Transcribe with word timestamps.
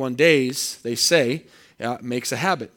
21 0.00 0.14
days, 0.14 0.78
they 0.82 0.94
say, 0.94 1.44
uh, 1.78 1.98
makes 2.00 2.32
a 2.32 2.36
habit. 2.36 2.72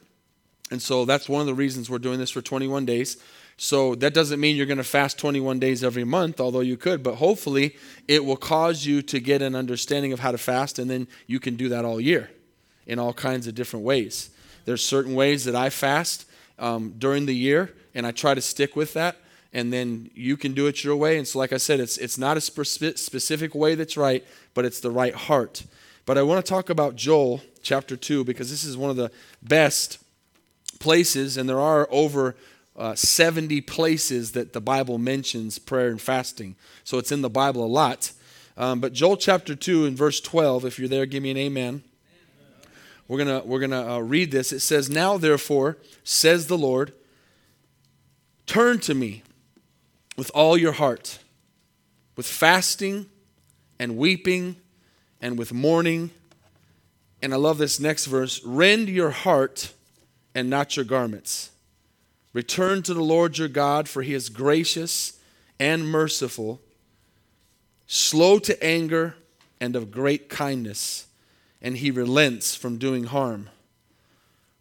And 0.70 0.82
so 0.82 1.06
that's 1.06 1.26
one 1.26 1.40
of 1.40 1.46
the 1.46 1.54
reasons 1.54 1.88
we're 1.88 1.98
doing 1.98 2.18
this 2.18 2.30
for 2.30 2.42
21 2.42 2.84
days. 2.84 3.16
So 3.56 3.94
that 3.94 4.12
doesn't 4.12 4.40
mean 4.40 4.56
you're 4.56 4.66
going 4.66 4.76
to 4.76 4.84
fast 4.84 5.18
21 5.18 5.58
days 5.58 5.82
every 5.82 6.04
month, 6.04 6.38
although 6.38 6.60
you 6.60 6.76
could, 6.76 7.02
but 7.02 7.14
hopefully 7.14 7.76
it 8.06 8.26
will 8.26 8.36
cause 8.36 8.84
you 8.84 9.00
to 9.00 9.20
get 9.20 9.40
an 9.40 9.54
understanding 9.54 10.12
of 10.12 10.20
how 10.20 10.32
to 10.32 10.38
fast, 10.38 10.78
and 10.78 10.90
then 10.90 11.08
you 11.26 11.40
can 11.40 11.56
do 11.56 11.70
that 11.70 11.86
all 11.86 11.98
year 11.98 12.28
in 12.86 12.98
all 12.98 13.14
kinds 13.14 13.46
of 13.46 13.54
different 13.54 13.86
ways. 13.86 14.28
There's 14.66 14.84
certain 14.84 15.14
ways 15.14 15.46
that 15.46 15.54
I 15.54 15.70
fast 15.70 16.26
um, 16.58 16.92
during 16.98 17.24
the 17.24 17.34
year, 17.34 17.72
and 17.94 18.06
I 18.06 18.10
try 18.10 18.34
to 18.34 18.42
stick 18.42 18.76
with 18.76 18.92
that, 18.92 19.16
and 19.54 19.72
then 19.72 20.10
you 20.14 20.36
can 20.36 20.52
do 20.52 20.66
it 20.66 20.84
your 20.84 20.96
way. 20.96 21.16
And 21.16 21.26
so, 21.26 21.38
like 21.38 21.54
I 21.54 21.58
said, 21.58 21.80
it's, 21.80 21.96
it's 21.96 22.18
not 22.18 22.36
a 22.36 22.42
spe- 22.42 22.98
specific 22.98 23.54
way 23.54 23.76
that's 23.76 23.96
right, 23.96 24.22
but 24.52 24.66
it's 24.66 24.80
the 24.80 24.90
right 24.90 25.14
heart. 25.14 25.64
But 26.06 26.18
I 26.18 26.22
want 26.22 26.44
to 26.44 26.48
talk 26.48 26.68
about 26.68 26.96
Joel 26.96 27.40
chapter 27.62 27.96
2 27.96 28.24
because 28.24 28.50
this 28.50 28.64
is 28.64 28.76
one 28.76 28.90
of 28.90 28.96
the 28.96 29.10
best 29.42 29.98
places, 30.78 31.36
and 31.36 31.48
there 31.48 31.60
are 31.60 31.88
over 31.90 32.36
uh, 32.76 32.94
70 32.94 33.62
places 33.62 34.32
that 34.32 34.52
the 34.52 34.60
Bible 34.60 34.98
mentions 34.98 35.58
prayer 35.58 35.88
and 35.88 36.00
fasting. 36.00 36.56
So 36.82 36.98
it's 36.98 37.10
in 37.10 37.22
the 37.22 37.30
Bible 37.30 37.64
a 37.64 37.66
lot. 37.66 38.12
Um, 38.56 38.80
but 38.80 38.92
Joel 38.92 39.16
chapter 39.16 39.54
2 39.54 39.86
and 39.86 39.96
verse 39.96 40.20
12, 40.20 40.66
if 40.66 40.78
you're 40.78 40.88
there, 40.88 41.06
give 41.06 41.22
me 41.22 41.30
an 41.30 41.38
amen. 41.38 41.82
We're 43.08 43.24
going 43.24 43.40
to 43.40 43.46
we're 43.46 43.60
gonna 43.60 43.96
uh, 43.96 43.98
read 43.98 44.30
this. 44.30 44.50
It 44.50 44.60
says, 44.60 44.88
Now 44.88 45.18
therefore, 45.18 45.76
says 46.04 46.46
the 46.46 46.56
Lord, 46.56 46.92
turn 48.46 48.78
to 48.80 48.94
me 48.94 49.22
with 50.16 50.30
all 50.34 50.56
your 50.56 50.72
heart, 50.72 51.18
with 52.16 52.26
fasting 52.26 53.06
and 53.78 53.98
weeping 53.98 54.56
and 55.24 55.38
with 55.38 55.54
mourning. 55.54 56.10
And 57.22 57.32
I 57.32 57.38
love 57.38 57.56
this 57.56 57.80
next 57.80 58.04
verse 58.04 58.44
rend 58.44 58.90
your 58.90 59.10
heart 59.10 59.72
and 60.34 60.50
not 60.50 60.76
your 60.76 60.84
garments. 60.84 61.50
Return 62.34 62.82
to 62.82 62.92
the 62.92 63.02
Lord 63.02 63.38
your 63.38 63.48
God, 63.48 63.88
for 63.88 64.02
he 64.02 64.12
is 64.12 64.28
gracious 64.28 65.18
and 65.58 65.88
merciful, 65.88 66.60
slow 67.86 68.38
to 68.40 68.62
anger, 68.62 69.16
and 69.60 69.74
of 69.74 69.90
great 69.90 70.28
kindness, 70.28 71.06
and 71.62 71.78
he 71.78 71.90
relents 71.90 72.54
from 72.54 72.76
doing 72.76 73.04
harm. 73.04 73.48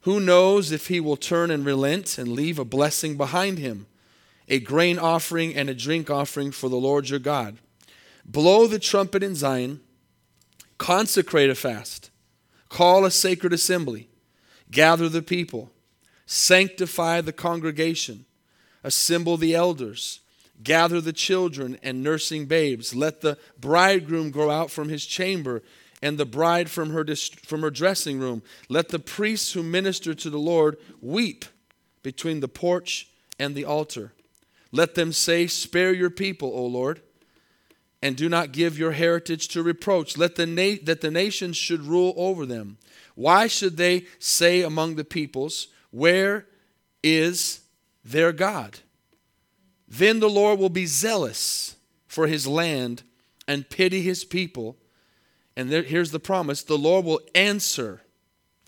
Who 0.02 0.22
knows 0.22 0.72
if 0.72 0.88
he 0.88 1.02
will 1.02 1.17
turn 1.17 1.52
and 1.52 1.66
relent 1.66 2.17
and 2.17 2.31
leave 2.31 2.58
a 2.58 2.64
blessing 2.64 3.17
behind 3.17 3.58
him, 3.58 3.88
a 4.47 4.59
grain 4.59 4.97
offering 4.97 5.56
and 5.56 5.69
a 5.69 5.73
drink 5.73 6.09
offering 6.09 6.52
for 6.52 6.69
the 6.69 6.78
Lord 6.78 7.09
your 7.09 7.19
God? 7.19 7.58
Blow 8.23 8.66
the 8.67 8.80
trumpet 8.80 9.23
in 9.23 9.36
Zion, 9.36 9.81
consecrate 10.84 11.50
a 11.50 11.56
fast, 11.56 12.09
call 12.67 13.06
a 13.06 13.12
sacred 13.12 13.53
assembly, 13.53 14.09
gather 14.70 15.08
the 15.08 15.22
people 15.22 15.72
Sanctify 16.25 17.22
the 17.22 17.34
congregation, 17.34 18.25
assemble 18.84 19.38
the 19.38 19.53
elders, 19.53 20.22
gather 20.64 21.02
the 21.02 21.14
children 21.14 21.78
and 21.84 22.02
nursing 22.02 22.45
babes. 22.45 22.95
Let 22.95 23.22
the 23.22 23.38
bridegroom 23.59 24.31
go 24.31 24.50
out 24.50 24.72
from 24.72 24.90
his 24.90 25.06
chamber 25.06 25.62
and 26.02 26.17
the 26.17 26.25
bride 26.25 26.70
from 26.70 26.90
her, 26.90 27.06
from 27.44 27.62
her 27.62 27.70
dressing 27.70 28.20
room. 28.20 28.42
Let 28.70 28.90
the 28.90 29.00
priests 29.00 29.53
who 29.53 29.64
minister 29.64 30.14
to 30.14 30.30
the 30.30 30.40
Lord 30.40 30.78
weep 31.02 31.45
between 32.02 32.40
the 32.40 32.47
porch 32.47 33.09
and 33.38 33.53
the 33.53 33.66
altar. 33.66 34.14
Let 34.72 34.95
them 34.95 35.12
say, 35.12 35.47
Spare 35.47 35.94
your 35.94 36.09
people, 36.09 36.52
O 36.56 36.66
Lord, 36.66 37.02
and 38.04 38.18
do 38.18 38.28
not 38.28 38.52
give 38.52 38.78
your 38.78 38.92
heritage 38.92 39.48
to 39.48 39.64
reproach. 39.64 40.18
Let 40.18 40.36
the 40.36 40.46
na- 40.46 40.76
that 40.84 41.00
the 41.00 41.09
nations 41.09 41.56
should 41.56 41.86
rule 41.86 42.14
over 42.18 42.46
them. 42.46 42.78
Why 43.16 43.48
should 43.48 43.78
they 43.78 44.08
say 44.20 44.62
among 44.62 44.96
the 44.96 45.06
peoples, 45.06 45.70
where 45.90 46.46
is 47.02 47.62
their 48.04 48.34
God? 48.34 48.80
Then 49.88 50.20
the 50.20 50.30
Lord 50.30 50.59
will 50.59 50.68
be 50.68 50.86
zealous 50.86 51.78
for 52.06 52.28
his 52.28 52.46
land 52.46 53.03
and 53.47 53.69
pity 53.69 54.02
his 54.02 54.25
people. 54.25 54.75
And 55.56 55.72
there, 55.72 55.84
here's 55.84 56.12
the 56.12 56.19
promise 56.19 56.62
the 56.62 56.78
Lord 56.78 57.06
will 57.06 57.22
answer 57.34 58.02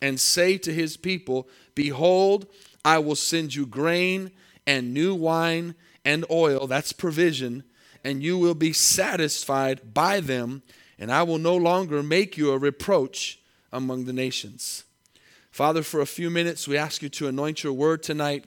and 0.01 0.17
say 0.17 0.57
to 0.59 0.71
his 0.71 0.95
people, 0.95 1.49
Behold, 1.73 2.47
I 2.85 2.99
will 2.99 3.17
send 3.17 3.53
you 3.53 3.65
grain 3.65 4.31
and 4.65 4.93
new 4.93 5.13
wine 5.13 5.75
and 6.05 6.23
oil. 6.31 6.67
That's 6.67 6.93
provision. 6.93 7.65
And 8.05 8.21
you 8.23 8.37
will 8.37 8.53
be 8.53 8.71
satisfied 8.71 9.93
by 9.93 10.21
them. 10.21 10.61
And 10.99 11.11
I 11.11 11.23
will 11.23 11.39
no 11.39 11.57
longer 11.57 12.01
make 12.03 12.37
you 12.37 12.51
a 12.51 12.57
reproach 12.57 13.39
among 13.73 14.05
the 14.05 14.13
nations. 14.13 14.83
Father, 15.51 15.81
for 15.81 16.01
a 16.01 16.05
few 16.05 16.29
minutes, 16.29 16.67
we 16.67 16.77
ask 16.77 17.01
you 17.01 17.09
to 17.09 17.27
anoint 17.27 17.63
your 17.63 17.73
word 17.73 18.03
tonight. 18.03 18.45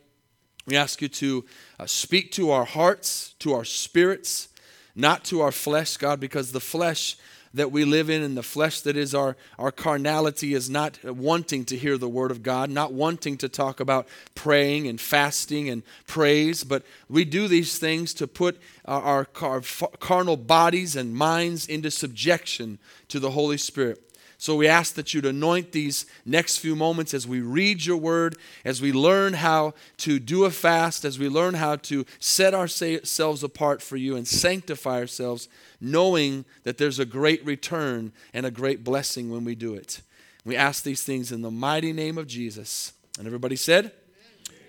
We 0.66 0.76
ask 0.76 1.02
you 1.02 1.08
to 1.08 1.44
uh, 1.80 1.86
speak 1.86 2.30
to 2.32 2.50
our 2.50 2.64
hearts, 2.64 3.34
to 3.40 3.52
our 3.52 3.64
spirits, 3.64 4.48
not 4.94 5.24
to 5.24 5.40
our 5.40 5.50
flesh, 5.50 5.96
God, 5.96 6.20
because 6.20 6.52
the 6.52 6.60
flesh 6.60 7.16
that 7.58 7.72
we 7.72 7.84
live 7.84 8.08
in 8.08 8.22
and 8.22 8.36
the 8.36 8.42
flesh 8.42 8.80
that 8.82 8.96
is 8.96 9.14
our, 9.14 9.36
our 9.58 9.70
carnality 9.70 10.54
is 10.54 10.70
not 10.70 11.02
wanting 11.04 11.64
to 11.66 11.76
hear 11.76 11.98
the 11.98 12.08
word 12.08 12.30
of 12.30 12.42
God, 12.42 12.70
not 12.70 12.92
wanting 12.92 13.36
to 13.38 13.48
talk 13.48 13.80
about 13.80 14.08
praying 14.34 14.86
and 14.86 15.00
fasting 15.00 15.68
and 15.68 15.82
praise, 16.06 16.64
but 16.64 16.82
we 17.08 17.24
do 17.24 17.48
these 17.48 17.78
things 17.78 18.14
to 18.14 18.26
put 18.26 18.58
our, 18.84 19.02
our, 19.02 19.28
our 19.42 19.62
carnal 20.00 20.36
bodies 20.36 20.96
and 20.96 21.14
minds 21.14 21.66
into 21.66 21.90
subjection 21.90 22.78
to 23.08 23.18
the 23.18 23.30
Holy 23.30 23.58
Spirit. 23.58 24.07
So 24.40 24.54
we 24.54 24.68
ask 24.68 24.94
that 24.94 25.12
you'd 25.12 25.26
anoint 25.26 25.72
these 25.72 26.06
next 26.24 26.58
few 26.58 26.76
moments 26.76 27.12
as 27.12 27.26
we 27.26 27.40
read 27.40 27.84
your 27.84 27.96
word, 27.96 28.36
as 28.64 28.80
we 28.80 28.92
learn 28.92 29.32
how 29.32 29.74
to 29.98 30.20
do 30.20 30.44
a 30.44 30.50
fast, 30.50 31.04
as 31.04 31.18
we 31.18 31.28
learn 31.28 31.54
how 31.54 31.74
to 31.74 32.06
set 32.20 32.54
ourselves 32.54 33.42
apart 33.42 33.82
for 33.82 33.96
you 33.96 34.14
and 34.14 34.28
sanctify 34.28 35.00
ourselves, 35.00 35.48
knowing 35.80 36.44
that 36.62 36.78
there's 36.78 37.00
a 37.00 37.04
great 37.04 37.44
return 37.44 38.12
and 38.32 38.46
a 38.46 38.52
great 38.52 38.84
blessing 38.84 39.28
when 39.28 39.44
we 39.44 39.56
do 39.56 39.74
it. 39.74 40.02
We 40.44 40.54
ask 40.54 40.84
these 40.84 41.02
things 41.02 41.32
in 41.32 41.42
the 41.42 41.50
mighty 41.50 41.92
name 41.92 42.16
of 42.16 42.28
Jesus. 42.28 42.92
And 43.18 43.26
everybody 43.26 43.56
said, 43.56 43.90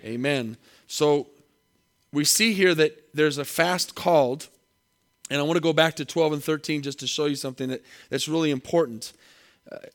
Amen. 0.02 0.14
Amen. 0.14 0.56
So 0.88 1.28
we 2.12 2.24
see 2.24 2.54
here 2.54 2.74
that 2.74 3.14
there's 3.14 3.38
a 3.38 3.44
fast 3.44 3.94
called. 3.94 4.48
And 5.30 5.38
I 5.38 5.44
want 5.44 5.58
to 5.58 5.62
go 5.62 5.72
back 5.72 5.94
to 5.94 6.04
12 6.04 6.32
and 6.32 6.42
13 6.42 6.82
just 6.82 6.98
to 6.98 7.06
show 7.06 7.26
you 7.26 7.36
something 7.36 7.68
that, 7.68 7.84
that's 8.08 8.26
really 8.26 8.50
important 8.50 9.12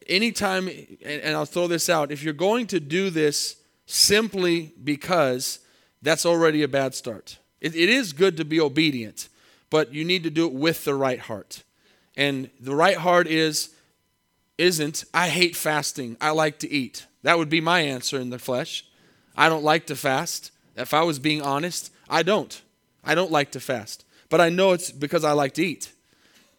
anytime, 0.08 0.68
and, 0.68 1.22
and 1.22 1.36
I'll 1.36 1.46
throw 1.46 1.68
this 1.68 1.90
out, 1.90 2.12
if 2.12 2.24
you're 2.24 2.34
going 2.34 2.68
to 2.68 2.80
do 2.80 3.09
this 3.09 3.58
simply 3.86 4.74
because 4.84 5.59
that's 6.02 6.25
already 6.25 6.63
a 6.63 6.68
bad 6.68 6.94
start. 6.94 7.38
It, 7.62 7.75
it 7.75 7.90
is 7.90 8.14
good 8.14 8.38
to 8.38 8.46
be 8.46 8.59
obedient, 8.59 9.30
but 9.69 9.94
you 9.94 10.06
need 10.06 10.24
to 10.24 10.30
do 10.30 10.46
it 10.46 10.53
with 10.53 10.85
the 10.85 10.96
right 10.96 11.19
heart. 11.19 11.64
And 12.16 12.50
the 12.59 12.75
right 12.75 12.97
heart 12.97 13.28
is, 13.28 13.74
isn't, 14.58 15.03
I 15.14 15.30
hate 15.30 15.56
fasting, 15.56 16.18
I 16.22 16.31
like 16.31 16.59
to 16.59 16.72
eat. 16.72 17.06
That 17.24 17.38
would 17.38 17.50
be 17.50 17.62
my 17.62 17.81
answer 17.81 18.19
in 18.19 18.30
the 18.30 18.40
flesh. 18.40 18.85
I 19.35 19.50
don't 19.50 19.64
like 19.64 19.88
to 19.88 19.96
fast. 19.96 20.52
If 20.75 20.94
I 20.94 21.02
was 21.02 21.19
being 21.19 21.41
honest, 21.41 21.91
I 22.09 22.24
don't. 22.24 22.62
I 23.03 23.16
don't 23.16 23.31
like 23.31 23.52
to 23.52 23.59
fast. 23.59 24.06
But 24.30 24.41
I 24.41 24.50
know 24.50 24.74
it's 24.74 24.91
because 24.91 25.24
I 25.24 25.31
like 25.31 25.53
to 25.56 25.66
eat. 25.66 25.91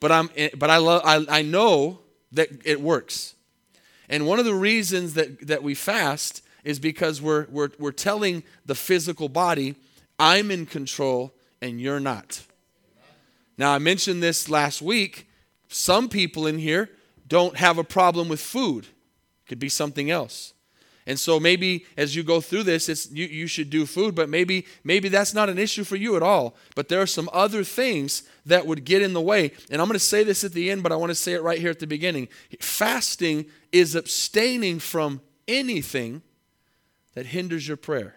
But 0.00 0.12
I'm 0.12 0.30
eh, 0.36 0.50
but 0.56 0.70
I 0.70 0.76
love 0.76 1.02
I, 1.04 1.24
I 1.28 1.42
know 1.42 2.00
that 2.36 2.48
it 2.64 2.80
works. 2.80 3.34
And 4.08 4.26
one 4.26 4.38
of 4.38 4.44
the 4.44 4.54
reasons 4.54 5.14
that, 5.14 5.46
that 5.46 5.62
we 5.62 5.74
fast 5.74 6.42
is 6.64 6.78
because 6.78 7.20
we're, 7.20 7.46
we're, 7.50 7.70
we're 7.78 7.92
telling 7.92 8.42
the 8.64 8.74
physical 8.74 9.28
body, 9.28 9.74
I'm 10.18 10.50
in 10.50 10.66
control 10.66 11.32
and 11.60 11.80
you're 11.80 12.00
not. 12.00 12.42
Now, 13.58 13.72
I 13.72 13.78
mentioned 13.78 14.22
this 14.22 14.48
last 14.48 14.82
week. 14.82 15.28
Some 15.68 16.08
people 16.08 16.46
in 16.46 16.58
here 16.58 16.90
don't 17.26 17.56
have 17.56 17.78
a 17.78 17.84
problem 17.84 18.28
with 18.28 18.40
food, 18.40 18.84
it 18.84 19.48
could 19.48 19.58
be 19.58 19.68
something 19.68 20.10
else. 20.10 20.52
And 21.08 21.20
so 21.20 21.38
maybe 21.38 21.86
as 21.96 22.16
you 22.16 22.24
go 22.24 22.40
through 22.40 22.64
this, 22.64 22.88
it's, 22.88 23.10
you, 23.12 23.26
you 23.26 23.46
should 23.46 23.70
do 23.70 23.86
food, 23.86 24.16
but 24.16 24.28
maybe, 24.28 24.66
maybe 24.82 25.08
that's 25.08 25.32
not 25.32 25.48
an 25.48 25.56
issue 25.56 25.84
for 25.84 25.94
you 25.94 26.16
at 26.16 26.22
all. 26.22 26.56
But 26.74 26.88
there 26.88 27.00
are 27.00 27.06
some 27.06 27.30
other 27.32 27.62
things 27.62 28.24
that 28.46 28.66
would 28.66 28.84
get 28.84 29.02
in 29.02 29.12
the 29.12 29.20
way. 29.20 29.52
And 29.70 29.82
I'm 29.82 29.88
going 29.88 29.98
to 29.98 30.04
say 30.04 30.24
this 30.24 30.44
at 30.44 30.52
the 30.52 30.70
end, 30.70 30.82
but 30.82 30.92
I 30.92 30.96
want 30.96 31.10
to 31.10 31.14
say 31.14 31.32
it 31.32 31.42
right 31.42 31.58
here 31.58 31.70
at 31.70 31.80
the 31.80 31.86
beginning. 31.86 32.28
Fasting 32.60 33.46
is 33.72 33.94
abstaining 33.94 34.78
from 34.78 35.20
anything 35.46 36.22
that 37.14 37.26
hinders 37.26 37.68
your 37.68 37.76
prayer. 37.76 38.16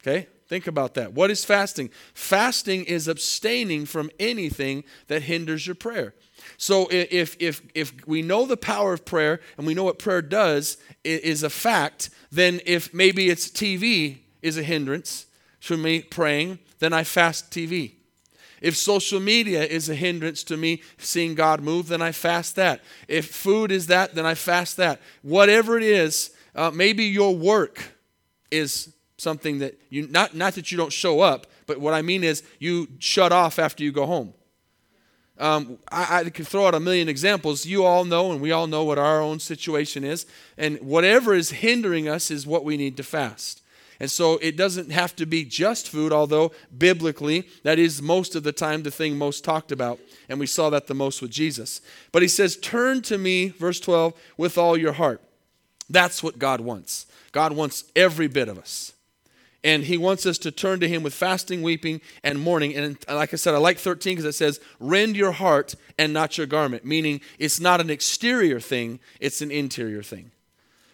Okay? 0.00 0.28
Think 0.48 0.66
about 0.66 0.94
that. 0.94 1.12
What 1.12 1.30
is 1.30 1.44
fasting? 1.44 1.90
Fasting 2.14 2.84
is 2.84 3.08
abstaining 3.08 3.84
from 3.84 4.10
anything 4.20 4.84
that 5.08 5.22
hinders 5.22 5.66
your 5.66 5.74
prayer. 5.74 6.14
So 6.56 6.86
if, 6.90 7.36
if, 7.40 7.62
if 7.74 7.92
we 8.06 8.22
know 8.22 8.46
the 8.46 8.56
power 8.56 8.92
of 8.92 9.04
prayer 9.04 9.40
and 9.58 9.66
we 9.66 9.74
know 9.74 9.84
what 9.84 9.98
prayer 9.98 10.22
does 10.22 10.76
is 11.02 11.42
a 11.42 11.50
fact, 11.50 12.10
then 12.30 12.60
if 12.64 12.94
maybe 12.94 13.28
it's 13.28 13.48
TV 13.48 14.18
is 14.42 14.56
a 14.56 14.62
hindrance 14.62 15.26
to 15.62 15.76
me 15.76 16.02
praying, 16.02 16.60
then 16.78 16.92
I 16.92 17.02
fast 17.02 17.50
TV. 17.50 17.95
If 18.60 18.76
social 18.76 19.20
media 19.20 19.64
is 19.64 19.88
a 19.88 19.94
hindrance 19.94 20.42
to 20.44 20.56
me 20.56 20.82
seeing 20.98 21.34
God 21.34 21.60
move, 21.60 21.88
then 21.88 22.02
I 22.02 22.12
fast 22.12 22.56
that. 22.56 22.80
If 23.08 23.26
food 23.26 23.70
is 23.70 23.86
that, 23.88 24.14
then 24.14 24.26
I 24.26 24.34
fast 24.34 24.76
that. 24.78 25.00
Whatever 25.22 25.76
it 25.76 25.82
is, 25.82 26.30
uh, 26.54 26.70
maybe 26.70 27.04
your 27.04 27.36
work 27.36 27.92
is 28.50 28.92
something 29.18 29.58
that 29.58 29.78
you, 29.90 30.06
not, 30.08 30.34
not 30.34 30.54
that 30.54 30.70
you 30.70 30.78
don't 30.78 30.92
show 30.92 31.20
up, 31.20 31.46
but 31.66 31.80
what 31.80 31.94
I 31.94 32.02
mean 32.02 32.24
is 32.24 32.42
you 32.58 32.88
shut 32.98 33.32
off 33.32 33.58
after 33.58 33.82
you 33.82 33.92
go 33.92 34.06
home. 34.06 34.32
Um, 35.38 35.78
I, 35.90 36.20
I 36.20 36.30
could 36.30 36.46
throw 36.46 36.66
out 36.66 36.74
a 36.74 36.80
million 36.80 37.08
examples. 37.08 37.66
You 37.66 37.84
all 37.84 38.04
know, 38.04 38.32
and 38.32 38.40
we 38.40 38.52
all 38.52 38.66
know 38.66 38.84
what 38.84 38.98
our 38.98 39.20
own 39.20 39.38
situation 39.38 40.02
is. 40.04 40.26
And 40.56 40.78
whatever 40.80 41.34
is 41.34 41.50
hindering 41.50 42.08
us 42.08 42.30
is 42.30 42.46
what 42.46 42.64
we 42.64 42.76
need 42.76 42.96
to 42.96 43.02
fast. 43.02 43.62
And 43.98 44.10
so 44.10 44.38
it 44.38 44.56
doesn't 44.56 44.90
have 44.90 45.16
to 45.16 45.26
be 45.26 45.44
just 45.44 45.88
food, 45.88 46.12
although 46.12 46.52
biblically, 46.76 47.48
that 47.62 47.78
is 47.78 48.02
most 48.02 48.34
of 48.34 48.42
the 48.42 48.52
time 48.52 48.82
the 48.82 48.90
thing 48.90 49.16
most 49.16 49.44
talked 49.44 49.72
about. 49.72 49.98
And 50.28 50.38
we 50.38 50.46
saw 50.46 50.70
that 50.70 50.86
the 50.86 50.94
most 50.94 51.22
with 51.22 51.30
Jesus. 51.30 51.80
But 52.12 52.22
he 52.22 52.28
says, 52.28 52.56
Turn 52.56 53.02
to 53.02 53.16
me, 53.16 53.48
verse 53.48 53.80
12, 53.80 54.12
with 54.36 54.58
all 54.58 54.76
your 54.76 54.92
heart. 54.92 55.22
That's 55.88 56.22
what 56.22 56.38
God 56.38 56.60
wants. 56.60 57.06
God 57.32 57.52
wants 57.52 57.84
every 57.94 58.26
bit 58.26 58.48
of 58.48 58.58
us 58.58 58.92
and 59.66 59.82
he 59.82 59.98
wants 59.98 60.26
us 60.26 60.38
to 60.38 60.52
turn 60.52 60.78
to 60.78 60.88
him 60.88 61.02
with 61.02 61.12
fasting, 61.12 61.60
weeping, 61.60 62.00
and 62.22 62.38
mourning. 62.38 62.76
And 62.76 62.96
like 63.08 63.34
I 63.34 63.36
said, 63.36 63.52
I 63.52 63.58
like 63.58 63.78
13 63.78 64.12
because 64.12 64.24
it 64.24 64.36
says, 64.36 64.60
rend 64.78 65.16
your 65.16 65.32
heart 65.32 65.74
and 65.98 66.12
not 66.12 66.38
your 66.38 66.46
garment, 66.46 66.84
meaning 66.84 67.20
it's 67.40 67.58
not 67.58 67.80
an 67.80 67.90
exterior 67.90 68.60
thing, 68.60 69.00
it's 69.18 69.42
an 69.42 69.50
interior 69.50 70.04
thing. 70.04 70.30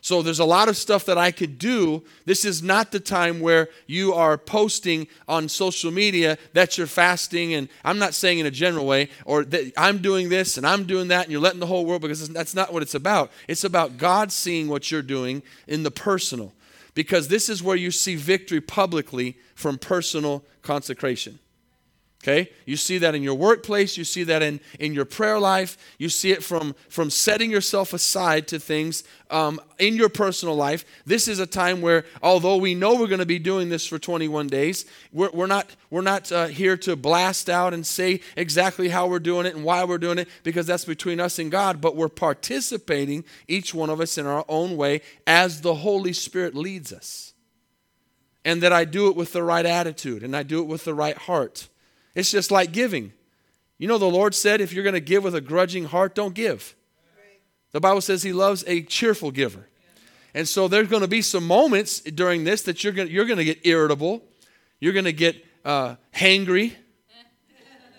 So 0.02 0.20
there's 0.20 0.40
a 0.40 0.44
lot 0.44 0.68
of 0.68 0.76
stuff 0.76 1.04
that 1.06 1.16
I 1.16 1.30
could 1.30 1.58
do. 1.58 2.02
This 2.26 2.44
is 2.44 2.62
not 2.62 2.90
the 2.90 3.00
time 3.00 3.40
where 3.40 3.68
you 3.86 4.12
are 4.12 4.36
posting 4.36 5.06
on 5.28 5.48
social 5.48 5.92
media 5.92 6.36
that 6.52 6.76
you're 6.76 6.88
fasting, 6.88 7.54
and 7.54 7.68
I'm 7.84 8.00
not 8.00 8.12
saying 8.12 8.40
in 8.40 8.46
a 8.46 8.50
general 8.50 8.84
way, 8.84 9.10
or 9.24 9.44
that 9.44 9.72
I'm 9.76 9.98
doing 9.98 10.28
this 10.28 10.58
and 10.58 10.66
I'm 10.66 10.84
doing 10.84 11.08
that, 11.08 11.22
and 11.22 11.32
you're 11.32 11.40
letting 11.40 11.60
the 11.60 11.66
whole 11.66 11.86
world, 11.86 12.02
because 12.02 12.28
that's 12.28 12.54
not 12.54 12.72
what 12.72 12.82
it's 12.82 12.96
about. 12.96 13.30
It's 13.46 13.62
about 13.64 13.96
God 13.96 14.32
seeing 14.32 14.68
what 14.68 14.90
you're 14.90 15.02
doing 15.02 15.40
in 15.66 15.84
the 15.84 15.90
personal 15.90 16.52
because 16.94 17.28
this 17.28 17.48
is 17.48 17.62
where 17.62 17.76
you 17.76 17.90
see 17.90 18.16
victory 18.16 18.60
publicly 18.60 19.36
from 19.54 19.78
personal 19.78 20.44
consecration. 20.62 21.38
Okay? 22.22 22.50
You 22.66 22.76
see 22.76 22.98
that 22.98 23.16
in 23.16 23.22
your 23.24 23.34
workplace, 23.34 23.96
you 23.96 24.04
see 24.04 24.22
that 24.24 24.42
in, 24.42 24.60
in 24.78 24.94
your 24.94 25.04
prayer 25.04 25.40
life, 25.40 25.76
you 25.98 26.08
see 26.08 26.30
it 26.30 26.44
from, 26.44 26.76
from 26.88 27.10
setting 27.10 27.50
yourself 27.50 27.92
aside 27.92 28.46
to 28.48 28.60
things 28.60 29.02
um, 29.28 29.60
in 29.80 29.96
your 29.96 30.08
personal 30.08 30.54
life. 30.54 30.84
This 31.04 31.26
is 31.26 31.40
a 31.40 31.48
time 31.48 31.80
where, 31.80 32.04
although 32.22 32.58
we 32.58 32.76
know 32.76 32.94
we're 32.94 33.08
going 33.08 33.18
to 33.18 33.26
be 33.26 33.40
doing 33.40 33.70
this 33.70 33.88
for 33.88 33.98
21 33.98 34.46
days, 34.46 34.84
we're, 35.12 35.30
we're 35.32 35.48
not, 35.48 35.74
we're 35.90 36.00
not 36.00 36.30
uh, 36.30 36.46
here 36.46 36.76
to 36.76 36.94
blast 36.94 37.50
out 37.50 37.74
and 37.74 37.84
say 37.84 38.20
exactly 38.36 38.88
how 38.88 39.08
we're 39.08 39.18
doing 39.18 39.44
it 39.44 39.56
and 39.56 39.64
why 39.64 39.82
we're 39.82 39.98
doing 39.98 40.18
it, 40.18 40.28
because 40.44 40.64
that's 40.68 40.84
between 40.84 41.18
us 41.18 41.40
and 41.40 41.50
God, 41.50 41.80
but 41.80 41.96
we're 41.96 42.08
participating, 42.08 43.24
each 43.48 43.74
one 43.74 43.90
of 43.90 44.00
us 44.00 44.16
in 44.16 44.26
our 44.26 44.44
own 44.48 44.76
way, 44.76 45.00
as 45.26 45.62
the 45.62 45.74
Holy 45.74 46.12
Spirit 46.12 46.54
leads 46.54 46.92
us. 46.92 47.34
And 48.44 48.62
that 48.62 48.72
I 48.72 48.84
do 48.84 49.08
it 49.08 49.16
with 49.16 49.32
the 49.32 49.42
right 49.42 49.66
attitude 49.66 50.22
and 50.22 50.36
I 50.36 50.44
do 50.44 50.60
it 50.60 50.66
with 50.66 50.84
the 50.84 50.94
right 50.94 51.16
heart. 51.16 51.68
It's 52.14 52.30
just 52.30 52.50
like 52.50 52.72
giving. 52.72 53.12
You 53.78 53.88
know, 53.88 53.98
the 53.98 54.06
Lord 54.06 54.34
said, 54.34 54.60
if 54.60 54.72
you're 54.72 54.84
going 54.84 54.94
to 54.94 55.00
give 55.00 55.24
with 55.24 55.34
a 55.34 55.40
grudging 55.40 55.86
heart, 55.86 56.14
don't 56.14 56.34
give. 56.34 56.74
The 57.72 57.80
Bible 57.80 58.00
says 58.00 58.22
He 58.22 58.32
loves 58.32 58.64
a 58.66 58.82
cheerful 58.82 59.30
giver. 59.30 59.66
And 60.34 60.48
so 60.48 60.68
there's 60.68 60.88
going 60.88 61.02
to 61.02 61.08
be 61.08 61.22
some 61.22 61.46
moments 61.46 62.00
during 62.00 62.44
this 62.44 62.62
that 62.62 62.84
you're 62.84 62.92
going 62.92 63.08
to, 63.08 63.14
you're 63.14 63.24
going 63.24 63.38
to 63.38 63.44
get 63.44 63.66
irritable. 63.66 64.22
You're 64.80 64.92
going 64.92 65.04
to 65.04 65.12
get 65.12 65.44
uh, 65.64 65.96
hangry. 66.14 66.74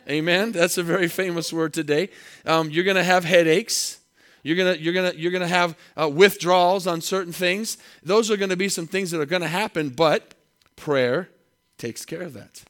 Amen. 0.10 0.52
That's 0.52 0.78
a 0.78 0.84
very 0.84 1.08
famous 1.08 1.54
word 1.54 1.74
today. 1.74 2.10
Um, 2.46 2.70
you're 2.70 2.84
going 2.84 2.98
to 2.98 3.04
have 3.04 3.24
headaches. 3.24 4.00
You're 4.42 4.58
going 4.58 4.76
to 4.76 4.82
you're 4.82 4.94
gonna, 4.94 5.14
you're 5.16 5.32
gonna 5.32 5.48
have 5.48 5.78
uh, 5.96 6.10
withdrawals 6.10 6.86
on 6.86 7.00
certain 7.00 7.32
things. 7.32 7.78
Those 8.04 8.30
are 8.30 8.36
going 8.36 8.50
to 8.50 8.58
be 8.58 8.68
some 8.68 8.88
things 8.88 9.12
that 9.12 9.22
are 9.22 9.26
going 9.26 9.42
to 9.42 9.48
happen, 9.48 9.90
but 9.90 10.34
prayer 10.76 11.30
takes 11.78 12.04
care 12.04 12.22
of 12.22 12.34
that. 12.34 12.64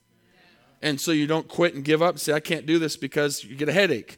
And 0.83 0.99
so 0.99 1.11
you 1.11 1.27
don't 1.27 1.47
quit 1.47 1.75
and 1.75 1.83
give 1.83 2.01
up 2.01 2.11
and 2.11 2.19
say, 2.19 2.33
I 2.33 2.41
can't 2.41 2.65
do 2.65 2.77
this 2.77 2.97
because 2.97 3.41
you 3.41 3.55
get 3.55 3.69
a 3.69 3.73
headache. 3.73 4.17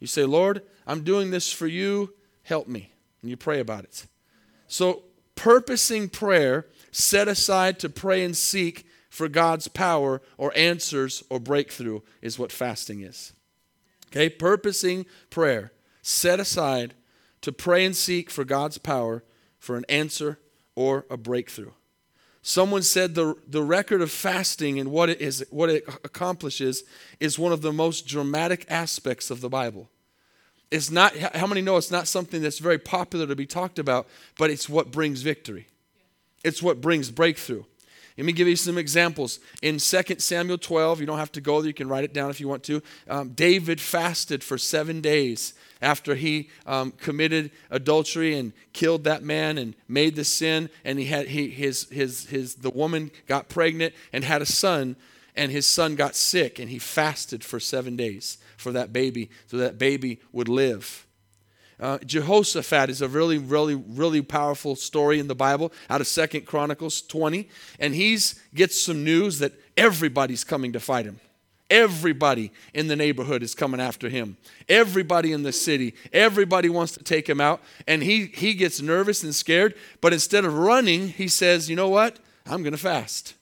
You 0.00 0.08
say, 0.08 0.24
Lord, 0.24 0.62
I'm 0.84 1.04
doing 1.04 1.30
this 1.30 1.52
for 1.52 1.68
you. 1.68 2.14
Help 2.42 2.66
me. 2.66 2.92
And 3.22 3.30
you 3.30 3.36
pray 3.36 3.60
about 3.60 3.84
it. 3.84 4.06
So, 4.66 5.04
purposing 5.36 6.08
prayer 6.08 6.66
set 6.90 7.28
aside 7.28 7.78
to 7.78 7.88
pray 7.88 8.24
and 8.24 8.36
seek 8.36 8.86
for 9.08 9.28
God's 9.28 9.68
power 9.68 10.20
or 10.36 10.52
answers 10.56 11.22
or 11.30 11.38
breakthrough 11.38 12.00
is 12.20 12.40
what 12.40 12.50
fasting 12.50 13.02
is. 13.02 13.32
Okay? 14.08 14.28
Purposing 14.28 15.06
prayer 15.30 15.72
set 16.02 16.40
aside 16.40 16.94
to 17.40 17.52
pray 17.52 17.84
and 17.84 17.94
seek 17.94 18.30
for 18.30 18.44
God's 18.44 18.78
power 18.78 19.22
for 19.60 19.76
an 19.76 19.84
answer 19.88 20.40
or 20.74 21.06
a 21.08 21.16
breakthrough. 21.16 21.70
Someone 22.42 22.82
said 22.82 23.14
the, 23.14 23.34
the 23.46 23.62
record 23.62 24.00
of 24.00 24.10
fasting 24.10 24.78
and 24.78 24.90
what 24.90 25.10
it, 25.10 25.20
is, 25.20 25.44
what 25.50 25.68
it 25.68 25.86
accomplishes 26.04 26.84
is 27.20 27.38
one 27.38 27.52
of 27.52 27.60
the 27.60 27.72
most 27.72 28.06
dramatic 28.06 28.64
aspects 28.68 29.30
of 29.30 29.40
the 29.40 29.50
Bible. 29.50 29.90
It's 30.70 30.90
not, 30.90 31.16
how 31.16 31.46
many 31.46 31.60
know 31.60 31.76
it's 31.76 31.90
not 31.90 32.08
something 32.08 32.40
that's 32.40 32.58
very 32.58 32.78
popular 32.78 33.26
to 33.26 33.36
be 33.36 33.44
talked 33.44 33.78
about, 33.78 34.08
but 34.38 34.50
it's 34.50 34.68
what 34.68 34.90
brings 34.90 35.20
victory. 35.20 35.66
It's 36.42 36.62
what 36.62 36.80
brings 36.80 37.10
breakthrough. 37.10 37.64
Let 38.20 38.26
me 38.26 38.32
give 38.32 38.48
you 38.48 38.56
some 38.56 38.76
examples. 38.76 39.40
In 39.62 39.78
2 39.78 40.02
Samuel 40.18 40.58
12, 40.58 41.00
you 41.00 41.06
don't 41.06 41.16
have 41.16 41.32
to 41.32 41.40
go 41.40 41.62
there, 41.62 41.68
you 41.68 41.72
can 41.72 41.88
write 41.88 42.04
it 42.04 42.12
down 42.12 42.28
if 42.28 42.38
you 42.38 42.48
want 42.48 42.62
to. 42.64 42.82
Um, 43.08 43.30
David 43.30 43.80
fasted 43.80 44.44
for 44.44 44.58
seven 44.58 45.00
days 45.00 45.54
after 45.80 46.14
he 46.14 46.50
um, 46.66 46.90
committed 46.90 47.50
adultery 47.70 48.36
and 48.36 48.52
killed 48.74 49.04
that 49.04 49.22
man 49.22 49.56
and 49.56 49.74
made 49.88 50.16
the 50.16 50.24
sin 50.24 50.68
and 50.84 50.98
he 50.98 51.06
had 51.06 51.28
he, 51.28 51.48
his, 51.48 51.88
his, 51.88 52.26
his, 52.26 52.56
the 52.56 52.68
woman 52.68 53.10
got 53.26 53.48
pregnant 53.48 53.94
and 54.12 54.22
had 54.22 54.42
a 54.42 54.46
son 54.46 54.96
and 55.34 55.50
his 55.50 55.66
son 55.66 55.94
got 55.94 56.14
sick 56.14 56.58
and 56.58 56.68
he 56.68 56.78
fasted 56.78 57.42
for 57.42 57.58
seven 57.58 57.96
days 57.96 58.36
for 58.58 58.70
that 58.70 58.92
baby 58.92 59.30
so 59.46 59.56
that 59.56 59.78
baby 59.78 60.20
would 60.30 60.50
live 60.50 61.06
uh, 61.80 61.98
jehoshaphat 62.04 62.90
is 62.90 63.02
a 63.02 63.08
really 63.08 63.38
really 63.38 63.74
really 63.74 64.22
powerful 64.22 64.76
story 64.76 65.18
in 65.18 65.28
the 65.28 65.34
bible 65.34 65.72
out 65.88 66.00
of 66.00 66.06
second 66.06 66.46
chronicles 66.46 67.02
20 67.02 67.48
and 67.78 67.94
he's 67.94 68.40
gets 68.54 68.80
some 68.80 69.02
news 69.04 69.38
that 69.38 69.52
everybody's 69.76 70.44
coming 70.44 70.72
to 70.72 70.80
fight 70.80 71.06
him 71.06 71.18
Everybody 71.70 72.50
in 72.74 72.88
the 72.88 72.96
neighborhood 72.96 73.44
is 73.44 73.54
coming 73.54 73.80
after 73.80 74.08
him. 74.08 74.36
Everybody 74.68 75.32
in 75.32 75.44
the 75.44 75.52
city, 75.52 75.94
everybody 76.12 76.68
wants 76.68 76.92
to 76.92 77.04
take 77.04 77.28
him 77.28 77.40
out. 77.40 77.62
And 77.86 78.02
he, 78.02 78.26
he 78.26 78.54
gets 78.54 78.82
nervous 78.82 79.22
and 79.22 79.32
scared. 79.32 79.76
But 80.00 80.12
instead 80.12 80.44
of 80.44 80.52
running, 80.52 81.08
he 81.10 81.28
says, 81.28 81.70
You 81.70 81.76
know 81.76 81.88
what? 81.88 82.18
I'm 82.44 82.62
going 82.62 82.72
to 82.72 82.78
fast. 82.78 83.34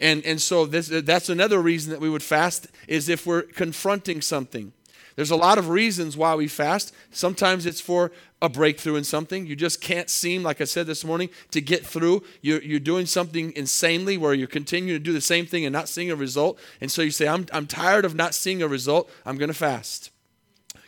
And, 0.00 0.24
and 0.24 0.40
so 0.40 0.66
this, 0.66 0.88
that's 0.88 1.28
another 1.28 1.60
reason 1.60 1.92
that 1.92 2.00
we 2.00 2.10
would 2.10 2.22
fast 2.22 2.66
is 2.88 3.08
if 3.08 3.24
we're 3.24 3.42
confronting 3.42 4.20
something. 4.20 4.72
There's 5.18 5.32
a 5.32 5.36
lot 5.36 5.58
of 5.58 5.68
reasons 5.68 6.16
why 6.16 6.36
we 6.36 6.46
fast. 6.46 6.94
Sometimes 7.10 7.66
it's 7.66 7.80
for 7.80 8.12
a 8.40 8.48
breakthrough 8.48 8.94
in 8.94 9.02
something. 9.02 9.48
You 9.48 9.56
just 9.56 9.80
can't 9.80 10.08
seem, 10.08 10.44
like 10.44 10.60
I 10.60 10.64
said 10.64 10.86
this 10.86 11.04
morning, 11.04 11.28
to 11.50 11.60
get 11.60 11.84
through. 11.84 12.22
You're, 12.40 12.62
you're 12.62 12.78
doing 12.78 13.04
something 13.04 13.52
insanely 13.56 14.16
where 14.16 14.32
you're 14.32 14.46
continuing 14.46 14.96
to 14.96 15.02
do 15.02 15.12
the 15.12 15.20
same 15.20 15.44
thing 15.44 15.64
and 15.64 15.72
not 15.72 15.88
seeing 15.88 16.12
a 16.12 16.14
result. 16.14 16.60
And 16.80 16.88
so 16.88 17.02
you 17.02 17.10
say, 17.10 17.26
I'm, 17.26 17.46
I'm 17.52 17.66
tired 17.66 18.04
of 18.04 18.14
not 18.14 18.32
seeing 18.32 18.62
a 18.62 18.68
result. 18.68 19.10
I'm 19.26 19.36
going 19.38 19.48
to 19.48 19.54
fast. 19.54 20.12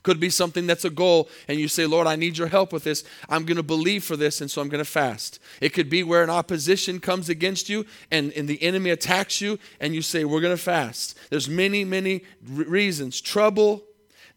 Could 0.05 0.21
be 0.21 0.31
something 0.31 0.65
that's 0.65 0.85
a 0.85 0.91
goal, 0.91 1.29
and 1.49 1.59
you 1.59 1.67
say, 1.67 1.85
Lord, 1.85 2.07
I 2.07 2.15
need 2.15 2.39
your 2.39 2.47
help 2.47 2.73
with 2.73 2.85
this. 2.85 3.03
I'm 3.29 3.45
going 3.45 3.57
to 3.57 3.65
believe 3.65 4.05
for 4.05 4.17
this, 4.17 4.41
and 4.41 4.49
so 4.49 4.63
I'm 4.63 4.69
going 4.69 4.83
to 4.83 4.89
fast. 4.89 5.41
It 5.61 5.71
could 5.71 5.91
be 5.91 6.05
where 6.05 6.23
an 6.23 6.31
opposition 6.31 7.01
comes 7.01 7.29
against 7.29 7.69
you 7.69 7.85
and, 8.13 8.33
and 8.35 8.47
the 8.47 8.63
enemy 8.63 8.91
attacks 8.91 9.41
you, 9.41 9.59
and 9.81 9.93
you 9.93 10.03
say, 10.03 10.25
We're 10.25 10.41
going 10.41 10.57
to 10.57 10.63
fast. 10.63 11.19
There's 11.31 11.49
many, 11.49 11.85
many 11.85 12.23
reasons 12.47 13.21
trouble, 13.21 13.83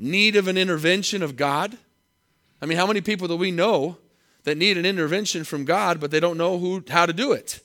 need 0.03 0.35
of 0.35 0.47
an 0.47 0.57
intervention 0.57 1.23
of 1.23 1.35
God. 1.35 1.77
I 2.61 2.65
mean, 2.65 2.77
how 2.77 2.85
many 2.85 3.01
people 3.01 3.27
do 3.27 3.35
we 3.35 3.51
know 3.51 3.97
that 4.43 4.57
need 4.57 4.77
an 4.77 4.85
intervention 4.85 5.43
from 5.43 5.65
God, 5.65 5.99
but 5.99 6.11
they 6.11 6.19
don't 6.19 6.37
know 6.37 6.57
who, 6.59 6.83
how 6.89 7.05
to 7.05 7.13
do 7.13 7.31
it? 7.31 7.61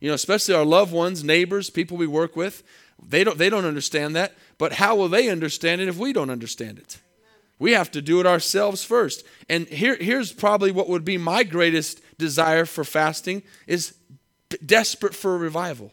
You 0.00 0.08
know, 0.08 0.14
especially 0.14 0.54
our 0.54 0.64
loved 0.64 0.92
ones, 0.92 1.22
neighbors, 1.22 1.70
people 1.70 1.96
we 1.96 2.06
work 2.06 2.34
with. 2.36 2.62
They 3.04 3.24
don't, 3.24 3.38
they 3.38 3.50
don't 3.50 3.64
understand 3.64 4.16
that. 4.16 4.34
But 4.58 4.74
how 4.74 4.96
will 4.96 5.08
they 5.08 5.28
understand 5.28 5.80
it 5.80 5.88
if 5.88 5.96
we 5.96 6.12
don't 6.12 6.30
understand 6.30 6.78
it? 6.78 6.98
We 7.58 7.72
have 7.72 7.90
to 7.92 8.02
do 8.02 8.18
it 8.18 8.26
ourselves 8.26 8.82
first. 8.82 9.24
And 9.48 9.68
here, 9.68 9.96
here's 9.96 10.32
probably 10.32 10.72
what 10.72 10.88
would 10.88 11.04
be 11.04 11.18
my 11.18 11.44
greatest 11.44 12.00
desire 12.18 12.64
for 12.64 12.82
fasting 12.82 13.42
is 13.66 13.94
desperate 14.64 15.14
for 15.14 15.34
a 15.34 15.38
revival. 15.38 15.92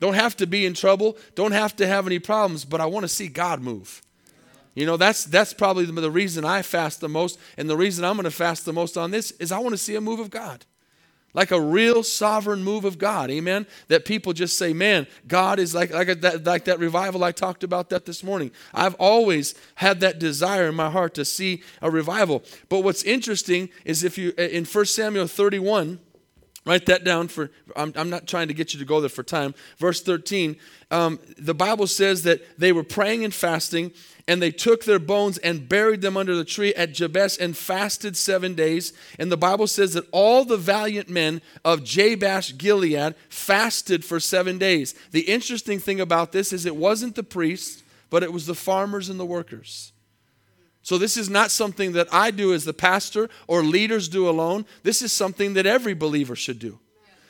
Don't 0.00 0.14
have 0.14 0.36
to 0.36 0.46
be 0.46 0.66
in 0.66 0.74
trouble, 0.74 1.16
don't 1.34 1.52
have 1.52 1.74
to 1.76 1.86
have 1.86 2.06
any 2.06 2.18
problems, 2.18 2.66
but 2.66 2.80
I 2.82 2.86
want 2.86 3.04
to 3.04 3.08
see 3.08 3.28
God 3.28 3.62
move. 3.62 4.02
You 4.74 4.86
know, 4.86 4.96
that's, 4.96 5.24
that's 5.24 5.54
probably 5.54 5.84
the, 5.84 5.92
the 5.92 6.10
reason 6.10 6.44
I 6.44 6.62
fast 6.62 7.00
the 7.00 7.08
most, 7.08 7.38
and 7.56 7.70
the 7.70 7.76
reason 7.76 8.04
I'm 8.04 8.16
going 8.16 8.24
to 8.24 8.30
fast 8.30 8.64
the 8.64 8.72
most 8.72 8.96
on 8.96 9.10
this 9.10 9.30
is 9.32 9.52
I 9.52 9.58
want 9.58 9.72
to 9.72 9.78
see 9.78 9.94
a 9.94 10.00
move 10.00 10.20
of 10.20 10.30
God. 10.30 10.64
like 11.32 11.50
a 11.50 11.60
real 11.60 12.02
sovereign 12.02 12.62
move 12.62 12.84
of 12.84 12.98
God. 12.98 13.30
Amen. 13.30 13.66
That 13.88 14.04
people 14.04 14.32
just 14.32 14.56
say, 14.56 14.72
"Man, 14.72 15.08
God 15.26 15.58
is 15.58 15.74
like 15.74 15.92
like 15.92 16.20
that 16.20 16.44
like 16.44 16.64
that 16.66 16.78
revival 16.78 17.24
I 17.24 17.32
talked 17.32 17.64
about 17.64 17.90
that 17.90 18.06
this 18.06 18.22
morning." 18.22 18.52
I've 18.72 18.94
always 18.94 19.54
had 19.74 19.98
that 20.00 20.20
desire 20.20 20.68
in 20.68 20.76
my 20.76 20.90
heart 20.90 21.14
to 21.14 21.24
see 21.24 21.62
a 21.82 21.90
revival. 21.90 22.44
But 22.68 22.80
what's 22.80 23.02
interesting 23.02 23.68
is 23.84 24.04
if 24.04 24.16
you 24.16 24.30
in 24.38 24.64
1 24.64 24.86
Samuel 24.86 25.26
31 25.26 25.98
Write 26.66 26.86
that 26.86 27.04
down 27.04 27.28
for, 27.28 27.50
I'm, 27.76 27.92
I'm, 27.94 28.08
not 28.08 28.26
trying 28.26 28.48
to 28.48 28.54
get 28.54 28.72
you 28.72 28.80
to 28.80 28.86
go 28.86 29.00
there 29.00 29.10
for 29.10 29.22
time. 29.22 29.54
Verse 29.76 30.00
13, 30.00 30.56
um, 30.90 31.20
the 31.36 31.52
Bible 31.52 31.86
says 31.86 32.22
that 32.22 32.58
they 32.58 32.72
were 32.72 32.82
praying 32.82 33.22
and 33.22 33.34
fasting, 33.34 33.92
and 34.26 34.40
they 34.40 34.50
took 34.50 34.84
their 34.84 34.98
bones 34.98 35.38
and 35.38 35.68
buried 35.68 36.00
them 36.00 36.16
under 36.16 36.34
the 36.34 36.44
tree 36.44 36.74
at 36.74 36.92
Jabesh 36.92 37.38
and 37.38 37.56
fasted 37.56 38.16
seven 38.16 38.54
days. 38.54 38.92
And 39.18 39.30
the 39.30 39.36
Bible 39.36 39.66
says 39.66 39.92
that 39.92 40.08
all 40.12 40.44
the 40.44 40.56
valiant 40.56 41.10
men 41.10 41.42
of 41.64 41.84
Jabesh 41.84 42.56
Gilead 42.56 43.14
fasted 43.28 44.04
for 44.04 44.18
seven 44.18 44.56
days. 44.56 44.94
The 45.10 45.22
interesting 45.22 45.78
thing 45.78 46.00
about 46.00 46.32
this 46.32 46.52
is 46.52 46.64
it 46.64 46.76
wasn't 46.76 47.16
the 47.16 47.22
priests, 47.22 47.82
but 48.08 48.22
it 48.22 48.32
was 48.32 48.46
the 48.46 48.54
farmers 48.54 49.10
and 49.10 49.20
the 49.20 49.26
workers. 49.26 49.92
So, 50.82 50.98
this 50.98 51.16
is 51.16 51.30
not 51.30 51.50
something 51.50 51.92
that 51.92 52.12
I 52.12 52.30
do 52.30 52.52
as 52.52 52.66
the 52.66 52.74
pastor 52.74 53.30
or 53.46 53.62
leaders 53.62 54.06
do 54.06 54.28
alone. 54.28 54.66
This 54.82 55.00
is 55.00 55.12
something 55.12 55.54
that 55.54 55.64
every 55.64 55.94
believer 55.94 56.36
should 56.36 56.58
do. 56.58 56.78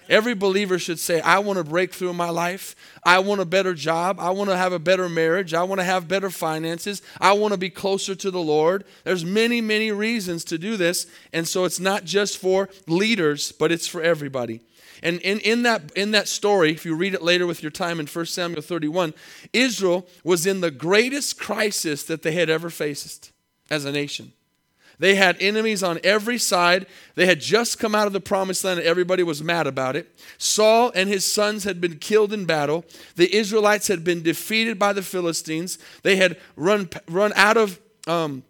Every 0.09 0.35
believer 0.35 0.79
should 0.79 0.99
say, 0.99 1.21
I 1.21 1.39
want 1.39 1.59
to 1.59 1.65
break 1.65 1.93
through 1.93 2.11
in 2.11 2.17
my 2.17 2.31
life. 2.31 2.75
I 3.03 3.19
want 3.21 3.41
a 3.41 3.47
better 3.47 3.75
job. 3.75 4.19
I 4.21 4.31
want 4.31 4.51
to 4.51 4.57
have 4.57 4.73
a 4.73 4.79
better 4.79 5.09
marriage. 5.09 5.55
I 5.55 5.63
want 5.63 5.81
to 5.81 5.85
have 5.85 6.09
better 6.09 6.31
finances. 6.31 7.03
I 7.21 7.33
want 7.33 7.53
to 7.53 7.59
be 7.59 7.71
closer 7.71 8.15
to 8.15 8.31
the 8.31 8.41
Lord. 8.41 8.85
There's 9.05 9.25
many, 9.25 9.61
many 9.61 9.93
reasons 9.93 10.45
to 10.45 10.59
do 10.59 10.77
this. 10.77 11.07
And 11.33 11.47
so 11.49 11.65
it's 11.65 11.81
not 11.81 12.05
just 12.05 12.39
for 12.39 12.69
leaders, 12.87 13.53
but 13.53 13.73
it's 13.73 13.87
for 13.87 14.03
everybody. 14.03 14.61
And 15.03 15.21
in, 15.21 15.39
in, 15.41 15.63
that, 15.65 15.93
in 15.95 16.13
that 16.13 16.29
story, 16.29 16.71
if 16.71 16.87
you 16.87 16.95
read 16.97 17.15
it 17.15 17.23
later 17.23 17.47
with 17.47 17.63
your 17.63 17.71
time 17.71 18.01
in 18.01 18.07
1 18.07 18.27
Samuel 18.27 18.63
31, 18.63 19.13
Israel 19.53 20.07
was 20.25 20.47
in 20.47 20.61
the 20.61 20.71
greatest 20.71 21.39
crisis 21.39 22.05
that 22.05 22.23
they 22.23 22.33
had 22.33 22.49
ever 22.49 22.71
faced 22.71 23.31
as 23.71 23.85
a 23.85 23.93
nation. 23.93 24.33
They 24.99 25.15
had 25.15 25.37
enemies 25.41 25.83
on 25.83 25.99
every 26.05 26.39
side. 26.39 26.87
They 27.15 27.27
had 27.27 27.41
just 27.41 27.79
come 27.79 27.95
out 27.95 28.07
of 28.07 28.13
the 28.13 28.21
promised 28.21 28.65
land 28.65 28.79
and 28.79 28.89
everybody 28.89 29.23
was 29.23 29.43
mad 29.43 29.67
about 29.67 29.97
it. 29.97 30.19
Saul 30.39 30.93
and 30.95 31.09
his 31.09 31.31
sons 31.31 31.65
had 31.65 31.81
been 31.81 31.99
killed 31.99 32.33
in 32.33 32.45
battle. 32.45 32.85
The 33.17 33.35
Israelites 33.35 33.89
had 33.89 34.05
been 34.05 34.23
defeated 34.23 34.79
by 34.79 34.93
the 34.93 35.03
Philistines. 35.03 35.79
They 36.03 36.17
had 36.17 36.39
run, 36.57 36.89
run 37.09 37.33
out 37.35 37.57
of, 37.57 37.81
um, 38.07 38.43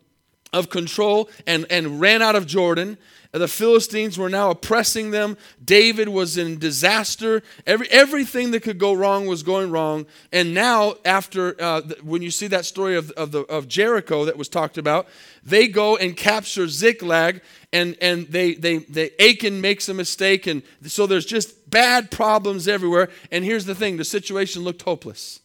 of 0.52 0.70
control 0.70 1.28
and, 1.46 1.66
and 1.70 2.00
ran 2.00 2.22
out 2.22 2.36
of 2.36 2.46
Jordan. 2.46 2.98
The 3.34 3.48
Philistines 3.48 4.16
were 4.16 4.28
now 4.28 4.50
oppressing 4.50 5.10
them. 5.10 5.36
David 5.62 6.08
was 6.08 6.38
in 6.38 6.60
disaster. 6.60 7.42
Every, 7.66 7.90
everything 7.90 8.52
that 8.52 8.62
could 8.62 8.78
go 8.78 8.92
wrong 8.92 9.26
was 9.26 9.42
going 9.42 9.72
wrong. 9.72 10.06
And 10.32 10.54
now, 10.54 10.94
after 11.04 11.60
uh, 11.60 11.80
when 12.04 12.22
you 12.22 12.30
see 12.30 12.46
that 12.46 12.64
story 12.64 12.96
of, 12.96 13.10
of, 13.12 13.32
the, 13.32 13.40
of 13.40 13.66
Jericho 13.66 14.24
that 14.24 14.36
was 14.36 14.48
talked 14.48 14.78
about, 14.78 15.08
they 15.42 15.66
go 15.66 15.96
and 15.96 16.16
capture 16.16 16.68
Ziklag, 16.68 17.42
and, 17.72 17.96
and 18.00 18.28
they, 18.28 18.54
they, 18.54 18.78
they, 18.78 19.10
Achan 19.18 19.60
makes 19.60 19.88
a 19.88 19.94
mistake. 19.94 20.46
And 20.46 20.62
so 20.86 21.08
there's 21.08 21.26
just 21.26 21.68
bad 21.68 22.12
problems 22.12 22.68
everywhere. 22.68 23.08
And 23.32 23.44
here's 23.44 23.64
the 23.64 23.74
thing 23.74 23.96
the 23.96 24.04
situation 24.04 24.62
looked 24.62 24.82
hopeless. 24.82 25.40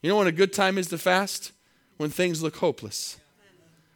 You 0.00 0.08
know 0.08 0.16
when 0.16 0.26
a 0.26 0.32
good 0.32 0.54
time 0.54 0.78
is 0.78 0.88
to 0.88 0.96
fast? 0.96 1.52
When 1.98 2.08
things 2.08 2.42
look 2.42 2.56
hopeless. 2.56 3.18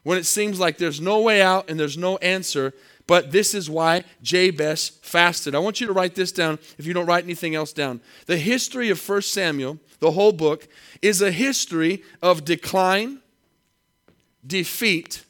When 0.02 0.18
it 0.18 0.24
seems 0.24 0.60
like 0.60 0.76
there's 0.76 1.00
no 1.00 1.20
way 1.20 1.42
out 1.42 1.68
and 1.68 1.80
there's 1.80 1.98
no 1.98 2.18
answer 2.18 2.74
but 3.08 3.32
this 3.32 3.54
is 3.54 3.70
why 3.70 4.04
Jabez 4.22 4.90
fasted. 5.00 5.54
I 5.54 5.58
want 5.58 5.80
you 5.80 5.86
to 5.86 5.92
write 5.94 6.14
this 6.14 6.30
down 6.30 6.58
if 6.76 6.86
you 6.86 6.92
don't 6.92 7.06
write 7.06 7.24
anything 7.24 7.54
else 7.54 7.72
down. 7.72 8.02
The 8.26 8.36
history 8.36 8.90
of 8.90 9.08
1 9.08 9.22
Samuel, 9.22 9.78
the 9.98 10.10
whole 10.12 10.30
book, 10.30 10.68
is 11.00 11.22
a 11.22 11.32
history 11.32 12.04
of 12.22 12.44
decline, 12.44 13.20
defeat, 14.46 15.24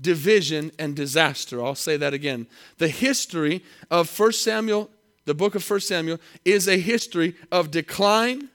division, 0.00 0.70
and 0.78 0.94
disaster. 0.94 1.62
I'll 1.62 1.74
say 1.74 1.96
that 1.96 2.14
again. 2.14 2.46
The 2.78 2.88
history 2.88 3.64
of 3.90 4.16
1 4.16 4.32
Samuel, 4.32 4.88
the 5.24 5.34
book 5.34 5.56
of 5.56 5.68
1 5.68 5.80
Samuel, 5.80 6.20
is 6.44 6.68
a 6.68 6.78
history 6.78 7.34
of 7.50 7.72
decline, 7.72 8.50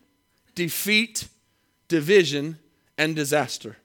defeat, 0.55 1.27
division, 1.89 2.57
and 2.97 3.17
disaster. 3.17 3.75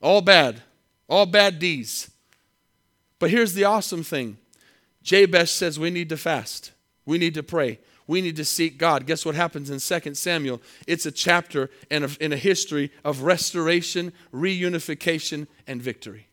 All 0.00 0.22
bad. 0.22 0.62
All 1.10 1.26
bad 1.26 1.58
deeds. 1.58 2.10
But 3.24 3.30
here's 3.30 3.54
the 3.54 3.64
awesome 3.64 4.02
thing 4.02 4.36
Jabez 5.02 5.50
says 5.50 5.80
we 5.80 5.88
need 5.88 6.10
to 6.10 6.16
fast, 6.18 6.72
we 7.06 7.16
need 7.16 7.32
to 7.32 7.42
pray. 7.42 7.78
We 8.06 8.20
need 8.20 8.36
to 8.36 8.44
seek 8.44 8.76
God. 8.76 9.06
Guess 9.06 9.24
what 9.24 9.34
happens 9.34 9.70
in 9.70 9.78
2 9.78 10.14
Samuel? 10.14 10.60
It's 10.86 11.06
a 11.06 11.10
chapter 11.10 11.70
in 11.90 12.04
a, 12.04 12.10
in 12.20 12.34
a 12.34 12.36
history 12.36 12.92
of 13.02 13.22
restoration, 13.22 14.12
reunification, 14.30 15.46
and 15.66 15.80
victory. 15.80 16.28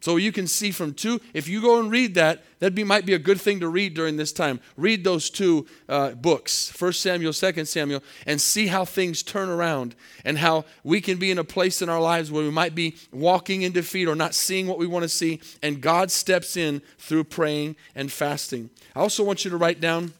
So 0.00 0.16
you 0.16 0.30
can 0.30 0.46
see 0.46 0.70
from 0.70 0.94
two, 0.94 1.20
if 1.34 1.48
you 1.48 1.60
go 1.60 1.80
and 1.80 1.90
read 1.90 2.14
that, 2.14 2.44
that 2.58 2.74
be, 2.74 2.84
might 2.84 3.06
be 3.06 3.14
a 3.14 3.18
good 3.18 3.40
thing 3.40 3.60
to 3.60 3.68
read 3.68 3.94
during 3.94 4.16
this 4.16 4.32
time. 4.32 4.60
Read 4.76 5.04
those 5.04 5.30
two 5.30 5.66
uh, 5.88 6.10
books, 6.12 6.72
1 6.78 6.92
Samuel, 6.92 7.32
2 7.32 7.64
Samuel, 7.64 8.02
and 8.26 8.40
see 8.40 8.68
how 8.68 8.84
things 8.84 9.22
turn 9.22 9.48
around 9.48 9.94
and 10.24 10.38
how 10.38 10.64
we 10.84 11.00
can 11.00 11.18
be 11.18 11.30
in 11.30 11.38
a 11.38 11.44
place 11.44 11.82
in 11.82 11.88
our 11.88 12.00
lives 12.00 12.30
where 12.30 12.44
we 12.44 12.50
might 12.50 12.74
be 12.74 12.96
walking 13.10 13.62
in 13.62 13.72
defeat 13.72 14.06
or 14.06 14.14
not 14.14 14.34
seeing 14.34 14.66
what 14.66 14.78
we 14.78 14.86
want 14.86 15.02
to 15.02 15.08
see, 15.08 15.40
and 15.62 15.80
God 15.80 16.10
steps 16.10 16.56
in 16.56 16.82
through 16.98 17.24
praying 17.24 17.76
and 17.94 18.12
fasting. 18.12 18.70
I 18.94 19.00
also 19.00 19.24
want 19.24 19.44
you 19.44 19.50
to 19.50 19.56
write 19.56 19.80
down 19.80 20.12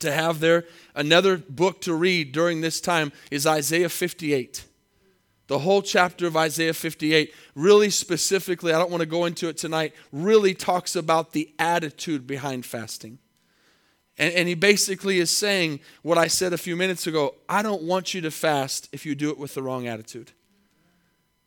to 0.00 0.12
have 0.12 0.40
there 0.40 0.64
another 0.94 1.38
book 1.38 1.80
to 1.82 1.94
read 1.94 2.32
during 2.32 2.60
this 2.60 2.80
time 2.80 3.12
is 3.30 3.46
Isaiah 3.46 3.88
58. 3.88 4.64
The 5.48 5.60
whole 5.60 5.82
chapter 5.82 6.26
of 6.26 6.36
Isaiah 6.36 6.74
58, 6.74 7.32
really 7.54 7.90
specifically, 7.90 8.72
I 8.72 8.78
don't 8.78 8.90
want 8.90 9.02
to 9.02 9.06
go 9.06 9.26
into 9.26 9.48
it 9.48 9.56
tonight, 9.56 9.94
really 10.10 10.54
talks 10.54 10.96
about 10.96 11.32
the 11.32 11.52
attitude 11.58 12.26
behind 12.26 12.66
fasting. 12.66 13.18
And, 14.18 14.34
and, 14.34 14.48
he 14.48 14.54
basically 14.54 15.18
is 15.18 15.30
saying 15.30 15.80
what 16.02 16.16
I 16.16 16.26
said 16.26 16.52
a 16.54 16.58
few 16.58 16.74
minutes 16.74 17.06
ago 17.06 17.34
I 17.48 17.62
don't 17.62 17.82
want 17.82 18.14
you 18.14 18.22
to 18.22 18.30
fast 18.30 18.88
if 18.90 19.04
you 19.04 19.14
do 19.14 19.30
it 19.30 19.38
with 19.38 19.54
the 19.54 19.62
wrong 19.62 19.86
attitude. 19.86 20.32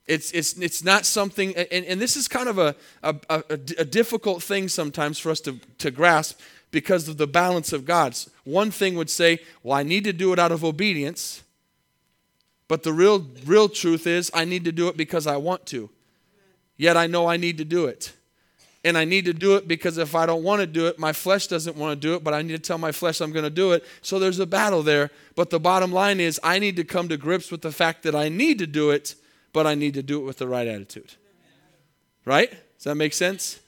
It's, 0.06 0.32
it's, 0.32 0.54
it's 0.54 0.84
not 0.84 1.06
something, 1.06 1.56
and, 1.56 1.86
and 1.86 2.02
this 2.02 2.16
is 2.16 2.28
kind 2.28 2.50
of 2.50 2.58
a, 2.58 2.76
a, 3.04 3.16
a, 3.30 3.44
a 3.50 3.86
difficult 3.86 4.42
thing 4.42 4.68
sometimes 4.68 5.20
for 5.20 5.30
us 5.30 5.40
to, 5.42 5.60
to 5.80 5.92
grasp 5.92 6.40
because 6.72 7.08
of 7.08 7.18
the 7.18 7.28
balance 7.28 7.74
of 7.74 7.86
God's. 7.86 8.30
One 8.44 8.72
thing 8.72 8.96
would 8.96 9.10
say, 9.10 9.40
well, 9.62 9.78
I 9.78 9.84
need 9.84 10.04
to 10.06 10.14
do 10.14 10.34
it 10.34 10.40
out 10.40 10.52
of 10.52 10.64
obedience. 10.64 11.44
But 12.70 12.84
the 12.84 12.94
real, 12.94 13.26
real 13.46 13.68
truth 13.68 14.08
is, 14.08 14.32
I 14.34 14.46
need 14.46 14.64
to 14.64 14.72
do 14.72 14.88
it 14.88 14.96
because 14.96 15.28
I 15.28 15.36
want 15.36 15.66
to. 15.66 15.90
Yet 16.78 16.96
I 16.96 17.08
know 17.08 17.28
I 17.28 17.36
need 17.36 17.58
to 17.58 17.66
do 17.66 17.88
it. 17.88 18.14
And 18.86 18.98
I 18.98 19.04
need 19.04 19.26
to 19.26 19.34
do 19.34 19.56
it 19.56 19.68
because 19.68 19.98
if 19.98 20.16
I 20.16 20.26
don't 20.26 20.44
want 20.44 20.62
to 20.62 20.68
do 20.68 20.86
it, 20.88 20.98
my 20.98 21.12
flesh 21.12 21.48
doesn't 21.48 21.76
want 21.76 22.00
to 22.00 22.08
do 22.08 22.14
it, 22.14 22.24
but 22.24 22.34
I 22.34 22.44
need 22.44 22.54
to 22.54 22.60
tell 22.60 22.78
my 22.78 22.94
flesh 22.94 23.20
I'm 23.20 23.34
going 23.34 23.44
to 23.44 23.50
do 23.50 23.74
it. 23.74 23.84
So 24.02 24.20
there's 24.20 24.40
a 24.40 24.46
battle 24.46 24.84
there. 24.84 25.10
But 25.36 25.50
the 25.50 25.60
bottom 25.60 25.92
line 25.92 26.20
is, 26.22 26.40
I 26.44 26.60
need 26.60 26.76
to 26.78 26.84
come 26.84 27.10
to 27.10 27.18
grips 27.18 27.52
with 27.52 27.64
the 27.64 27.72
fact 27.72 28.04
that 28.04 28.16
I 28.16 28.30
need 28.30 28.60
to 28.60 28.68
do 28.68 28.92
it, 28.92 29.16
but 29.52 29.66
I 29.68 29.74
need 29.74 29.96
to 29.96 30.04
do 30.04 30.22
it 30.22 30.26
with 30.26 30.38
the 30.38 30.48
right 30.48 30.68
attitude. 30.68 31.16
Right? 32.24 32.52
Does 32.52 32.84
that 32.84 32.96
make 32.96 33.14
sense? 33.14 33.60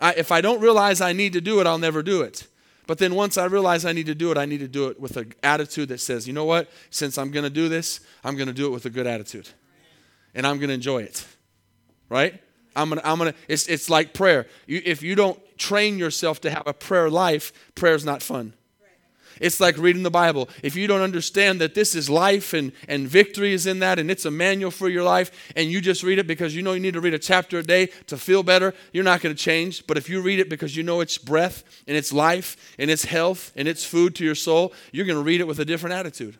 I, 0.00 0.14
if 0.14 0.32
I 0.32 0.40
don't 0.40 0.60
realize 0.60 1.00
I 1.00 1.12
need 1.12 1.32
to 1.34 1.40
do 1.40 1.60
it, 1.60 1.66
I'll 1.66 1.78
never 1.78 2.02
do 2.02 2.22
it. 2.22 2.48
But 2.92 2.98
then 2.98 3.14
once 3.14 3.38
I 3.38 3.46
realize 3.46 3.86
I 3.86 3.94
need 3.94 4.04
to 4.04 4.14
do 4.14 4.30
it, 4.32 4.36
I 4.36 4.44
need 4.44 4.60
to 4.60 4.68
do 4.68 4.88
it 4.88 5.00
with 5.00 5.16
an 5.16 5.32
attitude 5.42 5.88
that 5.88 5.98
says, 5.98 6.26
you 6.26 6.34
know 6.34 6.44
what? 6.44 6.68
Since 6.90 7.16
I'm 7.16 7.30
going 7.30 7.44
to 7.44 7.48
do 7.48 7.70
this, 7.70 8.00
I'm 8.22 8.36
going 8.36 8.48
to 8.48 8.52
do 8.52 8.66
it 8.66 8.68
with 8.68 8.84
a 8.84 8.90
good 8.90 9.06
attitude. 9.06 9.48
And 10.34 10.46
I'm 10.46 10.58
going 10.58 10.68
to 10.68 10.74
enjoy 10.74 11.04
it. 11.04 11.26
Right? 12.10 12.42
I'm 12.76 12.90
going 12.90 13.00
to, 13.00 13.08
I'm 13.08 13.16
to, 13.20 13.34
it's, 13.48 13.66
it's 13.66 13.88
like 13.88 14.12
prayer. 14.12 14.46
You, 14.66 14.82
if 14.84 15.02
you 15.02 15.14
don't 15.14 15.40
train 15.56 15.96
yourself 15.96 16.42
to 16.42 16.50
have 16.50 16.64
a 16.66 16.74
prayer 16.74 17.08
life, 17.08 17.50
prayer's 17.74 18.04
not 18.04 18.22
fun. 18.22 18.52
It's 19.40 19.60
like 19.60 19.76
reading 19.78 20.02
the 20.02 20.10
Bible. 20.10 20.48
If 20.62 20.76
you 20.76 20.86
don't 20.86 21.00
understand 21.00 21.60
that 21.60 21.74
this 21.74 21.94
is 21.94 22.08
life 22.08 22.52
and, 22.52 22.72
and 22.88 23.08
victory 23.08 23.52
is 23.52 23.66
in 23.66 23.78
that 23.80 23.98
and 23.98 24.10
it's 24.10 24.24
a 24.24 24.30
manual 24.30 24.70
for 24.70 24.88
your 24.88 25.02
life, 25.02 25.52
and 25.56 25.70
you 25.70 25.80
just 25.80 26.02
read 26.02 26.18
it 26.18 26.26
because 26.26 26.54
you 26.54 26.62
know 26.62 26.72
you 26.72 26.80
need 26.80 26.94
to 26.94 27.00
read 27.00 27.14
a 27.14 27.18
chapter 27.18 27.58
a 27.58 27.62
day 27.62 27.86
to 28.06 28.16
feel 28.16 28.42
better, 28.42 28.74
you're 28.92 29.04
not 29.04 29.20
going 29.20 29.34
to 29.34 29.40
change. 29.40 29.86
But 29.86 29.96
if 29.96 30.08
you 30.08 30.20
read 30.20 30.40
it 30.40 30.48
because 30.48 30.76
you 30.76 30.82
know 30.82 31.00
it's 31.00 31.18
breath 31.18 31.64
and 31.86 31.96
it's 31.96 32.12
life 32.12 32.74
and 32.78 32.90
it's 32.90 33.04
health 33.04 33.52
and 33.56 33.68
it's 33.68 33.84
food 33.84 34.14
to 34.16 34.24
your 34.24 34.34
soul, 34.34 34.72
you're 34.92 35.06
going 35.06 35.18
to 35.18 35.24
read 35.24 35.40
it 35.40 35.46
with 35.46 35.58
a 35.58 35.64
different 35.64 35.94
attitude. 35.94 36.38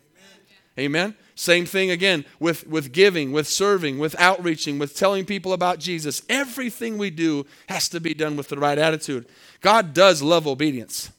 Amen. 0.77 1.15
Same 1.35 1.65
thing 1.65 1.91
again 1.91 2.25
with, 2.39 2.65
with 2.67 2.91
giving, 2.91 3.31
with 3.31 3.47
serving, 3.47 3.99
with 3.99 4.15
outreaching, 4.19 4.79
with 4.79 4.95
telling 4.95 5.25
people 5.25 5.53
about 5.53 5.79
Jesus. 5.79 6.23
Everything 6.29 6.97
we 6.97 7.11
do 7.11 7.45
has 7.69 7.89
to 7.89 7.99
be 7.99 8.13
done 8.13 8.35
with 8.35 8.49
the 8.49 8.57
right 8.57 8.77
attitude. 8.77 9.27
God 9.61 9.93
does 9.93 10.21
love 10.21 10.47
obedience. 10.47 11.11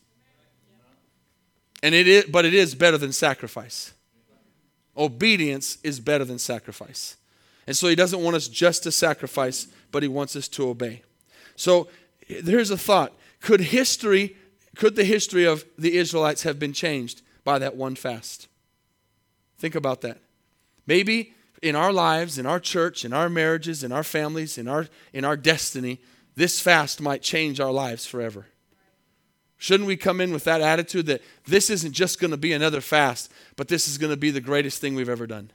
And 1.85 1.95
it 1.95 2.09
is, 2.09 2.25
but 2.25 2.47
it 2.47 2.55
is 2.55 2.75
better 2.75 2.97
than 2.97 3.13
sacrifice. 3.13 3.93
Obedience 4.97 5.77
is 5.83 6.01
better 6.01 6.25
than 6.25 6.39
sacrifice. 6.39 7.19
And 7.67 7.77
so 7.77 7.89
he 7.89 7.95
doesn't 7.95 8.23
want 8.23 8.37
us 8.37 8.49
just 8.49 8.85
to 8.85 8.91
sacrifice, 8.91 9.69
but 9.93 10.03
he 10.03 10.09
wants 10.09 10.35
us 10.35 10.49
to 10.49 10.67
obey. 10.71 11.03
So 11.57 11.89
here's 12.27 12.71
a 12.71 12.79
thought 12.79 13.13
Could 13.43 13.61
history, 13.61 14.35
could 14.75 14.97
the 14.97 15.05
history 15.05 15.45
of 15.45 15.67
the 15.77 15.99
Israelites 15.99 16.45
have 16.45 16.59
been 16.59 16.73
changed 16.73 17.21
by 17.45 17.59
that 17.59 17.77
one 17.77 17.97
fast? 17.97 18.49
Think 19.59 19.75
about 19.75 20.01
that. 20.01 20.23
Maybe 20.87 21.35
in 21.61 21.77
our 21.77 21.93
lives, 21.93 22.39
in 22.39 22.47
our 22.47 22.61
church, 22.61 23.05
in 23.05 23.13
our 23.13 23.29
marriages, 23.29 23.85
in 23.85 23.93
our 23.93 24.05
families, 24.05 24.57
in 24.57 24.69
our, 24.69 24.87
in 25.13 25.27
our 25.27 25.37
destiny, 25.37 26.01
this 26.35 26.61
fast 26.61 27.03
might 27.03 27.21
change 27.21 27.61
our 27.61 27.73
lives 27.73 28.07
forever. 28.07 28.47
Shouldn't 29.65 29.87
we 29.87 29.97
come 29.97 30.21
in 30.21 30.31
with 30.31 30.45
that 30.45 30.61
attitude 30.61 31.07
that 31.07 31.23
this 31.47 31.71
isn't 31.71 31.93
just 31.93 32.21
going 32.21 32.33
to 32.33 32.37
be 32.37 32.53
another 32.53 32.83
fast, 32.83 33.33
but 33.57 33.67
this 33.67 33.89
is 33.89 33.97
going 33.97 34.11
to 34.11 34.17
be 34.19 34.31
the 34.31 34.43
greatest 34.43 34.79
thing 34.79 34.95
we've 34.95 35.09
ever 35.09 35.27
done? 35.27 35.51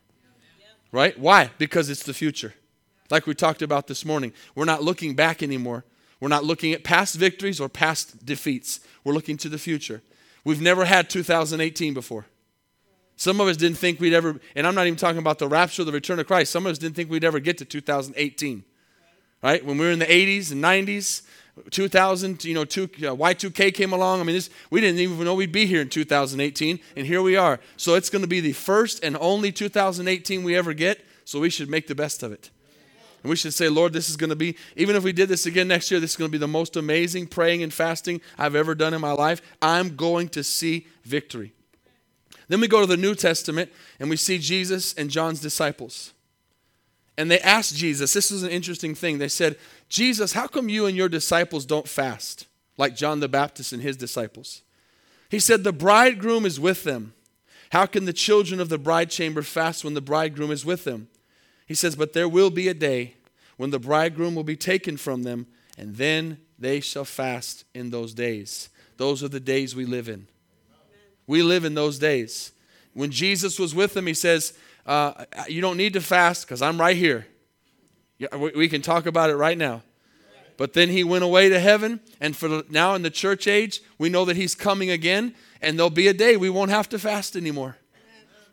Right? 0.91 1.15
Why? 1.19 1.51
Because 1.59 1.91
it's 1.91 2.01
the 2.01 2.13
future. 2.15 2.55
Like 3.11 3.27
we 3.27 3.35
talked 3.35 3.61
about 3.61 3.85
this 3.85 4.03
morning, 4.03 4.33
we're 4.55 4.65
not 4.65 4.81
looking 4.81 5.13
back 5.13 5.43
anymore. 5.43 5.85
We're 6.19 6.27
not 6.27 6.43
looking 6.43 6.73
at 6.73 6.83
past 6.83 7.17
victories 7.17 7.59
or 7.59 7.69
past 7.69 8.25
defeats. 8.25 8.79
We're 9.03 9.13
looking 9.13 9.37
to 9.37 9.47
the 9.47 9.59
future. 9.59 10.01
We've 10.43 10.59
never 10.59 10.85
had 10.85 11.07
2018 11.11 11.93
before. 11.93 12.25
Some 13.15 13.39
of 13.39 13.47
us 13.47 13.57
didn't 13.57 13.77
think 13.77 13.99
we'd 13.99 14.15
ever, 14.15 14.39
and 14.55 14.65
I'm 14.65 14.73
not 14.73 14.87
even 14.87 14.97
talking 14.97 15.19
about 15.19 15.37
the 15.37 15.47
rapture, 15.47 15.83
or 15.83 15.85
the 15.85 15.91
return 15.91 16.17
of 16.17 16.25
Christ. 16.25 16.51
Some 16.51 16.65
of 16.65 16.71
us 16.71 16.79
didn't 16.79 16.95
think 16.95 17.11
we'd 17.11 17.23
ever 17.23 17.39
get 17.39 17.59
to 17.59 17.65
2018. 17.65 18.63
Right? 19.43 19.63
When 19.63 19.77
we 19.77 19.85
were 19.85 19.91
in 19.91 19.99
the 19.99 20.05
80s 20.07 20.51
and 20.51 20.63
90s, 20.63 21.21
2000, 21.71 22.43
you 22.45 22.53
know, 22.53 22.65
two, 22.65 22.83
uh, 22.83 23.15
Y2K 23.15 23.73
came 23.73 23.93
along. 23.93 24.21
I 24.21 24.23
mean, 24.23 24.35
this, 24.35 24.49
we 24.69 24.81
didn't 24.81 24.99
even 24.99 25.23
know 25.23 25.35
we'd 25.35 25.51
be 25.51 25.65
here 25.65 25.81
in 25.81 25.89
2018, 25.89 26.79
and 26.95 27.05
here 27.05 27.21
we 27.21 27.35
are. 27.35 27.59
So 27.77 27.95
it's 27.95 28.09
going 28.09 28.21
to 28.21 28.27
be 28.27 28.39
the 28.39 28.53
first 28.53 29.03
and 29.03 29.17
only 29.19 29.51
2018 29.51 30.43
we 30.43 30.55
ever 30.55 30.73
get, 30.73 31.05
so 31.25 31.39
we 31.39 31.49
should 31.49 31.69
make 31.69 31.87
the 31.87 31.95
best 31.95 32.23
of 32.23 32.31
it. 32.31 32.49
And 33.23 33.29
we 33.29 33.35
should 33.35 33.53
say, 33.53 33.67
Lord, 33.67 33.91
this 33.91 34.09
is 34.09 34.15
going 34.15 34.29
to 34.29 34.35
be, 34.35 34.55
even 34.75 34.95
if 34.95 35.03
we 35.03 35.11
did 35.11 35.27
this 35.27 35.45
again 35.45 35.67
next 35.67 35.91
year, 35.91 35.99
this 35.99 36.11
is 36.11 36.17
going 36.17 36.29
to 36.29 36.31
be 36.31 36.37
the 36.37 36.47
most 36.47 36.77
amazing 36.77 37.27
praying 37.27 37.63
and 37.63 37.73
fasting 37.73 38.21
I've 38.37 38.55
ever 38.55 38.73
done 38.75 38.93
in 38.93 39.01
my 39.01 39.11
life. 39.11 39.41
I'm 39.61 39.95
going 39.95 40.29
to 40.29 40.43
see 40.43 40.87
victory. 41.03 41.53
Then 42.47 42.61
we 42.61 42.67
go 42.67 42.81
to 42.81 42.87
the 42.87 42.97
New 42.97 43.15
Testament 43.15 43.71
and 43.99 44.09
we 44.09 44.15
see 44.15 44.39
Jesus 44.39 44.93
and 44.93 45.09
John's 45.09 45.41
disciples. 45.41 46.13
And 47.17 47.29
they 47.29 47.39
asked 47.41 47.75
Jesus, 47.75 48.13
this 48.13 48.31
is 48.31 48.43
an 48.43 48.49
interesting 48.49 48.95
thing. 48.95 49.17
They 49.17 49.27
said, 49.27 49.57
Jesus, 49.89 50.33
how 50.33 50.47
come 50.47 50.69
you 50.69 50.85
and 50.85 50.95
your 50.95 51.09
disciples 51.09 51.65
don't 51.65 51.87
fast 51.87 52.45
like 52.77 52.95
John 52.95 53.19
the 53.19 53.27
Baptist 53.27 53.73
and 53.73 53.81
his 53.81 53.97
disciples? 53.97 54.61
He 55.29 55.39
said, 55.39 55.63
The 55.63 55.73
bridegroom 55.73 56.45
is 56.45 56.59
with 56.59 56.83
them. 56.83 57.13
How 57.71 57.85
can 57.85 58.05
the 58.05 58.13
children 58.13 58.59
of 58.59 58.69
the 58.69 58.77
bride 58.77 59.09
chamber 59.09 59.41
fast 59.41 59.83
when 59.83 59.95
the 59.95 60.01
bridegroom 60.01 60.51
is 60.51 60.65
with 60.65 60.83
them? 60.83 61.07
He 61.67 61.75
says, 61.75 61.95
But 61.95 62.13
there 62.13 62.29
will 62.29 62.49
be 62.49 62.67
a 62.67 62.73
day 62.73 63.15
when 63.57 63.71
the 63.71 63.79
bridegroom 63.79 64.35
will 64.35 64.43
be 64.43 64.55
taken 64.55 64.95
from 64.95 65.23
them, 65.23 65.47
and 65.77 65.95
then 65.97 66.37
they 66.57 66.79
shall 66.79 67.05
fast 67.05 67.65
in 67.73 67.89
those 67.89 68.13
days. 68.13 68.69
Those 68.97 69.23
are 69.23 69.27
the 69.27 69.39
days 69.39 69.75
we 69.75 69.85
live 69.85 70.09
in. 70.09 70.27
We 71.25 71.43
live 71.43 71.65
in 71.65 71.73
those 71.73 71.99
days. 71.99 72.51
When 72.93 73.11
Jesus 73.11 73.59
was 73.59 73.75
with 73.75 73.93
them, 73.93 74.07
he 74.07 74.13
says, 74.13 74.53
uh, 74.85 75.25
You 75.47 75.61
don't 75.61 75.77
need 75.77 75.93
to 75.93 76.01
fast 76.01 76.45
because 76.45 76.61
I'm 76.61 76.79
right 76.79 76.97
here. 76.97 77.27
Yeah, 78.19 78.35
we 78.35 78.67
can 78.67 78.81
talk 78.81 79.05
about 79.05 79.29
it 79.29 79.37
right 79.37 79.57
now. 79.57 79.81
But 80.57 80.73
then 80.73 80.89
he 80.89 81.05
went 81.05 81.23
away 81.23 81.47
to 81.47 81.59
heaven, 81.59 82.01
and 82.19 82.35
for 82.35 82.63
now 82.69 82.93
in 82.93 83.01
the 83.01 83.09
church 83.09 83.47
age, 83.47 83.81
we 83.97 84.09
know 84.09 84.25
that 84.25 84.35
he's 84.35 84.55
coming 84.55 84.89
again, 84.89 85.33
and 85.61 85.79
there'll 85.79 85.89
be 85.89 86.09
a 86.09 86.13
day 86.13 86.35
we 86.35 86.49
won't 86.49 86.69
have 86.69 86.89
to 86.89 86.99
fast 86.99 87.37
anymore. 87.37 87.77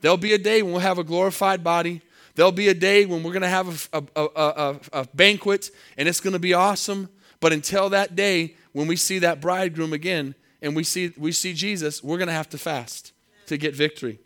There'll 0.03 0.17
be 0.17 0.33
a 0.33 0.39
day 0.39 0.63
when 0.63 0.71
we'll 0.71 0.83
have 0.83 0.99
a 0.99 1.05
glorified 1.05 1.65
body. 1.65 2.01
There'll 2.37 2.53
be 2.53 2.69
a 2.69 2.75
day 2.75 3.07
when 3.07 3.25
we're 3.25 3.33
going 3.33 3.43
to 3.43 3.49
have 3.49 3.89
a, 3.93 4.05
a, 4.15 4.25
a, 4.37 4.77
a 4.93 5.09
banquet, 5.15 5.71
and 5.99 6.09
it's 6.09 6.21
going 6.21 6.35
to 6.35 6.39
be 6.39 6.55
awesome. 6.55 7.09
But 7.41 7.53
until 7.53 7.91
that 7.91 8.15
day, 8.15 8.55
when 8.73 8.87
we 8.87 8.95
see 8.95 9.19
that 9.21 9.41
bridegroom 9.41 9.93
again 9.93 10.37
and 10.63 10.77
we 10.77 10.85
see, 10.85 11.13
we 11.17 11.33
see 11.33 11.55
Jesus, 11.55 12.05
we're 12.05 12.19
going 12.19 12.29
to 12.29 12.35
have 12.35 12.49
to 12.51 12.59
fast 12.59 13.13
to 13.47 13.57
get 13.57 13.75
victory. 13.75 14.21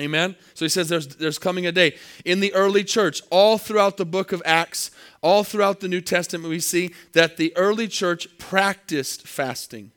Amen. 0.00 0.36
So 0.54 0.64
he 0.64 0.68
says 0.68 0.88
there's, 0.88 1.08
there's 1.16 1.38
coming 1.38 1.66
a 1.66 1.72
day. 1.72 1.96
In 2.24 2.40
the 2.40 2.54
early 2.54 2.84
church, 2.84 3.20
all 3.30 3.58
throughout 3.58 3.96
the 3.96 4.06
book 4.06 4.30
of 4.30 4.42
Acts, 4.44 4.92
all 5.22 5.42
throughout 5.42 5.80
the 5.80 5.88
New 5.88 6.00
Testament, 6.00 6.48
we 6.48 6.60
see 6.60 6.94
that 7.12 7.36
the 7.36 7.56
early 7.56 7.88
church 7.88 8.28
practiced 8.38 9.26
fasting. 9.26 9.90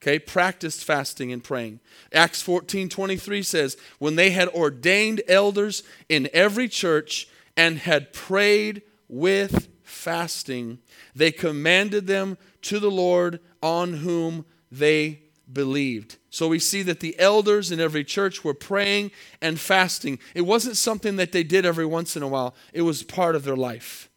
Okay, 0.00 0.18
practiced 0.18 0.84
fasting 0.84 1.30
and 1.32 1.44
praying. 1.44 1.80
Acts 2.12 2.40
14 2.40 2.88
23 2.88 3.42
says, 3.42 3.76
When 3.98 4.16
they 4.16 4.30
had 4.30 4.48
ordained 4.48 5.22
elders 5.28 5.82
in 6.08 6.28
every 6.32 6.68
church 6.68 7.28
and 7.56 7.78
had 7.78 8.12
prayed 8.12 8.82
with 9.08 9.68
fasting, 9.82 10.78
they 11.14 11.32
commanded 11.32 12.06
them 12.06 12.38
to 12.62 12.78
the 12.78 12.90
Lord 12.90 13.40
on 13.62 13.94
whom 13.94 14.46
they 14.70 15.20
believed. 15.52 16.16
So 16.30 16.48
we 16.48 16.58
see 16.58 16.82
that 16.82 17.00
the 17.00 17.18
elders 17.18 17.70
in 17.70 17.80
every 17.80 18.04
church 18.04 18.44
were 18.44 18.54
praying 18.54 19.10
and 19.40 19.58
fasting. 19.58 20.18
It 20.34 20.42
wasn't 20.42 20.76
something 20.76 21.16
that 21.16 21.32
they 21.32 21.42
did 21.42 21.66
every 21.66 21.86
once 21.86 22.16
in 22.16 22.22
a 22.22 22.28
while, 22.28 22.54
it 22.72 22.82
was 22.82 23.02
part 23.02 23.36
of 23.36 23.44
their 23.44 23.56
life. 23.56 24.08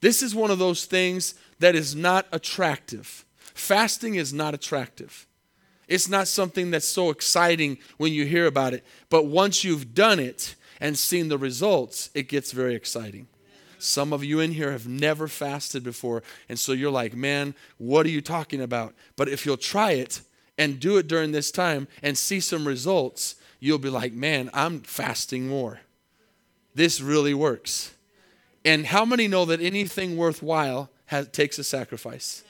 This 0.00 0.22
is 0.22 0.34
one 0.34 0.50
of 0.50 0.58
those 0.58 0.86
things 0.86 1.34
that 1.58 1.74
is 1.74 1.94
not 1.94 2.26
attractive. 2.32 3.24
Fasting 3.38 4.14
is 4.14 4.32
not 4.32 4.54
attractive. 4.54 5.26
It's 5.88 6.08
not 6.08 6.28
something 6.28 6.70
that's 6.70 6.86
so 6.86 7.10
exciting 7.10 7.78
when 7.98 8.12
you 8.12 8.24
hear 8.24 8.46
about 8.46 8.72
it, 8.72 8.84
but 9.10 9.26
once 9.26 9.64
you've 9.64 9.92
done 9.92 10.20
it 10.20 10.54
and 10.80 10.96
seen 10.96 11.28
the 11.28 11.36
results, 11.36 12.10
it 12.14 12.28
gets 12.28 12.52
very 12.52 12.74
exciting. 12.74 13.26
Some 13.78 14.12
of 14.12 14.22
you 14.22 14.40
in 14.40 14.52
here 14.52 14.72
have 14.72 14.86
never 14.86 15.26
fasted 15.26 15.82
before, 15.82 16.22
and 16.48 16.58
so 16.58 16.72
you're 16.72 16.90
like, 16.90 17.14
man, 17.14 17.54
what 17.78 18.06
are 18.06 18.10
you 18.10 18.20
talking 18.20 18.60
about? 18.60 18.94
But 19.16 19.28
if 19.28 19.44
you'll 19.44 19.56
try 19.56 19.92
it, 19.92 20.20
and 20.60 20.78
do 20.78 20.98
it 20.98 21.08
during 21.08 21.32
this 21.32 21.50
time 21.50 21.88
and 22.02 22.18
see 22.18 22.38
some 22.38 22.68
results, 22.68 23.34
you'll 23.60 23.78
be 23.78 23.88
like, 23.88 24.12
man, 24.12 24.50
I'm 24.52 24.80
fasting 24.80 25.48
more. 25.48 25.80
This 26.74 27.00
really 27.00 27.32
works. 27.32 27.94
And 28.62 28.84
how 28.84 29.06
many 29.06 29.26
know 29.26 29.46
that 29.46 29.62
anything 29.62 30.18
worthwhile 30.18 30.90
has, 31.06 31.28
takes 31.28 31.58
a 31.58 31.64
sacrifice? 31.64 32.44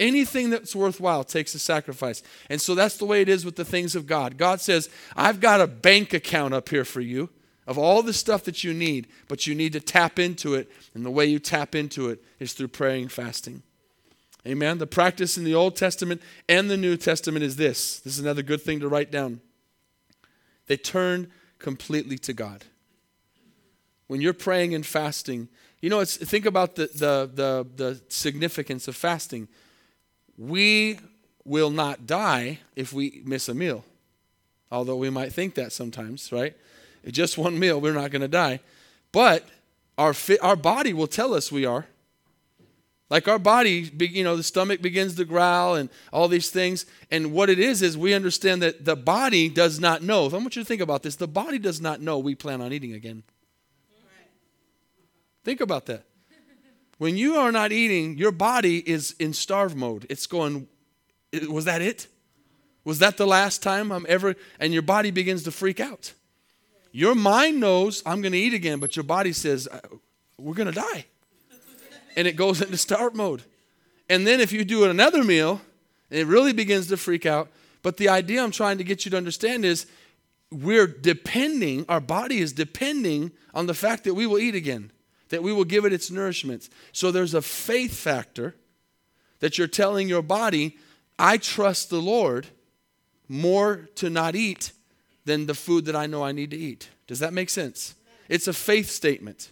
Anything 0.00 0.50
that's 0.50 0.74
worthwhile 0.74 1.22
takes 1.22 1.54
a 1.54 1.60
sacrifice. 1.60 2.20
And 2.50 2.60
so 2.60 2.74
that's 2.74 2.96
the 2.96 3.06
way 3.06 3.22
it 3.22 3.28
is 3.28 3.44
with 3.44 3.54
the 3.54 3.64
things 3.64 3.94
of 3.94 4.08
God. 4.08 4.38
God 4.38 4.60
says, 4.60 4.90
I've 5.14 5.38
got 5.38 5.60
a 5.60 5.68
bank 5.68 6.12
account 6.12 6.52
up 6.52 6.68
here 6.68 6.84
for 6.84 7.00
you 7.00 7.30
of 7.64 7.78
all 7.78 8.02
the 8.02 8.12
stuff 8.12 8.42
that 8.44 8.64
you 8.64 8.74
need, 8.74 9.06
but 9.28 9.46
you 9.46 9.54
need 9.54 9.72
to 9.74 9.80
tap 9.80 10.18
into 10.18 10.54
it. 10.54 10.68
And 10.94 11.06
the 11.06 11.12
way 11.12 11.26
you 11.26 11.38
tap 11.38 11.76
into 11.76 12.10
it 12.10 12.24
is 12.40 12.54
through 12.54 12.68
praying 12.68 13.02
and 13.02 13.12
fasting. 13.12 13.62
Amen. 14.46 14.78
The 14.78 14.86
practice 14.86 15.36
in 15.36 15.42
the 15.42 15.54
Old 15.54 15.74
Testament 15.74 16.22
and 16.48 16.70
the 16.70 16.76
New 16.76 16.96
Testament 16.96 17.44
is 17.44 17.56
this. 17.56 17.98
This 17.98 18.12
is 18.12 18.20
another 18.20 18.42
good 18.42 18.62
thing 18.62 18.78
to 18.80 18.88
write 18.88 19.10
down. 19.10 19.40
They 20.68 20.76
turn 20.76 21.32
completely 21.58 22.16
to 22.18 22.32
God. 22.32 22.64
When 24.06 24.20
you're 24.20 24.32
praying 24.32 24.72
and 24.72 24.86
fasting, 24.86 25.48
you 25.80 25.90
know, 25.90 25.98
it's, 25.98 26.16
think 26.16 26.46
about 26.46 26.76
the, 26.76 26.86
the, 26.86 27.30
the, 27.34 27.66
the 27.74 28.00
significance 28.08 28.86
of 28.86 28.94
fasting. 28.94 29.48
We 30.38 31.00
will 31.44 31.70
not 31.70 32.06
die 32.06 32.60
if 32.76 32.92
we 32.92 33.22
miss 33.24 33.48
a 33.48 33.54
meal, 33.54 33.84
although 34.70 34.96
we 34.96 35.10
might 35.10 35.32
think 35.32 35.56
that 35.56 35.72
sometimes, 35.72 36.30
right? 36.30 36.54
Just 37.08 37.36
one 37.36 37.58
meal, 37.58 37.80
we're 37.80 37.94
not 37.94 38.12
going 38.12 38.22
to 38.22 38.28
die. 38.28 38.60
But 39.10 39.44
our, 39.98 40.14
our 40.40 40.56
body 40.56 40.92
will 40.92 41.06
tell 41.08 41.34
us 41.34 41.50
we 41.50 41.64
are. 41.64 41.86
Like 43.08 43.28
our 43.28 43.38
body, 43.38 43.90
you 43.98 44.24
know, 44.24 44.36
the 44.36 44.42
stomach 44.42 44.82
begins 44.82 45.14
to 45.14 45.24
growl 45.24 45.76
and 45.76 45.88
all 46.12 46.26
these 46.26 46.50
things. 46.50 46.86
And 47.10 47.32
what 47.32 47.48
it 47.48 47.58
is, 47.58 47.80
is 47.80 47.96
we 47.96 48.14
understand 48.14 48.62
that 48.62 48.84
the 48.84 48.96
body 48.96 49.48
does 49.48 49.78
not 49.78 50.02
know. 50.02 50.26
If 50.26 50.34
I 50.34 50.38
want 50.38 50.56
you 50.56 50.62
to 50.62 50.66
think 50.66 50.80
about 50.80 51.04
this. 51.04 51.14
The 51.14 51.28
body 51.28 51.58
does 51.58 51.80
not 51.80 52.00
know 52.00 52.18
we 52.18 52.34
plan 52.34 52.60
on 52.60 52.72
eating 52.72 52.94
again. 52.94 53.22
Think 55.44 55.60
about 55.60 55.86
that. 55.86 56.04
When 56.98 57.16
you 57.16 57.36
are 57.36 57.52
not 57.52 57.70
eating, 57.70 58.18
your 58.18 58.32
body 58.32 58.78
is 58.78 59.14
in 59.20 59.32
starve 59.32 59.76
mode. 59.76 60.06
It's 60.10 60.26
going, 60.26 60.66
was 61.48 61.66
that 61.66 61.82
it? 61.82 62.08
Was 62.84 62.98
that 62.98 63.16
the 63.18 63.26
last 63.26 63.62
time 63.62 63.92
I'm 63.92 64.06
ever? 64.08 64.34
And 64.58 64.72
your 64.72 64.82
body 64.82 65.12
begins 65.12 65.44
to 65.44 65.52
freak 65.52 65.78
out. 65.78 66.12
Your 66.90 67.14
mind 67.14 67.60
knows 67.60 68.02
I'm 68.04 68.22
going 68.22 68.32
to 68.32 68.38
eat 68.38 68.54
again, 68.54 68.80
but 68.80 68.96
your 68.96 69.02
body 69.04 69.32
says, 69.32 69.68
uh, 69.70 69.78
we're 70.38 70.54
going 70.54 70.72
to 70.72 70.80
die 70.80 71.04
and 72.16 72.26
it 72.26 72.36
goes 72.36 72.60
into 72.62 72.76
start 72.76 73.14
mode. 73.14 73.42
And 74.08 74.26
then 74.26 74.40
if 74.40 74.52
you 74.52 74.64
do 74.64 74.84
another 74.84 75.22
meal, 75.22 75.60
it 76.10 76.26
really 76.26 76.52
begins 76.52 76.88
to 76.88 76.96
freak 76.96 77.26
out. 77.26 77.50
But 77.82 77.96
the 77.96 78.08
idea 78.08 78.42
I'm 78.42 78.50
trying 78.50 78.78
to 78.78 78.84
get 78.84 79.04
you 79.04 79.10
to 79.12 79.16
understand 79.16 79.64
is 79.64 79.86
we're 80.50 80.86
depending, 80.86 81.84
our 81.88 82.00
body 82.00 82.38
is 82.38 82.52
depending 82.52 83.32
on 83.54 83.66
the 83.66 83.74
fact 83.74 84.04
that 84.04 84.14
we 84.14 84.26
will 84.26 84.38
eat 84.38 84.54
again, 84.54 84.92
that 85.28 85.42
we 85.42 85.52
will 85.52 85.64
give 85.64 85.84
it 85.84 85.92
its 85.92 86.10
nourishment. 86.10 86.68
So 86.92 87.10
there's 87.10 87.34
a 87.34 87.42
faith 87.42 87.94
factor 87.94 88.54
that 89.40 89.58
you're 89.58 89.66
telling 89.66 90.08
your 90.08 90.22
body, 90.22 90.76
I 91.18 91.36
trust 91.36 91.90
the 91.90 92.00
Lord 92.00 92.46
more 93.28 93.88
to 93.96 94.08
not 94.08 94.34
eat 94.34 94.72
than 95.24 95.46
the 95.46 95.54
food 95.54 95.84
that 95.86 95.96
I 95.96 96.06
know 96.06 96.22
I 96.22 96.32
need 96.32 96.50
to 96.52 96.56
eat. 96.56 96.88
Does 97.06 97.18
that 97.18 97.32
make 97.32 97.50
sense? 97.50 97.94
It's 98.28 98.48
a 98.48 98.52
faith 98.52 98.90
statement. 98.90 99.50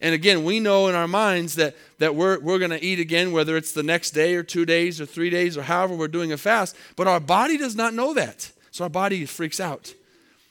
And 0.00 0.14
again, 0.14 0.44
we 0.44 0.60
know 0.60 0.88
in 0.88 0.94
our 0.94 1.08
minds 1.08 1.56
that, 1.56 1.76
that 1.98 2.14
we're, 2.14 2.40
we're 2.40 2.58
going 2.58 2.70
to 2.70 2.82
eat 2.82 2.98
again, 2.98 3.32
whether 3.32 3.56
it's 3.56 3.72
the 3.72 3.82
next 3.82 4.12
day 4.12 4.34
or 4.34 4.42
two 4.42 4.64
days 4.64 5.00
or 5.00 5.06
three 5.06 5.28
days 5.28 5.58
or 5.58 5.62
however 5.62 5.94
we're 5.94 6.08
doing 6.08 6.32
a 6.32 6.38
fast. 6.38 6.74
But 6.96 7.06
our 7.06 7.20
body 7.20 7.58
does 7.58 7.76
not 7.76 7.92
know 7.92 8.14
that. 8.14 8.50
So 8.70 8.84
our 8.84 8.90
body 8.90 9.26
freaks 9.26 9.60
out. 9.60 9.94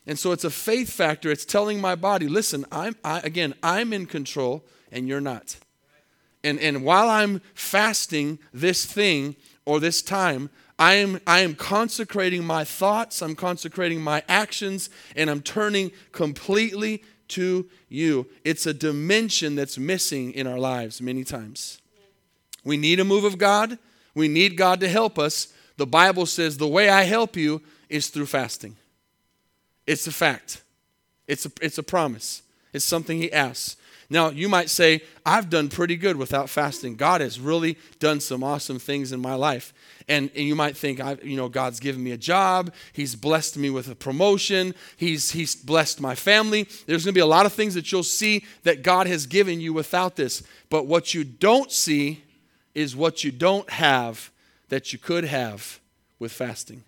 And 0.05 0.19
so 0.19 0.31
it's 0.31 0.43
a 0.43 0.49
faith 0.49 0.91
factor. 0.91 1.31
It's 1.31 1.45
telling 1.45 1.81
my 1.81 1.95
body, 1.95 2.27
listen, 2.27 2.65
I'm, 2.71 2.95
I, 3.03 3.19
again, 3.21 3.55
I'm 3.63 3.91
in 3.91 4.05
control 4.05 4.63
and 4.91 5.07
you're 5.07 5.21
not. 5.21 5.57
And, 6.43 6.59
and 6.59 6.83
while 6.83 7.09
I'm 7.09 7.41
fasting 7.53 8.39
this 8.53 8.85
thing 8.85 9.35
or 9.65 9.79
this 9.79 10.01
time, 10.01 10.49
I 10.77 10.93
am, 10.93 11.19
I 11.27 11.41
am 11.41 11.55
consecrating 11.55 12.45
my 12.45 12.63
thoughts, 12.63 13.21
I'm 13.21 13.35
consecrating 13.35 14.01
my 14.01 14.23
actions, 14.29 14.89
and 15.15 15.29
I'm 15.29 15.41
turning 15.41 15.91
completely 16.13 17.03
to 17.29 17.67
you. 17.87 18.27
It's 18.43 18.65
a 18.65 18.73
dimension 18.73 19.55
that's 19.55 19.77
missing 19.77 20.31
in 20.33 20.47
our 20.47 20.59
lives 20.59 21.01
many 21.01 21.23
times. 21.23 21.79
We 22.63 22.77
need 22.77 22.99
a 22.99 23.05
move 23.05 23.23
of 23.23 23.37
God, 23.37 23.77
we 24.13 24.27
need 24.27 24.57
God 24.57 24.79
to 24.81 24.89
help 24.89 25.17
us. 25.17 25.53
The 25.77 25.87
Bible 25.87 26.25
says 26.25 26.57
the 26.57 26.67
way 26.67 26.89
I 26.89 27.03
help 27.03 27.37
you 27.37 27.61
is 27.87 28.09
through 28.09 28.25
fasting. 28.25 28.75
It's 29.87 30.07
a 30.07 30.11
fact, 30.11 30.61
it's 31.27 31.45
a, 31.45 31.51
it's 31.61 31.77
a 31.77 31.83
promise, 31.83 32.41
it's 32.73 32.85
something 32.85 33.17
He 33.17 33.31
asks. 33.31 33.77
Now, 34.09 34.29
you 34.29 34.49
might 34.49 34.71
say, 34.71 35.03
I've 35.23 35.51
done 35.51 35.69
pretty 35.69 35.95
good 35.95 36.15
without 36.15 36.49
fasting. 36.49 36.95
God 36.95 37.21
has 37.21 37.39
really 37.39 37.77
done 37.99 38.19
some 38.19 38.43
awesome 38.43 38.79
things 38.79 39.11
in 39.11 39.19
my 39.19 39.35
life. 39.35 39.71
And, 40.07 40.31
and 40.35 40.47
you 40.47 40.55
might 40.55 40.75
think, 40.75 40.99
I, 40.99 41.17
you 41.21 41.37
know, 41.37 41.47
God's 41.47 41.79
given 41.79 42.03
me 42.03 42.11
a 42.11 42.17
job. 42.17 42.73
He's 42.91 43.15
blessed 43.15 43.55
me 43.57 43.69
with 43.69 43.87
a 43.87 43.93
promotion. 43.93 44.73
He's, 44.97 45.31
he's 45.31 45.55
blessed 45.55 46.01
my 46.01 46.15
family. 46.15 46.63
There's 46.87 47.05
going 47.05 47.13
to 47.13 47.17
be 47.17 47.21
a 47.21 47.27
lot 47.27 47.45
of 47.45 47.53
things 47.53 47.75
that 47.75 47.91
you'll 47.91 48.01
see 48.01 48.45
that 48.63 48.81
God 48.81 49.05
has 49.05 49.27
given 49.27 49.61
you 49.61 49.73
without 49.73 50.15
this. 50.15 50.41
But 50.71 50.87
what 50.87 51.13
you 51.13 51.23
don't 51.23 51.71
see 51.71 52.23
is 52.73 52.95
what 52.95 53.23
you 53.23 53.31
don't 53.31 53.69
have 53.69 54.31
that 54.69 54.91
you 54.91 54.97
could 54.97 55.25
have 55.25 55.79
with 56.17 56.31
fasting. 56.31 56.83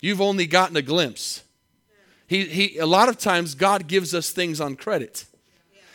You've 0.00 0.22
only 0.22 0.46
gotten 0.46 0.76
a 0.76 0.82
glimpse. 0.82 1.42
He, 2.26 2.46
he, 2.46 2.78
a 2.78 2.86
lot 2.86 3.10
of 3.10 3.18
times, 3.18 3.54
God 3.54 3.86
gives 3.86 4.14
us 4.14 4.30
things 4.30 4.58
on 4.58 4.76
credit. 4.76 5.26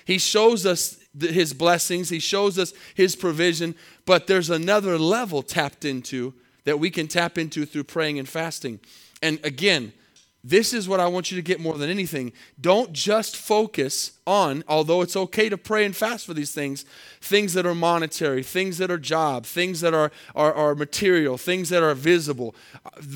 He 0.08 0.20
shows 0.20 0.66
us 0.66 0.98
his 1.20 1.54
blessings, 1.54 2.08
he 2.08 2.20
shows 2.20 2.58
us 2.58 2.72
his 2.96 3.14
provision, 3.14 3.76
but 4.06 4.26
there's 4.26 4.50
another 4.50 4.98
level 4.98 5.44
tapped 5.44 5.84
into 5.84 6.34
that 6.64 6.80
we 6.80 6.90
can 6.90 7.10
tap 7.10 7.38
into 7.38 7.66
through 7.66 7.84
praying 7.84 8.18
and 8.18 8.28
fasting. 8.28 8.80
And 9.22 9.38
again, 9.44 9.92
this 10.46 10.74
is 10.74 10.88
what 10.88 11.02
I 11.02 11.08
want 11.08 11.30
you 11.30 11.36
to 11.36 11.42
get 11.42 11.60
more 11.60 11.78
than 11.78 11.90
anything. 11.90 12.32
Don't 12.62 12.94
just 12.94 13.36
focus 13.36 14.14
on, 14.26 14.64
although 14.70 15.02
it's 15.02 15.18
okay 15.18 15.50
to 15.50 15.58
pray 15.58 15.84
and 15.84 15.94
fast 15.94 16.26
for 16.26 16.34
these 16.34 16.54
things, 16.54 16.86
things 17.20 17.52
that 17.52 17.66
are 17.66 17.76
monetary, 17.76 18.44
things 18.44 18.78
that 18.78 18.90
are 18.90 18.98
job, 18.98 19.46
things 19.46 19.82
that 19.82 19.94
are, 19.94 20.10
are, 20.36 20.54
are 20.54 20.74
material, 20.74 21.38
things 21.38 21.68
that 21.68 21.84
are 21.84 21.94
visible. 21.94 22.56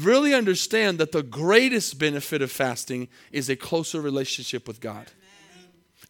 Really 0.01 0.33
understand 0.33 0.97
that 0.97 1.13
the 1.13 1.23
greatest 1.23 1.97
benefit 1.97 2.41
of 2.41 2.51
fasting 2.51 3.07
is 3.31 3.49
a 3.49 3.55
closer 3.55 4.01
relationship 4.01 4.67
with 4.67 4.81
God. 4.81 5.07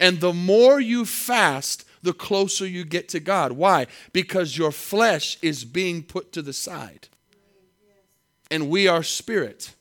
And 0.02 0.20
the 0.20 0.34
more 0.34 0.82
you 0.82 1.06
fast, 1.06 1.86
the 2.02 2.12
closer 2.12 2.66
you 2.66 2.84
get 2.84 3.08
to 3.10 3.20
God. 3.20 3.52
Why? 3.52 3.86
Because 4.12 4.58
your 4.58 4.72
flesh 4.72 5.38
is 5.44 5.64
being 5.64 6.02
put 6.02 6.34
to 6.34 6.42
the 6.42 6.54
side. 6.54 7.08
And 8.50 8.68
we 8.68 8.88
are 8.88 9.04
spirit. 9.04 9.76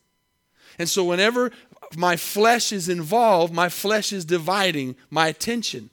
And 0.79 0.89
so 0.89 1.05
whenever 1.05 1.51
my 1.97 2.17
flesh 2.17 2.71
is 2.71 2.89
involved, 2.89 3.53
my 3.53 3.71
flesh 3.71 4.13
is 4.13 4.27
dividing 4.27 4.95
my 5.09 5.29
attention. 5.29 5.89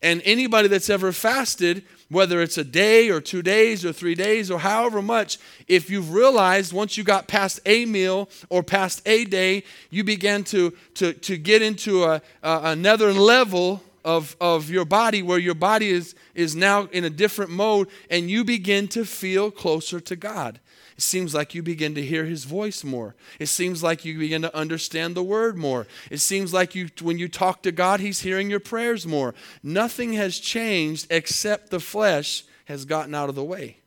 And 0.00 0.22
anybody 0.24 0.66
that's 0.66 0.90
ever 0.90 1.12
fasted, 1.12 1.84
whether 2.12 2.42
it's 2.42 2.58
a 2.58 2.64
day 2.64 3.10
or 3.10 3.20
two 3.20 3.42
days 3.42 3.84
or 3.84 3.92
three 3.92 4.14
days 4.14 4.50
or 4.50 4.60
however 4.60 5.00
much, 5.00 5.38
if 5.66 5.90
you've 5.90 6.12
realized 6.12 6.72
once 6.72 6.96
you 6.96 7.04
got 7.04 7.26
past 7.26 7.58
a 7.66 7.86
meal 7.86 8.28
or 8.50 8.62
past 8.62 9.00
a 9.06 9.24
day, 9.24 9.64
you 9.90 10.04
began 10.04 10.44
to, 10.44 10.72
to, 10.94 11.14
to 11.14 11.36
get 11.36 11.62
into 11.62 12.04
a, 12.04 12.22
a, 12.42 12.60
another 12.64 13.12
level 13.12 13.82
of, 14.04 14.36
of 14.40 14.68
your 14.68 14.84
body 14.84 15.22
where 15.22 15.38
your 15.38 15.54
body 15.54 15.88
is, 15.88 16.14
is 16.34 16.54
now 16.54 16.88
in 16.92 17.04
a 17.04 17.10
different 17.10 17.50
mode 17.50 17.88
and 18.10 18.30
you 18.30 18.44
begin 18.44 18.88
to 18.88 19.04
feel 19.04 19.50
closer 19.50 20.00
to 20.00 20.16
God. 20.16 20.60
It 21.02 21.04
seems 21.04 21.34
like 21.34 21.52
you 21.52 21.64
begin 21.64 21.96
to 21.96 22.06
hear 22.06 22.26
his 22.26 22.44
voice 22.44 22.84
more. 22.84 23.16
It 23.40 23.46
seems 23.46 23.82
like 23.82 24.04
you 24.04 24.16
begin 24.16 24.42
to 24.42 24.56
understand 24.56 25.16
the 25.16 25.22
word 25.24 25.58
more. 25.58 25.88
It 26.12 26.20
seems 26.20 26.54
like 26.54 26.76
you 26.76 26.90
when 27.00 27.18
you 27.18 27.26
talk 27.26 27.64
to 27.64 27.72
God, 27.72 27.98
he's 27.98 28.20
hearing 28.20 28.48
your 28.48 28.60
prayers 28.60 29.04
more. 29.04 29.34
Nothing 29.64 30.12
has 30.12 30.38
changed 30.38 31.08
except 31.10 31.70
the 31.70 31.80
flesh 31.80 32.44
has 32.66 32.84
gotten 32.84 33.16
out 33.16 33.28
of 33.28 33.34
the 33.34 33.42
way. 33.42 33.78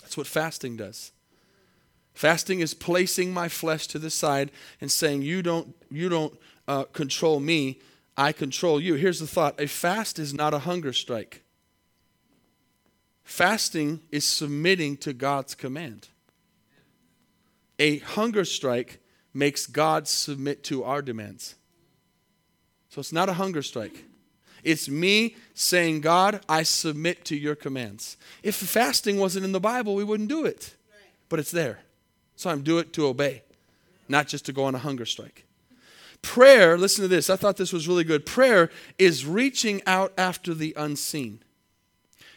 That's 0.00 0.16
what 0.16 0.26
fasting 0.26 0.78
does. 0.78 1.12
Fasting 2.14 2.60
is 2.60 2.72
placing 2.72 3.34
my 3.34 3.50
flesh 3.50 3.86
to 3.88 3.98
the 3.98 4.08
side 4.08 4.50
and 4.80 4.90
saying, 4.90 5.20
"You 5.20 5.42
don't, 5.42 5.76
you 5.90 6.08
don't 6.08 6.32
uh, 6.66 6.84
control 6.84 7.38
me. 7.38 7.80
I 8.16 8.32
control 8.32 8.80
you." 8.80 8.94
Here's 8.94 9.20
the 9.20 9.26
thought: 9.26 9.60
a 9.60 9.66
fast 9.66 10.18
is 10.18 10.32
not 10.32 10.54
a 10.54 10.60
hunger 10.60 10.94
strike. 10.94 11.42
Fasting 13.28 14.00
is 14.10 14.24
submitting 14.24 14.96
to 14.96 15.12
God's 15.12 15.54
command. 15.54 16.08
A 17.78 17.98
hunger 17.98 18.42
strike 18.42 19.00
makes 19.34 19.66
God 19.66 20.08
submit 20.08 20.64
to 20.64 20.82
our 20.82 21.02
demands. 21.02 21.54
So 22.88 23.00
it's 23.00 23.12
not 23.12 23.28
a 23.28 23.34
hunger 23.34 23.60
strike. 23.60 24.06
It's 24.64 24.88
me 24.88 25.36
saying, 25.52 26.00
God, 26.00 26.40
I 26.48 26.62
submit 26.62 27.26
to 27.26 27.36
your 27.36 27.54
commands. 27.54 28.16
If 28.42 28.54
fasting 28.54 29.18
wasn't 29.18 29.44
in 29.44 29.52
the 29.52 29.60
Bible, 29.60 29.94
we 29.94 30.04
wouldn't 30.04 30.30
do 30.30 30.46
it. 30.46 30.74
But 31.28 31.38
it's 31.38 31.50
there. 31.50 31.80
So 32.34 32.48
I'm 32.48 32.62
do 32.62 32.78
it 32.78 32.94
to 32.94 33.06
obey, 33.06 33.42
not 34.08 34.26
just 34.26 34.46
to 34.46 34.54
go 34.54 34.64
on 34.64 34.74
a 34.74 34.78
hunger 34.78 35.04
strike. 35.04 35.44
Prayer, 36.22 36.78
listen 36.78 37.02
to 37.02 37.08
this. 37.08 37.28
I 37.28 37.36
thought 37.36 37.58
this 37.58 37.74
was 37.74 37.86
really 37.86 38.04
good. 38.04 38.24
Prayer 38.24 38.70
is 38.98 39.26
reaching 39.26 39.82
out 39.86 40.14
after 40.16 40.54
the 40.54 40.72
unseen. 40.78 41.40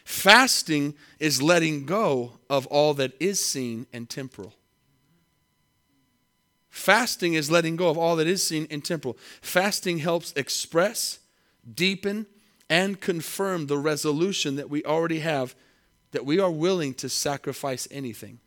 Fasting 0.03 0.95
is 1.19 1.41
letting 1.41 1.85
go 1.85 2.33
of 2.49 2.65
all 2.67 2.93
that 2.95 3.13
is 3.19 3.45
seen 3.45 3.85
and 3.93 4.09
temporal. 4.09 4.53
Fasting 6.69 7.33
is 7.33 7.51
letting 7.51 7.75
go 7.75 7.89
of 7.89 7.97
all 7.97 8.15
that 8.15 8.27
is 8.27 8.45
seen 8.45 8.65
and 8.71 8.83
temporal. 8.83 9.17
Fasting 9.41 9.99
helps 9.99 10.31
express, 10.33 11.19
deepen, 11.75 12.25
and 12.69 12.99
confirm 12.99 13.67
the 13.67 13.77
resolution 13.77 14.55
that 14.55 14.69
we 14.69 14.83
already 14.83 15.19
have 15.19 15.53
that 16.11 16.25
we 16.25 16.39
are 16.39 16.49
willing 16.49 16.93
to 16.95 17.09
sacrifice 17.09 17.87
anything. 17.91 18.39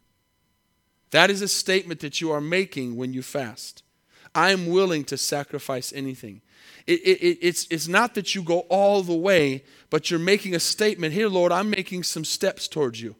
That 1.11 1.31
is 1.31 1.43
a 1.43 1.49
statement 1.49 2.01
that 2.01 2.21
you 2.21 2.33
are 2.33 2.40
making 2.40 2.97
when 2.97 3.12
you 3.12 3.23
fast. 3.23 3.84
I'm 4.35 4.66
willing 4.66 5.05
to 5.05 5.16
sacrifice 5.16 5.92
anything. 5.92 6.40
It, 6.87 7.01
it, 7.01 7.38
it's, 7.40 7.66
it's 7.70 7.88
not 7.88 8.14
that 8.14 8.35
you 8.35 8.42
go 8.42 8.61
all 8.70 9.03
the 9.03 9.14
way, 9.14 9.64
but 9.90 10.11
you're 10.11 10.20
making 10.20 10.55
a 10.55 10.61
statement 10.61 11.14
here, 11.14 11.29
Lord, 11.29 11.53
I'm 11.53 11.70
making 11.70 12.03
some 12.03 12.25
steps 12.25 12.68
towards 12.68 13.01
you. 13.01 13.16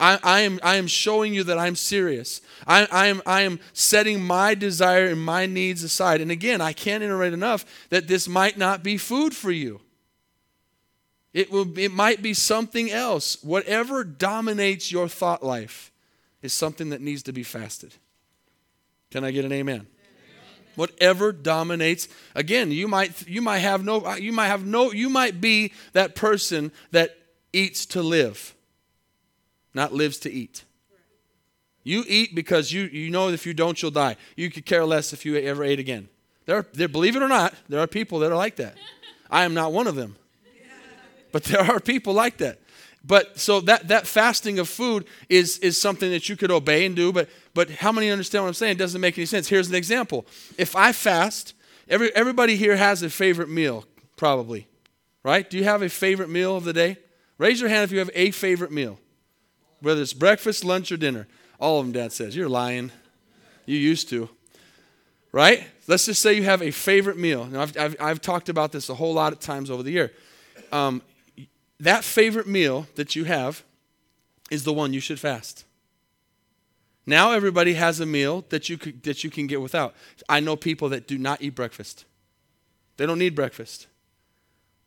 I, 0.00 0.18
I, 0.22 0.40
am, 0.40 0.60
I 0.62 0.76
am 0.76 0.86
showing 0.86 1.34
you 1.34 1.44
that 1.44 1.58
I'm 1.58 1.74
serious. 1.74 2.40
I, 2.66 2.86
I, 2.90 3.06
am, 3.08 3.20
I 3.26 3.42
am 3.42 3.58
setting 3.72 4.22
my 4.22 4.54
desire 4.54 5.06
and 5.06 5.20
my 5.20 5.46
needs 5.46 5.82
aside. 5.82 6.20
And 6.20 6.30
again, 6.30 6.60
I 6.60 6.72
can't 6.72 7.02
iterate 7.02 7.32
enough 7.32 7.64
that 7.90 8.06
this 8.06 8.28
might 8.28 8.56
not 8.56 8.84
be 8.84 8.96
food 8.96 9.34
for 9.34 9.50
you. 9.50 9.80
It, 11.34 11.50
will, 11.50 11.76
it 11.78 11.92
might 11.92 12.22
be 12.22 12.32
something 12.32 12.90
else. 12.90 13.42
Whatever 13.42 14.04
dominates 14.04 14.90
your 14.90 15.08
thought 15.08 15.42
life 15.42 15.92
is 16.42 16.52
something 16.52 16.90
that 16.90 17.00
needs 17.00 17.22
to 17.24 17.32
be 17.32 17.42
fasted. 17.42 17.94
Can 19.10 19.24
I 19.24 19.30
get 19.30 19.44
an 19.44 19.52
amen? 19.52 19.86
Whatever 20.78 21.32
dominates. 21.32 22.08
Again 22.34 22.70
you 22.70 22.86
might 22.86 23.26
you 23.26 23.42
might 23.42 23.58
have 23.58 23.84
no 23.84 24.14
you 24.14 24.32
might 24.32 24.46
have 24.46 24.64
no 24.64 24.92
you 24.92 25.08
might 25.08 25.40
be 25.40 25.72
that 25.92 26.14
person 26.14 26.70
that 26.92 27.16
eats 27.52 27.84
to 27.86 28.02
live 28.02 28.54
not 29.74 29.92
lives 29.92 30.18
to 30.20 30.32
eat. 30.32 30.64
You 31.82 32.04
eat 32.06 32.34
because 32.34 32.72
you 32.72 32.82
you 32.84 33.10
know 33.10 33.28
if 33.28 33.44
you 33.44 33.54
don't 33.54 33.80
you'll 33.80 33.90
die. 33.90 34.16
You 34.36 34.50
could 34.50 34.66
care 34.66 34.84
less 34.84 35.12
if 35.12 35.26
you 35.26 35.36
ever 35.36 35.64
ate 35.64 35.80
again. 35.80 36.08
There, 36.46 36.64
there 36.72 36.88
believe 36.88 37.16
it 37.16 37.22
or 37.22 37.28
not 37.28 37.54
there 37.68 37.80
are 37.80 37.86
people 37.88 38.20
that 38.20 38.30
are 38.30 38.36
like 38.36 38.56
that. 38.56 38.76
I 39.30 39.44
am 39.44 39.54
not 39.54 39.72
one 39.72 39.86
of 39.86 39.96
them. 39.96 40.16
But 41.32 41.44
there 41.44 41.60
are 41.60 41.80
people 41.80 42.14
like 42.14 42.38
that. 42.38 42.58
But 43.04 43.38
so 43.38 43.60
that, 43.62 43.88
that 43.88 44.06
fasting 44.06 44.58
of 44.58 44.68
food 44.68 45.06
is, 45.28 45.58
is 45.58 45.80
something 45.80 46.10
that 46.10 46.28
you 46.28 46.36
could 46.36 46.50
obey 46.50 46.84
and 46.84 46.96
do, 46.96 47.12
but, 47.12 47.28
but 47.58 47.70
how 47.70 47.90
many 47.90 48.08
understand 48.08 48.44
what 48.44 48.48
I'm 48.50 48.54
saying? 48.54 48.76
It 48.76 48.78
doesn't 48.78 49.00
make 49.00 49.18
any 49.18 49.26
sense. 49.26 49.48
Here's 49.48 49.68
an 49.68 49.74
example. 49.74 50.24
If 50.56 50.76
I 50.76 50.92
fast, 50.92 51.54
every, 51.88 52.14
everybody 52.14 52.54
here 52.54 52.76
has 52.76 53.02
a 53.02 53.10
favorite 53.10 53.48
meal, 53.48 53.84
probably, 54.14 54.68
right? 55.24 55.50
Do 55.50 55.58
you 55.58 55.64
have 55.64 55.82
a 55.82 55.88
favorite 55.88 56.28
meal 56.28 56.56
of 56.56 56.62
the 56.62 56.72
day? 56.72 56.98
Raise 57.36 57.60
your 57.60 57.68
hand 57.68 57.82
if 57.82 57.90
you 57.90 57.98
have 57.98 58.12
a 58.14 58.30
favorite 58.30 58.70
meal, 58.70 59.00
whether 59.80 60.00
it's 60.00 60.12
breakfast, 60.12 60.64
lunch, 60.64 60.92
or 60.92 60.96
dinner. 60.96 61.26
All 61.58 61.80
of 61.80 61.86
them, 61.86 61.92
Dad 61.92 62.12
says. 62.12 62.36
You're 62.36 62.48
lying. 62.48 62.92
You 63.66 63.76
used 63.76 64.08
to, 64.10 64.28
right? 65.32 65.66
let's 65.88 66.06
just 66.06 66.22
say 66.22 66.34
you 66.34 66.44
have 66.44 66.62
a 66.62 66.70
favorite 66.70 67.18
meal. 67.18 67.44
Now, 67.46 67.62
I've, 67.62 67.76
I've, 67.76 67.96
I've 67.98 68.20
talked 68.20 68.48
about 68.48 68.70
this 68.70 68.88
a 68.88 68.94
whole 68.94 69.14
lot 69.14 69.32
of 69.32 69.40
times 69.40 69.68
over 69.68 69.82
the 69.82 69.90
year. 69.90 70.12
Um, 70.70 71.02
that 71.80 72.04
favorite 72.04 72.46
meal 72.46 72.86
that 72.94 73.16
you 73.16 73.24
have 73.24 73.64
is 74.48 74.62
the 74.62 74.72
one 74.72 74.92
you 74.92 75.00
should 75.00 75.18
fast. 75.18 75.64
Now 77.08 77.32
everybody 77.32 77.72
has 77.72 78.00
a 78.00 78.06
meal 78.06 78.44
that 78.50 78.68
you, 78.68 78.76
could, 78.76 79.02
that 79.04 79.24
you 79.24 79.30
can 79.30 79.46
get 79.46 79.62
without. 79.62 79.94
I 80.28 80.40
know 80.40 80.56
people 80.56 80.90
that 80.90 81.08
do 81.08 81.16
not 81.16 81.40
eat 81.40 81.54
breakfast. 81.54 82.04
They 82.98 83.06
don't 83.06 83.18
need 83.18 83.34
breakfast. 83.34 83.86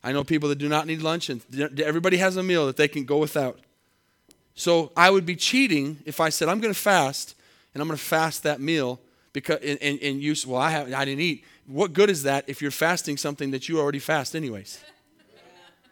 I 0.04 0.12
know 0.12 0.22
people 0.22 0.48
that 0.50 0.58
do 0.58 0.68
not 0.68 0.86
need 0.86 1.02
lunch, 1.02 1.28
and 1.28 1.42
everybody 1.80 2.18
has 2.18 2.36
a 2.36 2.42
meal 2.44 2.66
that 2.66 2.76
they 2.76 2.86
can 2.86 3.04
go 3.04 3.18
without. 3.18 3.58
So 4.54 4.92
I 4.96 5.10
would 5.10 5.26
be 5.26 5.34
cheating 5.34 5.98
if 6.06 6.20
I 6.20 6.28
said, 6.28 6.48
I'm 6.48 6.60
going 6.60 6.72
to 6.72 6.78
fast, 6.78 7.34
and 7.74 7.82
I'm 7.82 7.88
going 7.88 7.98
to 7.98 8.04
fast 8.04 8.44
that 8.44 8.60
meal 8.60 9.00
because 9.32 9.58
and, 9.64 9.82
and, 9.82 9.98
and 10.00 10.22
you 10.22 10.36
well 10.46 10.60
I 10.60 10.70
have 10.70 10.92
I 10.92 11.04
didn't 11.04 11.22
eat. 11.22 11.44
What 11.66 11.92
good 11.92 12.08
is 12.08 12.22
that 12.22 12.44
if 12.46 12.62
you're 12.62 12.70
fasting 12.70 13.16
something 13.16 13.50
that 13.50 13.68
you 13.68 13.80
already 13.80 13.98
fast 13.98 14.36
anyways? 14.36 14.80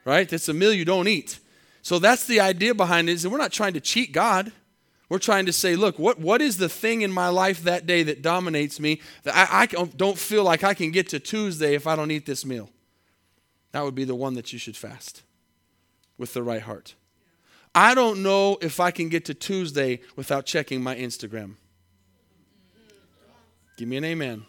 Right? 0.05 0.29
That's 0.29 0.49
a 0.49 0.55
meal 0.55 0.73
you 0.73 0.85
don't 0.85 1.09
eat. 1.09 1.40
So 1.83 1.99
that's 1.99 2.25
the 2.27 2.38
idea 2.38 2.73
behind 2.73 3.09
it 3.09 3.14
is 3.14 3.23
that 3.23 3.31
we're 3.31 3.38
not 3.38 3.51
trying 3.51 3.73
to 3.73 3.81
cheat 3.81 4.12
God. 4.12 4.53
We're 5.11 5.18
trying 5.18 5.46
to 5.46 5.53
say, 5.53 5.75
look, 5.75 5.99
what, 5.99 6.20
what 6.20 6.40
is 6.40 6.57
the 6.57 6.68
thing 6.68 7.03
in 7.03 7.11
my 7.11 7.29
life 7.29 7.64
that 7.64 7.85
day 7.85 8.05
that 8.05 8.23
dominates 8.23 8.79
me 8.79 9.01
that 9.25 9.37
I, 9.37 9.62
I 9.62 9.66
don't 9.66 10.16
feel 10.16 10.44
like 10.44 10.62
I 10.62 10.73
can 10.73 10.92
get 10.92 11.09
to 11.09 11.18
Tuesday 11.18 11.75
if 11.75 11.88
I 11.88 11.96
don't 11.96 12.12
eat 12.12 12.27
this 12.27 12.46
meal? 12.46 12.70
That 13.73 13.83
would 13.85 13.96
be 13.96 14.05
the 14.05 14.14
one 14.14 14.35
that 14.35 14.53
you 14.53 14.59
should 14.59 14.77
fast 14.77 15.23
with 16.16 16.33
the 16.33 16.44
right 16.44 16.62
heart. 16.62 16.94
I 17.75 17.96
don't 17.96 18.23
know 18.23 18.57
if 18.62 18.79
I 18.79 18.92
can 18.92 19.09
get 19.09 19.25
to 19.25 19.35
Tuesday 19.35 20.01
without 20.14 20.46
checking 20.46 20.81
my 20.81 20.94
Instagram. 20.94 21.57
Give 23.77 23.88
me 23.88 23.96
an 23.96 24.05
amen. 24.05 24.46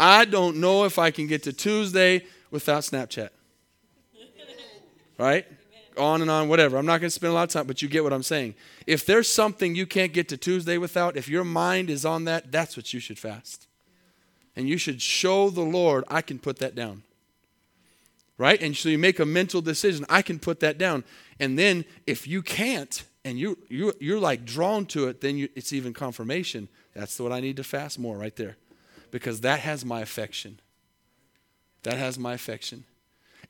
I 0.00 0.24
don't 0.24 0.56
know 0.56 0.86
if 0.86 0.98
I 0.98 1.12
can 1.12 1.28
get 1.28 1.44
to 1.44 1.52
Tuesday 1.52 2.24
without 2.50 2.82
Snapchat. 2.82 3.30
Right? 5.18 5.46
On 5.96 6.22
and 6.22 6.30
on, 6.30 6.48
whatever. 6.48 6.76
I'm 6.76 6.86
not 6.86 7.00
going 7.00 7.08
to 7.08 7.10
spend 7.10 7.30
a 7.30 7.34
lot 7.34 7.44
of 7.44 7.50
time, 7.50 7.66
but 7.66 7.82
you 7.82 7.88
get 7.88 8.02
what 8.02 8.12
I'm 8.12 8.22
saying. 8.22 8.54
If 8.86 9.06
there's 9.06 9.28
something 9.28 9.74
you 9.74 9.86
can't 9.86 10.12
get 10.12 10.28
to 10.30 10.36
Tuesday 10.36 10.78
without, 10.78 11.16
if 11.16 11.28
your 11.28 11.44
mind 11.44 11.90
is 11.90 12.04
on 12.04 12.24
that, 12.24 12.50
that's 12.50 12.76
what 12.76 12.92
you 12.92 13.00
should 13.00 13.18
fast. 13.18 13.66
And 14.56 14.68
you 14.68 14.78
should 14.78 15.02
show 15.02 15.50
the 15.50 15.62
Lord, 15.62 16.04
I 16.08 16.22
can 16.22 16.38
put 16.38 16.58
that 16.58 16.74
down. 16.74 17.02
Right? 18.36 18.60
And 18.60 18.76
so 18.76 18.88
you 18.88 18.98
make 18.98 19.20
a 19.20 19.26
mental 19.26 19.60
decision, 19.60 20.04
I 20.08 20.22
can 20.22 20.38
put 20.38 20.60
that 20.60 20.78
down. 20.78 21.04
And 21.38 21.58
then 21.58 21.84
if 22.06 22.26
you 22.26 22.42
can't, 22.42 23.04
and 23.24 23.38
you, 23.38 23.58
you, 23.68 23.92
you're 24.00 24.20
like 24.20 24.44
drawn 24.44 24.86
to 24.86 25.08
it, 25.08 25.20
then 25.20 25.36
you, 25.38 25.48
it's 25.54 25.72
even 25.72 25.92
confirmation 25.92 26.68
that's 26.94 27.18
what 27.18 27.32
I 27.32 27.40
need 27.40 27.56
to 27.56 27.64
fast 27.64 27.98
more 27.98 28.16
right 28.16 28.34
there. 28.36 28.56
Because 29.10 29.40
that 29.42 29.60
has 29.60 29.84
my 29.84 30.00
affection. 30.00 30.60
That 31.82 31.98
has 31.98 32.18
my 32.18 32.34
affection. 32.34 32.84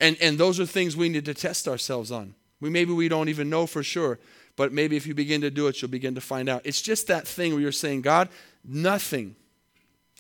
And, 0.01 0.17
and 0.21 0.39
those 0.39 0.61
are 0.61 0.67
things 0.67 0.97
we 0.97 1.09
need 1.09 1.25
to 1.27 1.35
test 1.35 1.69
ourselves 1.69 2.11
on. 2.11 2.35
We, 2.61 2.71
maybe 2.71 2.93
we 2.93 3.09
don't 3.09 3.29
even 3.29 3.51
know 3.51 3.67
for 3.67 3.83
sure, 3.83 4.19
but 4.57 4.73
maybe 4.73 4.97
if 4.97 5.07
you 5.07 5.15
begin 5.15 5.41
to 5.43 5.51
do 5.51 5.67
it, 5.67 5.81
you'll 5.81 5.91
begin 5.91 6.15
to 6.15 6.21
find 6.21 6.49
out. 6.49 6.63
It's 6.65 6.83
just 6.83 7.07
that 7.09 7.27
thing 7.27 7.53
where 7.53 7.61
you're 7.61 7.73
saying, 7.73 8.03
God, 8.03 8.29
nothing 8.65 9.37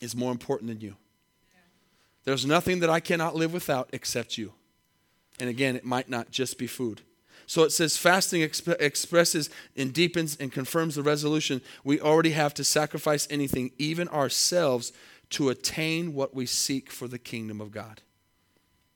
is 0.02 0.14
more 0.14 0.32
important 0.32 0.68
than 0.68 0.80
you. 0.80 0.96
There's 2.24 2.46
nothing 2.46 2.80
that 2.80 2.90
I 2.90 3.00
cannot 3.00 3.34
live 3.34 3.52
without 3.52 3.90
except 3.92 4.38
you. 4.38 4.52
And 5.38 5.50
again, 5.50 5.76
it 5.76 5.84
might 5.84 6.08
not 6.08 6.30
just 6.30 6.58
be 6.58 6.66
food. 6.66 7.02
So 7.46 7.62
it 7.62 7.70
says 7.70 7.96
fasting 7.96 8.40
exp- 8.40 8.80
expresses 8.80 9.50
and 9.76 9.92
deepens 9.92 10.36
and 10.36 10.50
confirms 10.50 10.94
the 10.94 11.02
resolution 11.02 11.60
we 11.82 12.00
already 12.00 12.30
have 12.30 12.54
to 12.54 12.64
sacrifice 12.64 13.28
anything, 13.30 13.72
even 13.78 14.08
ourselves, 14.08 14.92
to 15.30 15.50
attain 15.50 16.14
what 16.14 16.34
we 16.34 16.46
seek 16.46 16.90
for 16.90 17.08
the 17.08 17.18
kingdom 17.18 17.60
of 17.60 17.70
God. 17.70 18.00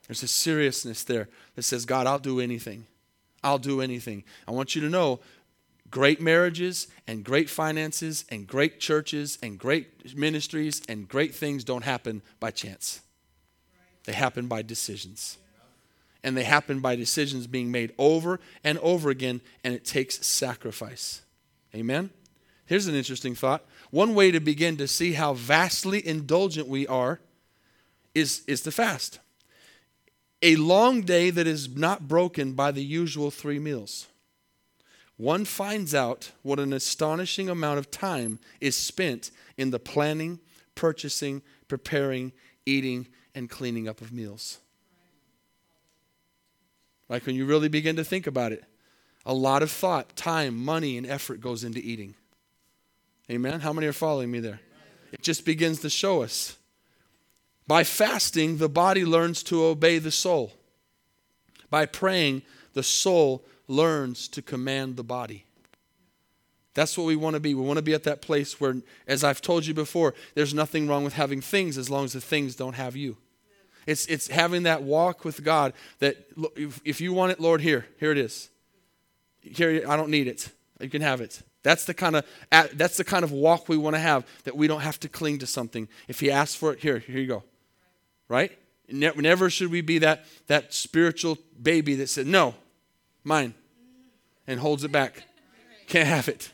There's 0.09 0.23
a 0.23 0.29
seriousness 0.29 1.05
there 1.05 1.29
that 1.55 1.63
says, 1.63 1.85
God, 1.85 2.07
I'll 2.07 2.19
do 2.19 2.41
anything. 2.41 2.87
I'll 3.45 3.59
do 3.59 3.81
anything. 3.81 4.25
I 4.49 4.51
want 4.51 4.75
you 4.75 4.81
to 4.81 4.89
know 4.89 5.21
great 5.91 6.21
marriages 6.21 6.89
and 7.07 7.23
great 7.23 7.49
finances 7.49 8.25
and 8.31 8.47
great 8.47 8.81
churches 8.81 9.39
and 9.43 9.59
great 9.59 10.17
ministries 10.17 10.83
and 10.89 11.09
great 11.09 11.35
things 11.35 11.63
don't 11.63 11.85
happen 11.85 12.23
by 12.41 12.51
chance, 12.51 13.01
they 14.05 14.13
happen 14.13 14.49
by 14.49 14.63
decisions 14.63 15.39
and 16.23 16.37
they 16.37 16.45
happen 16.45 16.81
by 16.81 16.97
decisions 16.97 17.47
being 17.47 17.71
made 17.71 17.93
over 17.99 18.41
and 18.65 18.79
over 18.79 19.11
again, 19.11 19.41
and 19.63 19.75
it 19.75 19.85
takes 19.85 20.27
sacrifice. 20.27 21.23
Amen? 21.75 22.11
Here's 22.67 22.87
an 22.87 22.95
interesting 22.95 23.35
thought. 23.35 23.65
One 23.91 24.15
way 24.15 24.31
to 24.31 24.41
begin 24.41 24.77
to 24.79 24.89
see 24.89 25.13
how 25.13 25.35
vastly 25.35 26.07
indulgent 26.07 26.69
we 26.69 26.87
are 26.87 27.21
is, 28.15 28.43
is 28.47 28.61
to 28.63 28.71
fast. 28.71 29.21
A 30.43 30.57
long 30.57 31.03
day 31.03 31.31
that 31.31 31.47
is 31.47 31.75
not 31.77 32.07
broken 32.07 32.53
by 32.53 32.71
the 32.71 32.85
usual 32.85 33.31
three 33.31 33.59
meals. 33.59 34.07
One 35.17 35.45
finds 35.45 35.97
out 35.97 36.31
what 36.43 36.61
an 36.61 36.73
astonishing 36.73 37.49
amount 37.49 37.81
of 37.81 37.91
time 37.91 38.39
is 38.61 38.77
spent 38.77 39.33
in 39.57 39.71
the 39.71 39.81
planning, 39.81 40.39
purchasing, 40.77 41.43
preparing, 41.67 42.33
eating, 42.65 43.09
and 43.35 43.51
cleaning 43.51 43.89
up 43.89 44.01
of 44.01 44.13
meals. 44.13 44.59
Like 47.09 47.27
when 47.27 47.35
you 47.35 47.47
really 47.47 47.69
begin 47.69 47.97
to 47.97 48.05
think 48.05 48.27
about 48.27 48.53
it, 48.53 48.65
a 49.27 49.35
lot 49.35 49.63
of 49.63 49.71
thought, 49.73 50.15
time, 50.15 50.57
money, 50.57 50.97
and 50.97 51.07
effort 51.07 51.41
goes 51.41 51.65
into 51.65 51.81
eating. 51.81 52.15
Amen? 53.31 53.61
How 53.61 53.73
many 53.73 53.87
are 53.87 53.93
following 53.93 54.31
me 54.31 54.39
there? 54.39 54.61
It 55.11 55.23
just 55.23 55.45
begins 55.45 55.81
to 55.81 55.91
show 55.91 56.23
us. 56.23 56.58
By 57.69 57.85
fasting, 57.85 58.57
the 58.57 58.69
body 58.69 59.05
learns 59.05 59.43
to 59.45 59.63
obey 59.65 59.99
the 59.99 60.11
soul. 60.11 60.53
By 61.69 61.85
praying, 61.85 62.43
the 62.73 62.83
soul 62.83 63.45
learns 63.69 64.27
to 64.29 64.41
command 64.41 64.97
the 64.97 65.05
body. 65.05 65.45
That's 66.73 66.97
what 66.97 67.07
we 67.07 67.15
want 67.15 67.35
to 67.35 67.41
be. 67.41 67.55
We 67.55 67.63
want 67.63 67.77
to 67.77 67.83
be 67.83 67.93
at 67.93 68.05
that 68.05 68.23
place 68.23 68.59
where, 68.59 68.77
as 69.07 69.23
I've 69.23 69.43
told 69.43 69.67
you 69.67 69.75
before, 69.75 70.15
there's 70.35 70.55
nothing 70.55 70.89
wrong 70.89 71.05
with 71.05 71.13
having 71.13 71.43
things 71.43 71.77
as 71.77 71.91
long 71.91 72.07
as 72.07 72.15
the 72.15 72.21
things 72.23 72.57
don't 72.57 72.75
have 72.75 72.97
you. 72.97 73.19
It's, 73.87 74.07
it's 74.07 74.29
having 74.29 74.63
that 74.63 74.83
walk 74.83 75.25
with 75.25 75.45
God 75.45 75.75
that 75.99 76.17
if, 76.57 76.81
if 76.85 77.01
you 77.01 77.13
want 77.13 77.33
it, 77.33 77.41
Lord, 77.41 77.61
here, 77.61 77.87
here 78.01 78.13
it 78.13 78.19
is. 78.19 78.49
Here, 79.41 79.85
I 79.87 79.97
don't 79.97 80.11
need 80.11 80.27
it. 80.27 80.51
You 80.81 80.89
can 80.89 81.03
have 81.03 81.21
it. 81.21 81.43
That's 81.63 81.85
the 81.85 81.95
kind 81.95 82.17
of 82.17 82.25
that's 82.51 82.97
the 82.97 83.05
kind 83.05 83.25
of 83.25 83.33
walk 83.33 83.69
we 83.69 83.77
want 83.77 83.97
to 83.97 84.01
have 84.01 84.27
that 84.45 84.57
we 84.57 84.69
don't 84.69 84.81
have 84.81 85.01
to 85.01 85.09
cling 85.09 85.39
to 85.41 85.47
something. 85.47 85.89
If 86.07 86.21
He 86.21 86.31
asks 86.31 86.55
for 86.55 86.73
it, 86.73 86.79
here, 86.79 87.01
here 87.01 87.19
you 87.19 87.27
go. 87.27 87.43
Right? 88.29 88.57
Never 88.91 89.51
should 89.51 89.71
we 89.71 89.81
be 89.81 89.99
that 89.99 90.25
that 90.47 90.73
spiritual 90.73 91.39
baby 91.61 91.95
that 91.97 92.09
said 92.09 92.27
no, 92.27 92.55
mine, 93.25 93.55
and 94.47 94.61
holds 94.61 94.85
it 94.85 94.93
back. 94.93 95.25
Can't 95.89 96.09
have 96.09 96.29
it. 96.29 96.53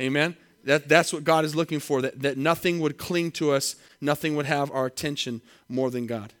Amen. 0.00 0.36
That, 0.64 0.88
that's 0.88 1.12
what 1.12 1.24
God 1.24 1.44
is 1.44 1.54
looking 1.54 1.80
for. 1.80 2.02
That, 2.02 2.20
that 2.20 2.36
nothing 2.36 2.80
would 2.80 2.98
cling 2.98 3.30
to 3.32 3.52
us, 3.52 3.76
nothing 4.00 4.36
would 4.36 4.46
have 4.46 4.70
our 4.70 4.86
attention 4.86 5.40
more 5.68 5.90
than 5.90 6.06
God. 6.06 6.32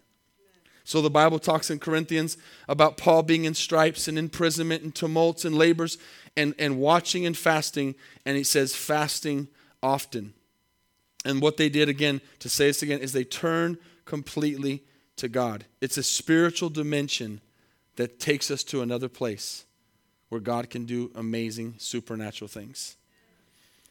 So 0.84 1.00
the 1.00 1.10
Bible 1.10 1.38
talks 1.38 1.70
in 1.70 1.78
Corinthians 1.78 2.36
about 2.68 2.96
Paul 2.96 3.22
being 3.22 3.44
in 3.44 3.54
stripes 3.54 4.08
and 4.08 4.18
imprisonment 4.18 4.82
and 4.82 4.94
tumults 4.94 5.44
and 5.44 5.54
labors 5.54 5.98
and, 6.36 6.54
and 6.58 6.78
watching 6.78 7.24
and 7.26 7.36
fasting. 7.36 7.94
And 8.26 8.36
he 8.36 8.42
says, 8.42 8.74
fasting 8.74 9.48
often. 9.82 10.34
And 11.24 11.40
what 11.40 11.58
they 11.58 11.68
did, 11.68 11.88
again, 11.88 12.20
to 12.40 12.48
say 12.48 12.66
this 12.66 12.82
again, 12.82 13.00
is 13.00 13.12
they 13.12 13.24
turned 13.24 13.78
completely 14.04 14.82
to 15.16 15.28
God. 15.28 15.66
It's 15.80 15.96
a 15.96 16.02
spiritual 16.02 16.70
dimension 16.70 17.40
that 17.96 18.18
takes 18.18 18.50
us 18.50 18.64
to 18.64 18.82
another 18.82 19.08
place 19.08 19.64
where 20.28 20.40
God 20.40 20.70
can 20.70 20.86
do 20.86 21.10
amazing 21.14 21.74
supernatural 21.78 22.48
things. 22.48 22.96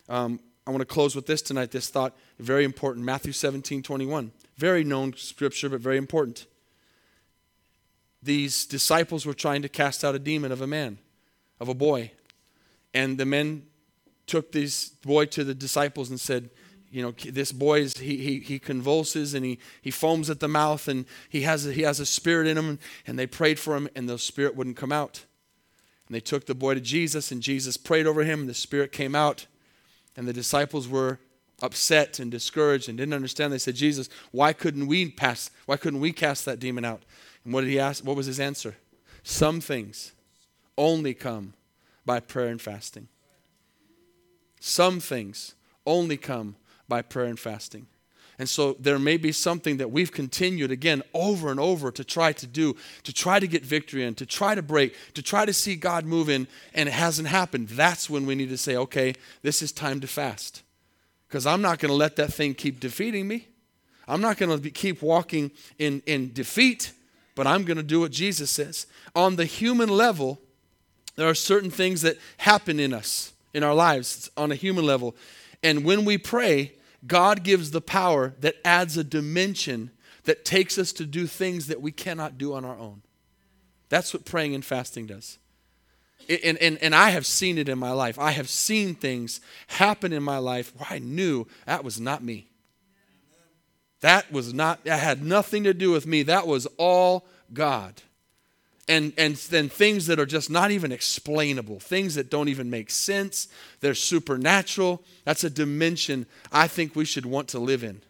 Um, 0.07 0.39
I 0.65 0.71
want 0.71 0.81
to 0.81 0.85
close 0.85 1.15
with 1.15 1.25
this 1.25 1.41
tonight, 1.41 1.71
this 1.71 1.89
thought, 1.89 2.15
very 2.39 2.63
important. 2.63 3.05
Matthew 3.05 3.33
17, 3.33 3.83
21. 3.83 4.31
Very 4.57 4.83
known 4.83 5.13
scripture, 5.15 5.69
but 5.69 5.81
very 5.81 5.97
important 5.97 6.45
these 8.21 8.65
disciples 8.65 9.25
were 9.25 9.33
trying 9.33 9.61
to 9.61 9.69
cast 9.69 10.03
out 10.03 10.15
a 10.15 10.19
demon 10.19 10.51
of 10.51 10.61
a 10.61 10.67
man, 10.67 10.97
of 11.59 11.69
a 11.69 11.73
boy. 11.73 12.11
And 12.93 13.17
the 13.17 13.25
men 13.25 13.63
took 14.27 14.51
this 14.51 14.89
boy 14.89 15.25
to 15.27 15.43
the 15.43 15.55
disciples 15.55 16.09
and 16.09 16.19
said, 16.19 16.49
you 16.91 17.01
know, 17.01 17.11
this 17.11 17.51
boy 17.51 17.81
is 17.81 17.97
he 17.97 18.17
he, 18.17 18.39
he 18.39 18.59
convulses 18.59 19.33
and 19.33 19.45
he, 19.45 19.59
he 19.81 19.91
foams 19.91 20.29
at 20.29 20.39
the 20.39 20.47
mouth 20.47 20.87
and 20.87 21.05
he 21.29 21.41
has 21.41 21.67
a, 21.67 21.71
he 21.71 21.83
has 21.83 21.99
a 21.99 22.05
spirit 22.05 22.47
in 22.47 22.57
him 22.57 22.79
and 23.05 23.17
they 23.17 23.27
prayed 23.27 23.59
for 23.59 23.75
him 23.75 23.87
and 23.95 24.09
the 24.09 24.17
spirit 24.17 24.55
wouldn't 24.55 24.77
come 24.77 24.91
out. 24.91 25.25
And 26.07 26.15
they 26.15 26.19
took 26.19 26.45
the 26.45 26.55
boy 26.55 26.73
to 26.73 26.81
Jesus 26.81 27.31
and 27.31 27.41
Jesus 27.41 27.77
prayed 27.77 28.07
over 28.07 28.23
him 28.23 28.41
and 28.41 28.49
the 28.49 28.55
spirit 28.55 28.91
came 28.91 29.15
out. 29.15 29.45
And 30.17 30.27
the 30.27 30.33
disciples 30.33 30.87
were 30.87 31.19
upset 31.61 32.19
and 32.19 32.31
discouraged 32.31 32.89
and 32.89 32.97
didn't 32.97 33.13
understand. 33.13 33.53
They 33.53 33.59
said, 33.59 33.75
Jesus, 33.75 34.09
why 34.31 34.53
couldn't 34.53 34.87
we 34.87 35.09
pass? 35.09 35.51
Why 35.65 35.77
couldn't 35.77 35.99
we 35.99 36.11
cast 36.11 36.45
that 36.45 36.59
demon 36.59 36.85
out? 36.85 37.03
And 37.45 37.53
what 37.53 37.61
did 37.61 37.69
he 37.69 37.79
ask? 37.79 38.03
What 38.03 38.17
was 38.17 38.25
his 38.25 38.39
answer? 38.39 38.75
Some 39.23 39.61
things 39.61 40.13
only 40.77 41.13
come 41.13 41.53
by 42.05 42.19
prayer 42.19 42.47
and 42.47 42.61
fasting. 42.61 43.07
Some 44.59 44.99
things 44.99 45.55
only 45.85 46.17
come 46.17 46.55
by 46.89 47.01
prayer 47.01 47.27
and 47.27 47.39
fasting. 47.39 47.87
And 48.39 48.47
so 48.47 48.77
there 48.79 48.97
may 48.97 49.17
be 49.17 49.33
something 49.33 49.77
that 49.77 49.91
we've 49.91 50.13
continued 50.13 50.71
again 50.71 51.03
over 51.13 51.51
and 51.51 51.59
over 51.59 51.91
to 51.91 52.03
try 52.05 52.31
to 52.31 52.47
do, 52.47 52.77
to 53.03 53.11
try 53.11 53.37
to 53.37 53.47
get 53.47 53.65
victory 53.65 54.05
in, 54.05 54.15
to 54.15 54.25
try 54.25 54.55
to 54.55 54.61
break, 54.61 54.95
to 55.13 55.21
try 55.21 55.45
to 55.45 55.51
see 55.51 55.75
God 55.75 56.05
move 56.05 56.29
in, 56.29 56.47
and 56.73 56.87
it 56.87 56.93
hasn't 56.93 57.27
happened. 57.27 57.67
That's 57.67 58.09
when 58.09 58.25
we 58.25 58.35
need 58.35 58.47
to 58.49 58.57
say, 58.57 58.77
okay, 58.77 59.13
this 59.41 59.61
is 59.61 59.73
time 59.73 59.99
to 59.99 60.07
fast. 60.07 60.63
Because 61.27 61.45
I'm 61.45 61.61
not 61.61 61.79
going 61.79 61.89
to 61.89 61.95
let 61.95 62.15
that 62.15 62.33
thing 62.33 62.53
keep 62.53 62.79
defeating 62.79 63.27
me. 63.27 63.49
I'm 64.07 64.21
not 64.21 64.37
going 64.37 64.59
to 64.59 64.69
keep 64.71 65.01
walking 65.01 65.51
in, 65.77 66.01
in 66.05 66.31
defeat, 66.31 66.93
but 67.35 67.45
I'm 67.45 67.65
going 67.65 67.77
to 67.77 67.83
do 67.83 67.99
what 67.99 68.11
Jesus 68.11 68.49
says. 68.49 68.87
On 69.15 69.35
the 69.35 69.45
human 69.45 69.89
level, 69.89 70.39
there 71.17 71.27
are 71.27 71.35
certain 71.35 71.69
things 71.69 72.03
that 72.03 72.17
happen 72.37 72.79
in 72.79 72.93
us, 72.93 73.33
in 73.53 73.63
our 73.63 73.75
lives, 73.75 74.31
on 74.37 74.53
a 74.53 74.55
human 74.55 74.85
level. 74.85 75.13
And 75.61 75.83
when 75.83 76.05
we 76.05 76.17
pray, 76.17 76.71
God 77.05 77.43
gives 77.43 77.71
the 77.71 77.81
power 77.81 78.33
that 78.39 78.55
adds 78.65 78.97
a 78.97 79.03
dimension 79.03 79.91
that 80.23 80.45
takes 80.45 80.77
us 80.77 80.91
to 80.93 81.05
do 81.05 81.27
things 81.27 81.67
that 81.67 81.81
we 81.81 81.91
cannot 81.91 82.37
do 82.37 82.53
on 82.53 82.65
our 82.65 82.77
own. 82.77 83.01
That's 83.89 84.13
what 84.13 84.25
praying 84.25 84.53
and 84.53 84.63
fasting 84.63 85.07
does. 85.07 85.37
And, 86.27 86.57
and, 86.59 86.77
and 86.79 86.93
I 86.93 87.09
have 87.09 87.25
seen 87.25 87.57
it 87.57 87.69
in 87.69 87.79
my 87.79 87.91
life. 87.91 88.19
I 88.19 88.31
have 88.31 88.49
seen 88.49 88.93
things 88.93 89.41
happen 89.67 90.13
in 90.13 90.21
my 90.21 90.37
life 90.37 90.73
where 90.75 90.87
I 90.89 90.99
knew 90.99 91.47
that 91.65 91.83
was 91.83 91.99
not 91.99 92.23
me. 92.23 92.47
That 94.01 94.31
was 94.31 94.53
not, 94.53 94.83
that 94.83 94.99
had 94.99 95.23
nothing 95.23 95.63
to 95.63 95.73
do 95.73 95.91
with 95.91 96.05
me. 96.05 96.23
That 96.23 96.45
was 96.45 96.67
all 96.77 97.25
God 97.51 98.01
and 98.89 99.13
and 99.17 99.35
then 99.35 99.69
things 99.69 100.07
that 100.07 100.19
are 100.19 100.25
just 100.25 100.49
not 100.49 100.71
even 100.71 100.91
explainable 100.91 101.79
things 101.79 102.15
that 102.15 102.29
don't 102.29 102.49
even 102.49 102.69
make 102.69 102.89
sense 102.89 103.47
they're 103.79 103.93
supernatural. 103.93 105.01
That's 105.23 105.45
a 105.45 105.49
dimension 105.49 106.25
i 106.51 106.67
think 106.67 106.95
we 106.95 107.05
should 107.05 107.25
want 107.25 107.47
to 107.49 107.59
live 107.59 107.83
in. 107.83 108.01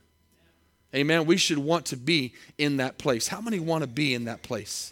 Amen. 0.96 1.28
We 1.28 1.38
should 1.38 1.60
want 1.60 1.86
to 1.88 1.98
be 1.98 2.34
in 2.58 2.78
that 2.78 2.98
place. 2.98 3.28
How 3.28 3.42
many 3.42 3.60
want 3.60 3.84
to 3.84 3.88
be 3.88 4.15
in 4.15 4.26
that 4.26 4.42
place? 4.42 4.92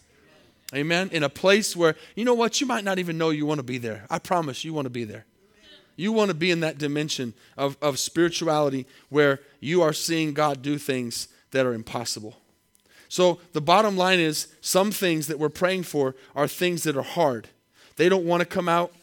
Amen. 0.76 1.10
In 1.12 1.24
a 1.24 1.30
place 1.30 1.76
where 1.76 1.96
you 2.16 2.24
know 2.24 2.36
what? 2.36 2.62
You 2.62 2.68
might 2.68 2.84
not 2.84 3.00
even 3.00 3.18
know 3.18 3.32
you 3.32 3.48
want 3.48 3.60
to 3.60 3.64
be 3.64 3.80
there. 3.80 4.06
I 4.10 4.20
promise 4.20 4.64
you 4.64 4.74
want 4.74 4.86
to 4.86 4.92
be 4.92 5.06
there. 5.06 5.26
You 5.96 6.12
want 6.12 6.30
to 6.30 6.36
be 6.36 6.52
in 6.52 6.60
that 6.60 6.78
dimension 6.78 7.34
of, 7.58 7.78
of 7.82 7.98
spirituality 7.98 8.86
where 9.10 9.40
you 9.60 9.82
are 9.82 9.94
seeing 9.94 10.34
god 10.34 10.62
do 10.62 10.78
things 10.78 11.30
that 11.52 11.66
are 11.66 11.74
impossible 11.74 12.38
so 13.10 13.40
the 13.54 13.62
bottom 13.62 13.96
line 13.96 14.20
is 14.20 14.48
some 14.62 14.92
things 14.92 15.28
that 15.28 15.40
we're 15.40 15.50
praying 15.50 15.84
for 15.84 16.16
are 16.36 16.48
things 16.48 16.84
that 16.84 16.98
are 16.98 17.04
hard. 17.04 17.50
They 17.96 18.10
don't 18.10 18.26
want 18.26 18.42
to 18.42 18.46
come 18.46 18.70
out, 18.70 18.94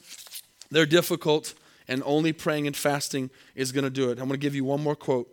they're 0.71 0.87
difficult, 0.87 1.55
and 1.89 2.03
only 2.05 2.33
praying 2.33 2.67
and 2.67 2.77
fasting 2.77 3.31
is 3.55 3.73
going 3.73 3.85
to 3.85 3.91
do 3.91 4.11
it. 4.11 4.19
I'm 4.19 4.29
going 4.29 4.31
to 4.31 4.37
give 4.39 4.55
you 4.55 4.65
one 4.65 4.83
more 4.83 4.97
quote. 4.97 5.29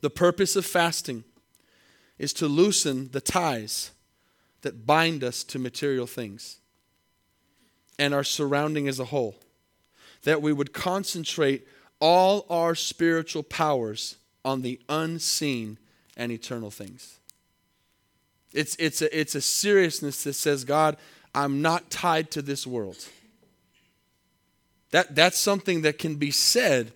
The 0.00 0.10
purpose 0.10 0.56
of 0.56 0.66
fasting 0.66 1.24
is 2.18 2.32
to 2.34 2.46
loosen 2.46 3.10
the 3.12 3.20
ties 3.20 3.92
that 4.62 4.86
bind 4.86 5.22
us 5.24 5.44
to 5.44 5.58
material 5.58 6.06
things 6.06 6.58
and 7.98 8.14
our 8.14 8.24
surrounding 8.24 8.88
as 8.88 8.98
a 8.98 9.06
whole. 9.06 9.36
That 10.22 10.40
we 10.40 10.52
would 10.52 10.72
concentrate 10.72 11.66
all 12.00 12.46
our 12.48 12.74
spiritual 12.74 13.42
powers 13.42 14.16
on 14.44 14.62
the 14.62 14.80
unseen 14.88 15.78
and 16.16 16.30
eternal 16.32 16.70
things. 16.70 17.18
It's, 18.54 18.76
it's, 18.76 19.02
a, 19.02 19.18
it's 19.18 19.34
a 19.34 19.40
seriousness 19.40 20.24
that 20.24 20.34
says, 20.34 20.64
God, 20.64 20.96
I'm 21.34 21.62
not 21.62 21.90
tied 21.90 22.30
to 22.32 22.42
this 22.42 22.66
world. 22.66 23.08
That, 24.90 25.14
that's 25.14 25.38
something 25.38 25.82
that 25.82 25.98
can 25.98 26.16
be 26.16 26.30
said, 26.30 26.92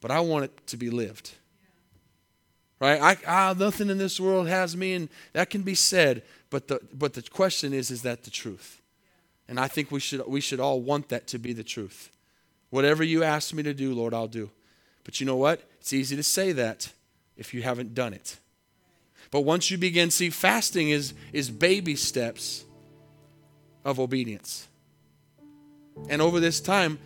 but 0.00 0.10
I 0.10 0.20
want 0.20 0.46
it 0.46 0.66
to 0.68 0.76
be 0.76 0.88
lived. 0.88 1.32
Right? 2.80 3.00
I, 3.00 3.16
ah, 3.26 3.54
nothing 3.56 3.90
in 3.90 3.98
this 3.98 4.18
world 4.18 4.48
has 4.48 4.76
me, 4.76 4.94
and 4.94 5.08
that 5.32 5.50
can 5.50 5.62
be 5.62 5.74
said, 5.74 6.22
but 6.50 6.68
the, 6.68 6.80
but 6.92 7.14
the 7.14 7.22
question 7.22 7.72
is, 7.72 7.90
is 7.90 8.02
that 8.02 8.24
the 8.24 8.30
truth? 8.30 8.80
And 9.48 9.60
I 9.60 9.68
think 9.68 9.90
we 9.90 10.00
should, 10.00 10.26
we 10.26 10.40
should 10.40 10.60
all 10.60 10.80
want 10.80 11.08
that 11.10 11.26
to 11.28 11.38
be 11.38 11.52
the 11.52 11.64
truth. 11.64 12.10
Whatever 12.70 13.04
you 13.04 13.22
ask 13.22 13.54
me 13.54 13.62
to 13.62 13.74
do, 13.74 13.94
Lord, 13.94 14.12
I'll 14.12 14.26
do. 14.26 14.50
But 15.04 15.20
you 15.20 15.26
know 15.26 15.36
what? 15.36 15.62
It's 15.80 15.92
easy 15.92 16.16
to 16.16 16.22
say 16.22 16.52
that 16.52 16.92
if 17.36 17.54
you 17.54 17.62
haven't 17.62 17.94
done 17.94 18.12
it. 18.12 18.38
But 19.30 19.40
once 19.40 19.70
you 19.70 19.78
begin, 19.78 20.10
see, 20.10 20.30
fasting 20.30 20.90
is, 20.90 21.14
is 21.32 21.50
baby 21.50 21.96
steps 21.96 22.64
of 23.84 24.00
obedience. 24.00 24.68
And 26.08 26.20
over 26.20 26.40
this 26.40 26.60
time, 26.60 26.98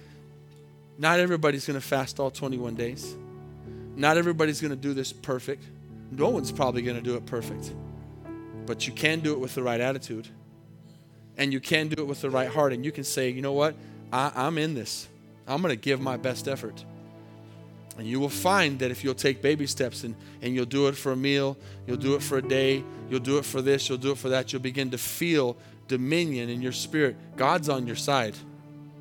not 0.98 1.20
everybody's 1.20 1.66
going 1.66 1.80
to 1.80 1.86
fast 1.86 2.20
all 2.20 2.30
21 2.30 2.74
days. 2.74 3.14
Not 3.96 4.16
everybody's 4.16 4.60
going 4.60 4.70
to 4.70 4.76
do 4.76 4.94
this 4.94 5.12
perfect. 5.12 5.64
No 6.10 6.28
one's 6.28 6.52
probably 6.52 6.82
going 6.82 6.96
to 6.96 7.02
do 7.02 7.16
it 7.16 7.26
perfect. 7.26 7.72
But 8.66 8.86
you 8.86 8.92
can 8.92 9.20
do 9.20 9.32
it 9.32 9.40
with 9.40 9.54
the 9.54 9.62
right 9.62 9.80
attitude. 9.80 10.28
And 11.36 11.52
you 11.52 11.60
can 11.60 11.88
do 11.88 12.02
it 12.02 12.06
with 12.06 12.20
the 12.20 12.30
right 12.30 12.48
heart. 12.48 12.72
And 12.72 12.84
you 12.84 12.92
can 12.92 13.04
say, 13.04 13.30
you 13.30 13.42
know 13.42 13.52
what? 13.52 13.74
I, 14.12 14.32
I'm 14.34 14.58
in 14.58 14.74
this. 14.74 15.08
I'm 15.46 15.62
going 15.62 15.74
to 15.74 15.80
give 15.80 16.00
my 16.00 16.16
best 16.16 16.48
effort. 16.48 16.84
And 18.00 18.08
you 18.08 18.18
will 18.18 18.30
find 18.30 18.78
that 18.78 18.90
if 18.90 19.04
you'll 19.04 19.12
take 19.12 19.42
baby 19.42 19.66
steps 19.66 20.04
and, 20.04 20.16
and 20.40 20.54
you'll 20.54 20.64
do 20.64 20.86
it 20.86 20.96
for 20.96 21.12
a 21.12 21.16
meal, 21.16 21.58
you'll 21.86 21.98
do 21.98 22.14
it 22.14 22.22
for 22.22 22.38
a 22.38 22.42
day, 22.42 22.82
you'll 23.10 23.20
do 23.20 23.36
it 23.36 23.44
for 23.44 23.60
this, 23.60 23.90
you'll 23.90 23.98
do 23.98 24.12
it 24.12 24.16
for 24.16 24.30
that, 24.30 24.54
you'll 24.54 24.62
begin 24.62 24.90
to 24.92 24.96
feel 24.96 25.54
dominion 25.86 26.48
in 26.48 26.62
your 26.62 26.72
spirit. 26.72 27.14
God's 27.36 27.68
on 27.68 27.86
your 27.86 27.96
side. 27.96 28.34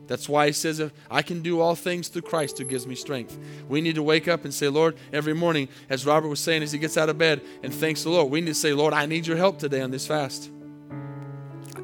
That's 0.07 0.27
why 0.27 0.47
he 0.47 0.51
says, 0.51 0.91
I 1.09 1.21
can 1.21 1.41
do 1.41 1.61
all 1.61 1.75
things 1.75 2.09
through 2.09 2.23
Christ 2.23 2.57
who 2.57 2.65
gives 2.65 2.85
me 2.85 2.93
strength. 2.93 3.39
We 3.69 3.79
need 3.79 3.95
to 3.95 4.03
wake 4.03 4.27
up 4.27 4.43
and 4.43 4.53
say, 4.53 4.67
Lord, 4.67 4.97
every 5.13 5.33
morning, 5.33 5.69
as 5.89 6.05
Robert 6.05 6.27
was 6.27 6.41
saying 6.41 6.61
as 6.61 6.73
he 6.73 6.77
gets 6.77 6.97
out 6.97 7.07
of 7.07 7.17
bed 7.17 7.39
and 7.63 7.73
thanks 7.73 8.03
the 8.03 8.09
Lord, 8.09 8.29
we 8.29 8.41
need 8.41 8.47
to 8.47 8.53
say, 8.53 8.73
Lord, 8.73 8.93
I 8.93 9.05
need 9.05 9.25
your 9.25 9.37
help 9.37 9.59
today 9.59 9.79
on 9.79 9.91
this 9.91 10.05
fast. 10.05 10.51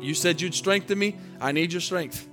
You 0.02 0.14
said 0.14 0.42
you'd 0.42 0.54
strengthen 0.54 1.00
me. 1.00 1.16
I 1.40 1.54
need 1.54 1.72
your 1.72 1.80
strength. 1.80 2.28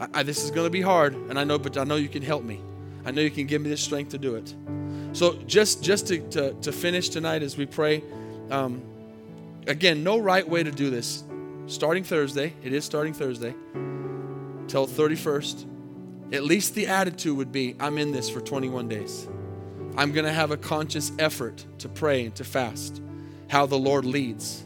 I, 0.00 0.08
I, 0.12 0.22
this 0.24 0.42
is 0.42 0.50
going 0.50 0.66
to 0.66 0.70
be 0.70 0.82
hard, 0.82 1.14
and 1.14 1.38
I 1.38 1.44
know, 1.44 1.60
but 1.60 1.78
I 1.78 1.84
know 1.84 1.94
you 1.94 2.08
can 2.08 2.22
help 2.22 2.42
me. 2.42 2.60
I 3.06 3.12
know 3.12 3.22
you 3.22 3.30
can 3.30 3.46
give 3.46 3.62
me 3.62 3.70
the 3.70 3.76
strength 3.76 4.10
to 4.10 4.18
do 4.18 4.34
it. 4.34 4.52
So 5.12 5.34
just 5.46 5.82
just 5.82 6.08
to, 6.08 6.18
to, 6.30 6.52
to 6.54 6.72
finish 6.72 7.08
tonight 7.08 7.42
as 7.42 7.56
we 7.56 7.64
pray, 7.64 8.02
um, 8.50 8.82
again, 9.68 10.02
no 10.02 10.18
right 10.18 10.46
way 10.46 10.64
to 10.64 10.72
do 10.72 10.90
this. 10.90 11.22
Starting 11.68 12.02
Thursday, 12.02 12.52
it 12.64 12.72
is 12.72 12.84
starting 12.84 13.14
Thursday, 13.14 13.54
till 14.66 14.86
31st. 14.86 15.66
At 16.32 16.42
least 16.42 16.74
the 16.74 16.88
attitude 16.88 17.36
would 17.36 17.52
be 17.52 17.76
I'm 17.78 17.96
in 17.96 18.10
this 18.10 18.28
for 18.28 18.40
21 18.40 18.88
days. 18.88 19.28
I'm 19.96 20.12
going 20.12 20.26
to 20.26 20.32
have 20.32 20.50
a 20.50 20.56
conscious 20.56 21.12
effort 21.18 21.64
to 21.78 21.88
pray 21.88 22.26
and 22.26 22.34
to 22.34 22.44
fast, 22.44 23.00
how 23.48 23.66
the 23.66 23.78
Lord 23.78 24.04
leads. 24.04 24.64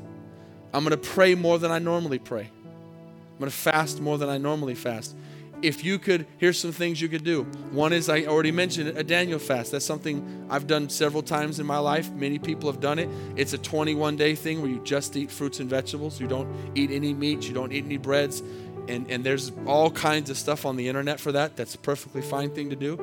I'm 0.73 0.83
going 0.83 0.99
to 0.99 1.09
pray 1.09 1.35
more 1.35 1.59
than 1.59 1.71
I 1.71 1.79
normally 1.79 2.19
pray. 2.19 2.51
I'm 2.65 3.39
going 3.39 3.51
to 3.51 3.57
fast 3.57 4.01
more 4.01 4.17
than 4.17 4.31
I 4.31 4.39
normally 4.39 4.75
fast 4.75 5.15
if 5.63 5.85
you 5.85 5.99
could, 5.99 6.27
here's 6.39 6.59
some 6.59 6.73
things 6.73 7.01
you 7.01 7.09
could 7.09 7.25
do. 7.25 7.45
One 7.73 7.93
is, 7.93 8.09
I 8.09 8.25
already 8.25 8.53
mentioned 8.53 8.97
a 8.97 9.05
Daniel 9.05 9.39
fast. 9.39 9.73
That's 9.73 9.85
something 9.85 10.47
I've 10.49 10.67
done 10.67 10.89
several 10.89 11.23
times 11.23 11.61
in 11.61 11.67
my 11.67 11.79
life. 11.79 12.11
Many 12.11 12.39
people 12.39 12.71
have 12.71 12.81
done 12.81 12.99
it. 12.99 13.09
It's 13.37 13.53
a 13.53 13.59
21 13.59 14.17
day 14.17 14.35
thing 14.35 14.63
where 14.63 14.71
you 14.71 14.81
just 14.85 15.17
eat 15.17 15.31
fruits 15.31 15.61
and 15.61 15.69
vegetables. 15.69 16.21
You 16.21 16.29
don't 16.29 16.49
eat 16.75 16.91
any 16.91 17.15
meat, 17.15 17.47
you 17.47 17.55
don't 17.55 17.73
eat 17.73 17.85
any 17.85 17.99
breads. 17.99 18.43
And, 18.89 19.11
and 19.11 19.23
there's 19.23 19.53
all 19.67 19.91
kinds 19.91 20.31
of 20.31 20.39
stuff 20.39 20.65
on 20.65 20.77
the 20.77 20.89
internet 20.89 21.21
for 21.21 21.33
that. 21.33 21.57
That's 21.57 21.75
a 21.75 21.79
perfectly 21.79 22.23
fine 22.23 22.51
thing 22.51 22.71
to 22.71 22.77
do. 22.77 22.99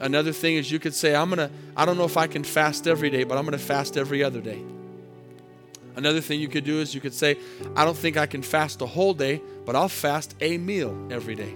Another 0.00 0.32
thing 0.32 0.56
is 0.56 0.70
you 0.70 0.78
could 0.78 0.94
say, 0.94 1.14
I'm 1.14 1.30
to, 1.30 1.50
I 1.76 1.84
don't 1.84 1.96
know 1.96 2.04
if 2.04 2.16
I 2.16 2.26
can 2.26 2.44
fast 2.44 2.86
every 2.86 3.10
day, 3.10 3.24
but 3.24 3.38
I'm 3.38 3.46
to 3.50 3.58
fast 3.58 3.96
every 3.96 4.24
other 4.24 4.40
day. 4.40 4.62
Another 5.94 6.20
thing 6.20 6.40
you 6.40 6.48
could 6.48 6.64
do 6.64 6.80
is 6.80 6.94
you 6.94 7.00
could 7.00 7.12
say, 7.12 7.36
I 7.76 7.84
don't 7.84 7.96
think 7.96 8.16
I 8.16 8.26
can 8.26 8.42
fast 8.42 8.80
a 8.80 8.86
whole 8.86 9.12
day, 9.12 9.42
but 9.66 9.76
I'll 9.76 9.88
fast 9.88 10.34
a 10.40 10.56
meal 10.56 10.96
every 11.10 11.34
day. 11.34 11.54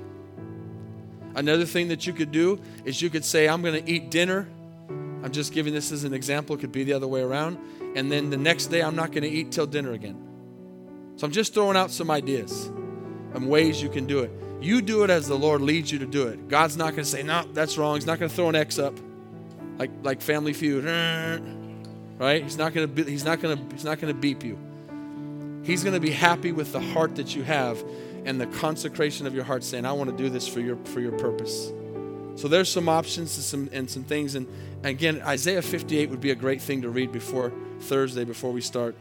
Another 1.37 1.67
thing 1.67 1.89
that 1.89 2.07
you 2.07 2.15
could 2.15 2.33
do 2.33 2.59
is 2.87 3.01
you 3.01 3.11
could 3.11 3.25
say, 3.25 3.47
I'm 3.47 3.61
going 3.61 3.85
to 3.85 3.91
eat 3.91 4.11
dinner. 4.11 4.49
I'm 4.89 5.31
just 5.31 5.53
giving 5.53 5.75
this 5.75 5.93
as 5.93 6.05
an 6.05 6.15
example. 6.15 6.57
It 6.57 6.61
could 6.61 6.73
be 6.73 6.83
the 6.83 6.95
other 6.95 7.07
way 7.07 7.21
around. 7.21 7.59
And 7.95 8.11
then 8.11 8.31
the 8.31 8.39
next 8.39 8.67
day, 8.67 8.83
I'm 8.83 8.97
not 8.97 9.13
going 9.13 9.23
to 9.23 9.29
eat 9.29 9.53
till 9.53 9.67
dinner 9.67 9.93
again. 9.93 10.17
So 11.17 11.27
I'm 11.27 11.33
just 11.33 11.53
throwing 11.53 11.77
out 11.77 11.91
some 11.91 12.11
ideas 12.11 12.67
and 13.35 13.49
ways 13.51 13.83
you 13.83 13.91
can 13.91 14.07
do 14.07 14.21
it. 14.21 14.31
You 14.63 14.81
do 14.81 15.05
it 15.05 15.11
as 15.11 15.29
the 15.29 15.37
Lord 15.37 15.61
leads 15.61 15.93
you 15.93 15.99
to 15.99 16.07
do 16.07 16.27
it. 16.29 16.49
God's 16.49 16.79
not 16.79 16.93
going 16.93 17.05
to 17.05 17.11
say, 17.11 17.23
no, 17.23 17.45
that's 17.53 17.77
wrong. 17.77 17.97
He's 17.97 18.07
not 18.07 18.19
going 18.19 18.31
to 18.31 18.35
throw 18.35 18.49
an 18.49 18.57
X 18.57 18.79
up 18.79 18.95
like, 19.79 19.91
like 20.03 20.21
Family 20.21 20.53
Feud. 20.53 20.85
Right? 22.19 22.43
He's 22.43 22.57
not 22.57 22.73
going 22.73 22.95
to 22.95 23.05
he's 23.05 23.27
not 23.27 23.43
going 23.43 23.59
to 23.59 23.75
he's 23.75 23.85
not 23.85 24.01
going 24.01 24.11
to 24.11 24.19
beep 24.19 24.43
you. 24.43 24.59
He's 25.65 25.83
going 25.83 25.93
to 25.93 26.01
be 26.01 26.11
happy 26.11 26.51
with 26.51 26.73
the 26.73 26.81
heart 26.81 27.17
that 27.17 27.37
you 27.37 27.43
have 27.43 27.85
and 28.27 28.41
the 28.41 28.47
consecration 28.47 29.27
of 29.27 29.35
your 29.35 29.45
heart 29.45 29.63
saying, 29.65 29.87
I 29.87 29.93
want 29.93 30.11
to 30.11 30.17
do 30.17 30.29
this 30.29 30.47
for 30.47 30.61
your, 30.61 30.77
for 30.85 31.01
your 31.01 31.13
purpose. 31.13 31.73
So 32.35 32.49
there's 32.49 32.69
some 32.69 32.89
options 32.89 33.37
and 33.37 33.45
some, 33.45 33.71
and 33.73 33.89
some 33.89 34.05
things. 34.05 34.35
And 34.35 34.47
again, 34.83 35.23
Isaiah 35.23 35.63
58 35.63 36.11
would 36.11 36.21
be 36.21 36.33
a 36.33 36.35
great 36.35 36.61
thing 36.61 36.83
to 36.83 36.91
read 36.91 37.13
before 37.13 37.53
Thursday, 37.81 38.25
before 38.25 38.51
we 38.51 38.61
start. 38.61 38.97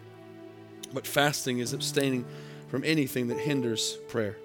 But 0.94 1.06
fasting 1.06 1.60
is 1.60 1.74
abstaining 1.74 2.24
from 2.70 2.84
anything 2.86 3.28
that 3.28 3.40
hinders 3.40 3.98
prayer. 4.08 4.38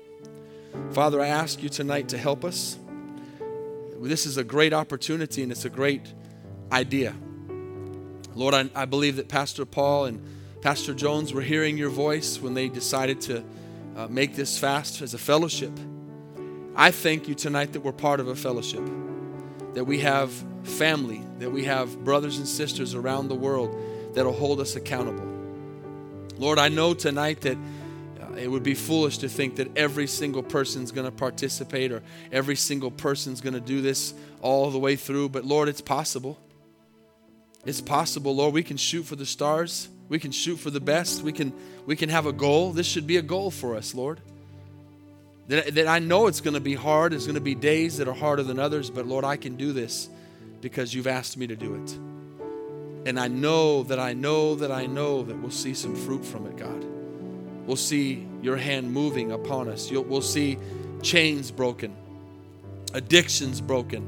Father, 0.93 1.21
I 1.21 1.29
ask 1.29 1.63
you 1.63 1.69
tonight 1.69 2.09
to 2.09 2.19
help 2.19 2.45
us. 2.45 2.79
This 4.01 4.25
is 4.25 4.39
a 4.39 4.45
great 4.45 4.73
opportunity 4.73 5.43
and 5.43 5.53
it's 5.53 5.67
a 5.67 5.71
great 5.71 6.13
idea. 6.73 7.15
Lord, 8.35 8.55
I, 8.55 8.71
I 8.75 8.87
believe 8.87 9.17
that 9.17 9.29
Pastor 9.29 9.67
Paul 9.67 10.07
and 10.07 10.23
Pastor 10.63 10.95
Jones 10.95 11.35
were 11.35 11.43
hearing 11.43 11.77
your 11.77 11.91
voice 11.91 12.41
when 12.41 12.55
they 12.55 12.69
decided 12.69 13.21
to 13.23 13.45
uh, 13.97 14.07
make 14.09 14.35
this 14.35 14.59
fast 14.59 15.03
as 15.03 15.15
a 15.15 15.19
fellowship. 15.19 15.73
I 16.77 16.91
thank 16.91 17.29
you 17.29 17.35
tonight 17.35 17.73
that 17.73 17.81
we're 17.81 17.93
part 17.93 18.21
of 18.21 18.29
a 18.29 18.37
fellowship, 18.37 18.83
that 19.75 19.85
we 19.85 19.99
have 20.01 20.33
family, 20.63 21.23
that 21.39 21.51
we 21.51 21.65
have 21.65 22.05
brothers 22.05 22.39
and 22.39 22.47
sisters 22.47 22.95
around 22.95 23.29
the 23.29 23.35
world 23.35 23.77
that'll 24.15 24.33
hold 24.33 24.61
us 24.61 24.77
accountable. 24.77 25.27
Lord, 26.39 26.59
I 26.59 26.69
know 26.69 26.95
tonight 26.95 27.43
that 27.43 27.59
uh, 28.21 28.35
it 28.35 28.49
would 28.49 28.63
be 28.63 28.75
foolish 28.75 29.19
to 29.19 29.29
think 29.29 29.57
that 29.57 29.77
every 29.77 30.07
single 30.07 30.43
person's 30.43 30.91
going 30.93 31.05
to 31.05 31.13
participate 31.13 31.93
or 31.93 32.03
every 32.33 32.57
single 32.57 32.91
person's 32.91 33.41
going 33.41 33.55
to 33.55 33.61
do 33.61 33.81
this 33.81 34.15
all 34.41 34.71
the 34.71 34.79
way 34.79 34.97
through, 34.97 35.29
but 35.29 35.45
Lord, 35.45 35.69
it's 35.69 35.83
possible. 35.83 36.39
It's 37.67 37.81
possible, 37.81 38.35
Lord. 38.35 38.55
We 38.55 38.63
can 38.63 38.79
shoot 38.79 39.03
for 39.03 39.17
the 39.17 39.27
stars. 39.27 39.89
We 40.11 40.19
can 40.19 40.33
shoot 40.33 40.57
for 40.57 40.71
the 40.71 40.81
best. 40.81 41.23
We 41.23 41.33
can 41.33 41.55
we 41.87 41.97
can 41.97 42.11
have 42.11 42.27
a 42.27 42.33
goal. 42.33 42.73
This 42.73 42.87
should 42.87 43.07
be 43.07 43.17
a 43.17 43.23
goal 43.23 43.51
for 43.51 43.77
us, 43.77 43.95
Lord. 43.95 44.21
That, 45.49 45.75
that 45.75 45.87
I 45.87 45.99
know 46.01 46.27
it's 46.27 46.41
going 46.41 46.55
to 46.55 46.61
be 46.61 46.75
hard. 46.75 47.15
It's 47.15 47.25
going 47.25 47.37
to 47.37 47.41
be 47.41 47.55
days 47.55 47.97
that 47.97 48.07
are 48.07 48.15
harder 48.15 48.43
than 48.43 48.59
others, 48.59 48.91
but 48.91 49.07
Lord, 49.07 49.25
I 49.25 49.37
can 49.37 49.57
do 49.57 49.73
this 49.73 50.09
because 50.61 50.95
you've 50.95 51.07
asked 51.07 51.37
me 51.37 51.47
to 51.47 51.57
do 51.57 51.75
it. 51.75 51.99
And 53.09 53.19
I 53.19 53.29
know 53.29 53.83
that 53.85 53.99
I 53.99 54.13
know 54.13 54.55
that 54.57 54.71
I 54.71 54.87
know 54.87 55.23
that 55.23 55.37
we'll 55.37 55.51
see 55.51 55.75
some 55.75 55.97
fruit 55.97 56.25
from 56.25 56.47
it, 56.47 56.57
God. 56.57 56.85
We'll 57.67 57.77
see 57.77 58.27
your 58.43 58.57
hand 58.57 58.93
moving 58.93 59.33
upon 59.33 59.69
us. 59.69 59.91
You'll, 59.91 60.05
we'll 60.05 60.23
see 60.23 60.59
chains 61.03 61.51
broken, 61.51 61.97
addictions 62.95 63.61
broken, 63.61 64.07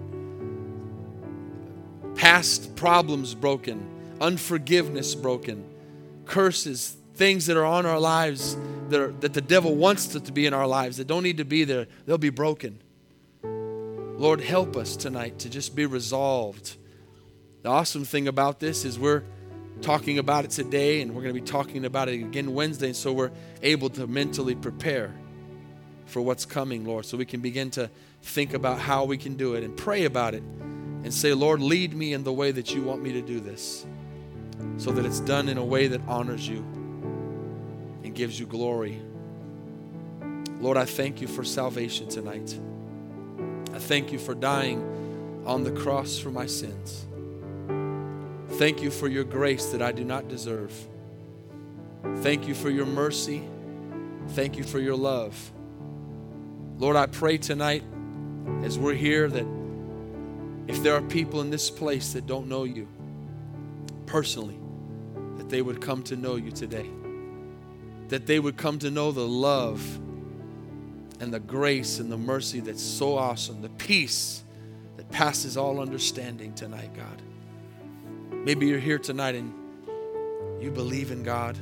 past 2.17 2.77
problems 2.77 3.35
broken, 3.35 3.89
unforgiveness 4.21 5.15
broken, 5.15 5.65
curses, 6.27 6.97
things 7.15 7.47
that 7.47 7.57
are 7.57 7.65
on 7.65 7.87
our 7.87 8.01
lives 8.01 8.57
that, 8.89 9.01
are, 9.01 9.13
that 9.21 9.35
the 9.35 9.41
devil 9.41 9.75
wants 9.75 10.09
to, 10.09 10.21
to 10.21 10.33
be 10.33 10.47
in 10.47 10.55
our 10.55 10.67
lives 10.67 10.97
that 10.97 11.07
don't 11.07 11.23
need 11.23 11.39
to 11.39 11.45
be 11.45 11.65
there, 11.65 11.87
they'll 12.07 12.19
be 12.19 12.31
broken. 12.31 12.81
Lord, 13.43 14.41
help 14.41 14.77
us 14.77 14.97
tonight 14.97 15.41
to 15.41 15.51
just 15.51 15.75
be 15.75 15.87
resolved. 15.87 16.77
The 17.63 17.69
awesome 17.69 18.05
thing 18.05 18.29
about 18.29 18.61
this 18.61 18.85
is 18.85 18.99
we're 18.99 19.25
talking 19.81 20.19
about 20.19 20.45
it 20.45 20.51
today 20.51 21.01
and 21.01 21.15
we're 21.15 21.23
going 21.23 21.35
to 21.35 21.41
be 21.41 21.47
talking 21.47 21.85
about 21.85 22.09
it 22.09 22.15
again 22.23 22.55
Wednesday, 22.55 22.89
and 22.89 22.97
so 22.97 23.13
we're 23.13 23.33
able 23.63 23.91
to 23.91 24.07
mentally 24.07 24.55
prepare 24.55 25.13
for 26.07 26.21
what's 26.21 26.45
coming, 26.45 26.85
Lord, 26.85 27.07
so 27.07 27.17
we 27.17 27.25
can 27.25 27.41
begin 27.41 27.71
to 27.73 27.91
think 28.23 28.55
about 28.55 28.79
how 28.79 29.05
we 29.05 29.17
can 29.17 29.35
do 29.35 29.55
it 29.55 29.65
and 29.65 29.77
pray 29.77 30.05
about 30.05 30.35
it 30.35 30.43
and 30.43 31.13
say, 31.13 31.33
Lord, 31.33 31.61
lead 31.61 31.95
me 31.95 32.13
in 32.13 32.23
the 32.23 32.33
way 32.33 32.53
that 32.53 32.75
you 32.75 32.83
want 32.83 33.03
me 33.03 33.13
to 33.15 33.23
do 33.23 33.41
this 33.41 33.85
so 34.77 34.91
that 34.93 35.05
it's 35.05 35.21
done 35.21 35.49
in 35.49 35.59
a 35.59 35.65
way 35.65 35.87
that 35.89 36.01
honors 36.09 36.47
you 36.47 36.59
and 38.03 38.15
gives 38.15 38.39
you 38.39 38.47
glory. 38.47 39.01
Lord, 40.61 40.77
I 40.77 40.85
thank 40.85 41.21
you 41.21 41.27
for 41.27 41.45
salvation 41.45 42.09
tonight. 42.09 42.59
I 43.75 43.79
thank 43.79 44.13
you 44.13 44.19
for 44.19 44.35
dying 44.35 45.43
on 45.47 45.65
the 45.65 45.73
cross 45.73 46.19
for 46.19 46.31
my 46.31 46.47
sins. 46.47 47.07
Thank 48.59 48.83
you 48.83 48.91
for 48.91 49.09
your 49.09 49.25
grace 49.25 49.67
that 49.73 49.83
I 49.83 49.93
do 49.93 50.05
not 50.05 50.29
deserve. 50.29 50.73
Thank 52.19 52.47
you 52.47 52.55
for 52.55 52.71
your 52.71 52.87
mercy. 52.87 53.43
Thank 54.29 54.57
you 54.57 54.63
for 54.63 54.79
your 54.79 54.97
love. 54.97 55.51
Lord, 56.79 56.97
I 56.97 57.07
pray 57.07 57.39
tonight 57.39 57.83
as 58.63 58.79
we're 58.79 58.95
here 58.95 59.29
that 59.29 59.47
if 60.69 60.83
there 60.83 60.95
are 60.95 61.03
people 61.03 61.41
in 61.41 61.51
this 61.51 61.71
place 61.71 62.13
that 62.13 62.27
don't 62.27 62.49
know 62.49 62.65
you 62.65 62.87
personally, 64.13 64.61
that 65.39 65.49
they 65.49 65.63
would 65.63 65.81
come 65.81 66.03
to 66.03 66.17
know 66.17 66.37
you 66.37 66.51
today. 66.51 66.87
That 68.09 68.27
they 68.27 68.39
would 68.39 68.59
come 68.59 68.79
to 68.81 68.91
know 68.91 69.11
the 69.11 69.27
love 69.27 69.83
and 71.19 71.33
the 71.33 71.41
grace 71.41 71.99
and 71.99 72.13
the 72.13 72.19
mercy 72.19 72.61
that's 72.61 72.83
so 72.83 73.17
awesome, 73.17 73.63
the 73.63 73.71
peace 73.71 74.45
that 74.99 75.11
passes 75.11 75.57
all 75.57 75.81
understanding 75.81 76.53
tonight, 76.53 76.91
God. 76.95 77.23
Maybe 78.31 78.67
you're 78.67 78.79
here 78.79 78.99
tonight 78.99 79.35
and 79.35 79.51
you 80.63 80.71
believe 80.71 81.11
in 81.11 81.23
God. 81.23 81.57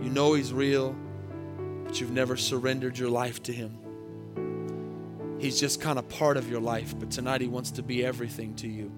You 0.00 0.08
know 0.08 0.32
He's 0.32 0.54
real, 0.54 0.96
but 1.84 2.00
you've 2.00 2.10
never 2.10 2.38
surrendered 2.38 2.98
your 2.98 3.10
life 3.10 3.42
to 3.42 3.52
Him. 3.52 5.36
He's 5.38 5.60
just 5.60 5.78
kind 5.78 5.98
of 5.98 6.08
part 6.08 6.38
of 6.38 6.48
your 6.48 6.60
life, 6.60 6.98
but 6.98 7.10
tonight 7.10 7.42
He 7.42 7.48
wants 7.48 7.70
to 7.72 7.82
be 7.82 8.02
everything 8.02 8.54
to 8.54 8.66
you. 8.66 8.90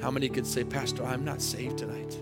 How 0.00 0.10
many 0.10 0.28
could 0.28 0.46
say, 0.46 0.64
Pastor, 0.64 1.04
I'm 1.04 1.24
not 1.24 1.42
saved 1.42 1.78
tonight? 1.78 2.14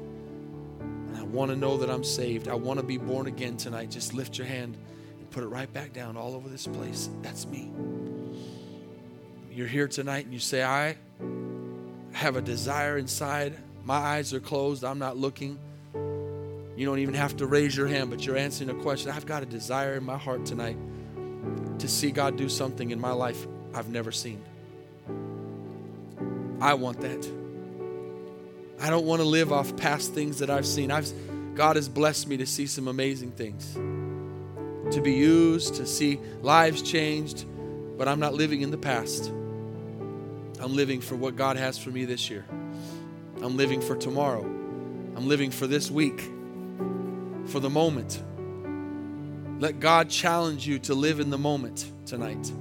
And 0.80 1.16
I 1.16 1.22
want 1.22 1.50
to 1.50 1.56
know 1.56 1.76
that 1.76 1.88
I'm 1.88 2.02
saved. 2.02 2.48
I 2.48 2.54
want 2.54 2.80
to 2.80 2.84
be 2.84 2.98
born 2.98 3.26
again 3.28 3.56
tonight. 3.56 3.90
Just 3.90 4.14
lift 4.14 4.36
your 4.36 4.46
hand 4.46 4.76
and 5.18 5.30
put 5.30 5.44
it 5.44 5.46
right 5.46 5.72
back 5.72 5.92
down 5.92 6.16
all 6.16 6.34
over 6.34 6.48
this 6.48 6.66
place. 6.66 7.08
That's 7.22 7.46
me. 7.46 7.70
You're 9.52 9.68
here 9.68 9.88
tonight 9.88 10.24
and 10.24 10.32
you 10.32 10.40
say, 10.40 10.62
I 10.62 10.96
have 12.12 12.36
a 12.36 12.42
desire 12.42 12.98
inside. 12.98 13.56
My 13.84 13.96
eyes 13.96 14.34
are 14.34 14.40
closed. 14.40 14.84
I'm 14.84 14.98
not 14.98 15.16
looking. 15.16 15.58
You 15.94 16.86
don't 16.86 16.98
even 16.98 17.14
have 17.14 17.36
to 17.38 17.46
raise 17.46 17.76
your 17.76 17.88
hand, 17.88 18.10
but 18.10 18.24
you're 18.24 18.36
answering 18.36 18.70
a 18.70 18.74
question. 18.74 19.10
I've 19.10 19.26
got 19.26 19.42
a 19.42 19.46
desire 19.46 19.94
in 19.94 20.04
my 20.04 20.16
heart 20.16 20.46
tonight 20.46 20.76
to 21.78 21.88
see 21.88 22.10
God 22.10 22.36
do 22.36 22.48
something 22.48 22.90
in 22.90 23.00
my 23.00 23.12
life 23.12 23.46
I've 23.74 23.88
never 23.88 24.12
seen. 24.12 24.42
I 26.60 26.74
want 26.74 27.00
that. 27.00 27.47
I 28.80 28.90
don't 28.90 29.06
want 29.06 29.20
to 29.20 29.26
live 29.26 29.52
off 29.52 29.76
past 29.76 30.14
things 30.14 30.38
that 30.38 30.50
I've 30.50 30.66
seen. 30.66 30.90
I've, 30.90 31.10
God 31.54 31.76
has 31.76 31.88
blessed 31.88 32.28
me 32.28 32.36
to 32.36 32.46
see 32.46 32.66
some 32.66 32.88
amazing 32.88 33.32
things, 33.32 33.74
to 34.94 35.00
be 35.00 35.12
used, 35.12 35.74
to 35.76 35.86
see 35.86 36.20
lives 36.42 36.82
changed, 36.82 37.44
but 37.96 38.06
I'm 38.06 38.20
not 38.20 38.34
living 38.34 38.62
in 38.62 38.70
the 38.70 38.78
past. 38.78 39.32
I'm 40.60 40.74
living 40.74 41.00
for 41.00 41.16
what 41.16 41.36
God 41.36 41.56
has 41.56 41.78
for 41.78 41.90
me 41.90 42.04
this 42.04 42.30
year. 42.30 42.44
I'm 43.42 43.56
living 43.56 43.80
for 43.80 43.96
tomorrow. 43.96 44.42
I'm 44.42 45.28
living 45.28 45.50
for 45.50 45.66
this 45.66 45.90
week, 45.90 46.20
for 47.46 47.60
the 47.60 47.70
moment. 47.70 48.22
Let 49.58 49.80
God 49.80 50.08
challenge 50.08 50.66
you 50.66 50.78
to 50.80 50.94
live 50.94 51.18
in 51.18 51.30
the 51.30 51.38
moment 51.38 51.90
tonight 52.06 52.52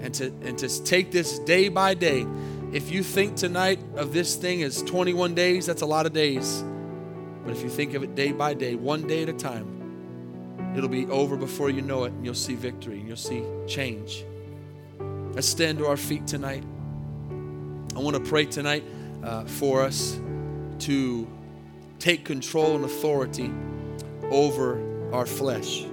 and 0.00 0.14
to, 0.14 0.26
and 0.42 0.58
to 0.58 0.84
take 0.84 1.12
this 1.12 1.38
day 1.40 1.68
by 1.68 1.94
day. 1.94 2.26
If 2.74 2.90
you 2.90 3.04
think 3.04 3.36
tonight 3.36 3.78
of 3.94 4.12
this 4.12 4.34
thing 4.34 4.64
as 4.64 4.82
21 4.82 5.36
days, 5.36 5.64
that's 5.64 5.82
a 5.82 5.86
lot 5.86 6.06
of 6.06 6.12
days. 6.12 6.64
But 7.44 7.52
if 7.52 7.62
you 7.62 7.68
think 7.68 7.94
of 7.94 8.02
it 8.02 8.16
day 8.16 8.32
by 8.32 8.54
day, 8.54 8.74
one 8.74 9.06
day 9.06 9.22
at 9.22 9.28
a 9.28 9.32
time, 9.32 10.72
it'll 10.76 10.88
be 10.88 11.06
over 11.06 11.36
before 11.36 11.70
you 11.70 11.82
know 11.82 12.02
it, 12.02 12.10
and 12.10 12.24
you'll 12.24 12.34
see 12.34 12.56
victory 12.56 12.98
and 12.98 13.06
you'll 13.06 13.16
see 13.16 13.44
change. 13.68 14.24
Let's 14.98 15.46
stand 15.46 15.78
to 15.78 15.86
our 15.86 15.96
feet 15.96 16.26
tonight. 16.26 16.64
I 17.94 18.00
want 18.00 18.16
to 18.16 18.22
pray 18.28 18.44
tonight 18.44 18.82
uh, 19.22 19.44
for 19.44 19.82
us 19.82 20.18
to 20.80 21.28
take 22.00 22.24
control 22.24 22.74
and 22.74 22.84
authority 22.84 23.52
over 24.32 25.12
our 25.12 25.26
flesh 25.26 25.84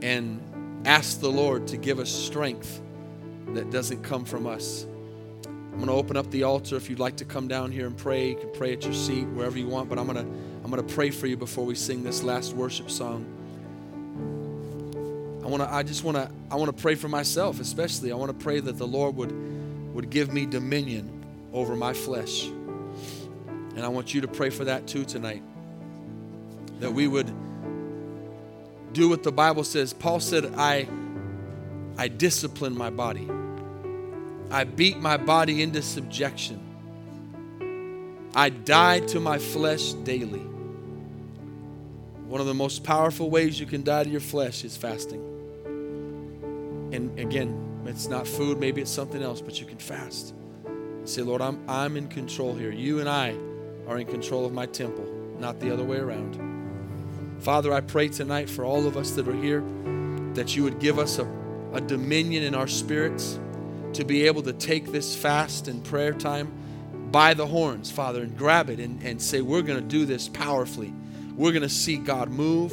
and 0.00 0.40
ask 0.84 1.18
the 1.18 1.28
Lord 1.28 1.66
to 1.66 1.76
give 1.76 1.98
us 1.98 2.08
strength 2.08 2.80
that 3.48 3.72
doesn't 3.72 4.04
come 4.04 4.24
from 4.24 4.46
us. 4.46 4.86
I'm 5.72 5.78
going 5.78 5.88
to 5.88 5.94
open 5.94 6.16
up 6.16 6.30
the 6.30 6.42
altar 6.42 6.76
if 6.76 6.90
you'd 6.90 6.98
like 6.98 7.16
to 7.16 7.24
come 7.24 7.48
down 7.48 7.72
here 7.72 7.86
and 7.86 7.96
pray. 7.96 8.28
You 8.30 8.36
can 8.36 8.50
pray 8.52 8.74
at 8.74 8.84
your 8.84 8.92
seat 8.92 9.24
wherever 9.28 9.58
you 9.58 9.66
want, 9.66 9.88
but 9.88 9.98
I'm 9.98 10.06
going 10.06 10.24
to 10.24 10.32
I'm 10.64 10.70
going 10.70 10.86
to 10.86 10.94
pray 10.94 11.10
for 11.10 11.26
you 11.26 11.36
before 11.36 11.64
we 11.64 11.74
sing 11.74 12.04
this 12.04 12.22
last 12.22 12.52
worship 12.52 12.90
song. 12.90 13.26
I 15.44 15.48
want 15.48 15.62
to 15.62 15.72
I 15.72 15.82
just 15.82 16.04
want 16.04 16.16
to 16.18 16.30
I 16.50 16.56
want 16.56 16.76
to 16.76 16.80
pray 16.80 16.94
for 16.94 17.08
myself 17.08 17.58
especially. 17.58 18.12
I 18.12 18.14
want 18.14 18.38
to 18.38 18.44
pray 18.44 18.60
that 18.60 18.78
the 18.78 18.86
Lord 18.86 19.16
would 19.16 19.32
would 19.94 20.10
give 20.10 20.32
me 20.32 20.46
dominion 20.46 21.24
over 21.52 21.74
my 21.74 21.92
flesh. 21.92 22.46
And 23.74 23.80
I 23.80 23.88
want 23.88 24.12
you 24.12 24.20
to 24.20 24.28
pray 24.28 24.50
for 24.50 24.64
that 24.66 24.86
too 24.86 25.04
tonight. 25.04 25.42
That 26.80 26.92
we 26.92 27.08
would 27.08 27.32
do 28.92 29.08
what 29.08 29.22
the 29.22 29.32
Bible 29.32 29.64
says. 29.64 29.92
Paul 29.92 30.20
said, 30.20 30.54
I, 30.56 30.88
I 31.96 32.08
discipline 32.08 32.76
my 32.76 32.90
body, 32.90 33.28
I 34.52 34.64
beat 34.64 34.98
my 34.98 35.16
body 35.16 35.62
into 35.62 35.80
subjection. 35.80 36.60
I 38.34 38.50
die 38.50 39.00
to 39.00 39.18
my 39.18 39.38
flesh 39.38 39.94
daily. 39.94 40.42
One 42.26 42.38
of 42.38 42.46
the 42.46 42.52
most 42.52 42.84
powerful 42.84 43.30
ways 43.30 43.58
you 43.58 43.64
can 43.64 43.82
die 43.82 44.04
to 44.04 44.10
your 44.10 44.20
flesh 44.20 44.62
is 44.62 44.76
fasting. 44.76 45.20
And 46.92 47.18
again, 47.18 47.82
it's 47.86 48.08
not 48.08 48.28
food, 48.28 48.60
maybe 48.60 48.82
it's 48.82 48.90
something 48.90 49.22
else, 49.22 49.40
but 49.40 49.58
you 49.58 49.64
can 49.64 49.78
fast. 49.78 50.34
say, 51.04 51.22
Lord, 51.22 51.40
I'm, 51.40 51.58
I'm 51.66 51.96
in 51.96 52.08
control 52.08 52.54
here. 52.54 52.70
You 52.70 53.00
and 53.00 53.08
I 53.08 53.34
are 53.88 53.98
in 53.98 54.06
control 54.06 54.44
of 54.44 54.52
my 54.52 54.66
temple, 54.66 55.06
not 55.38 55.60
the 55.60 55.72
other 55.72 55.82
way 55.82 55.96
around. 55.96 56.38
Father, 57.40 57.72
I 57.72 57.80
pray 57.80 58.08
tonight 58.08 58.50
for 58.50 58.66
all 58.66 58.86
of 58.86 58.98
us 58.98 59.12
that 59.12 59.26
are 59.26 59.34
here 59.34 59.64
that 60.34 60.54
you 60.54 60.62
would 60.62 60.78
give 60.78 60.98
us 60.98 61.18
a, 61.18 61.26
a 61.72 61.80
dominion 61.80 62.42
in 62.42 62.54
our 62.54 62.68
spirits 62.68 63.38
to 63.94 64.04
be 64.04 64.26
able 64.26 64.42
to 64.42 64.52
take 64.52 64.92
this 64.92 65.14
fast 65.14 65.68
and 65.68 65.84
prayer 65.84 66.12
time 66.12 66.52
by 67.10 67.34
the 67.34 67.46
horns, 67.46 67.90
Father, 67.90 68.22
and 68.22 68.36
grab 68.36 68.70
it 68.70 68.80
and, 68.80 69.02
and 69.02 69.20
say, 69.20 69.40
We're 69.40 69.62
going 69.62 69.78
to 69.78 69.86
do 69.86 70.06
this 70.06 70.28
powerfully. 70.28 70.92
We're 71.36 71.52
going 71.52 71.62
to 71.62 71.68
see 71.68 71.96
God 71.96 72.30
move. 72.30 72.72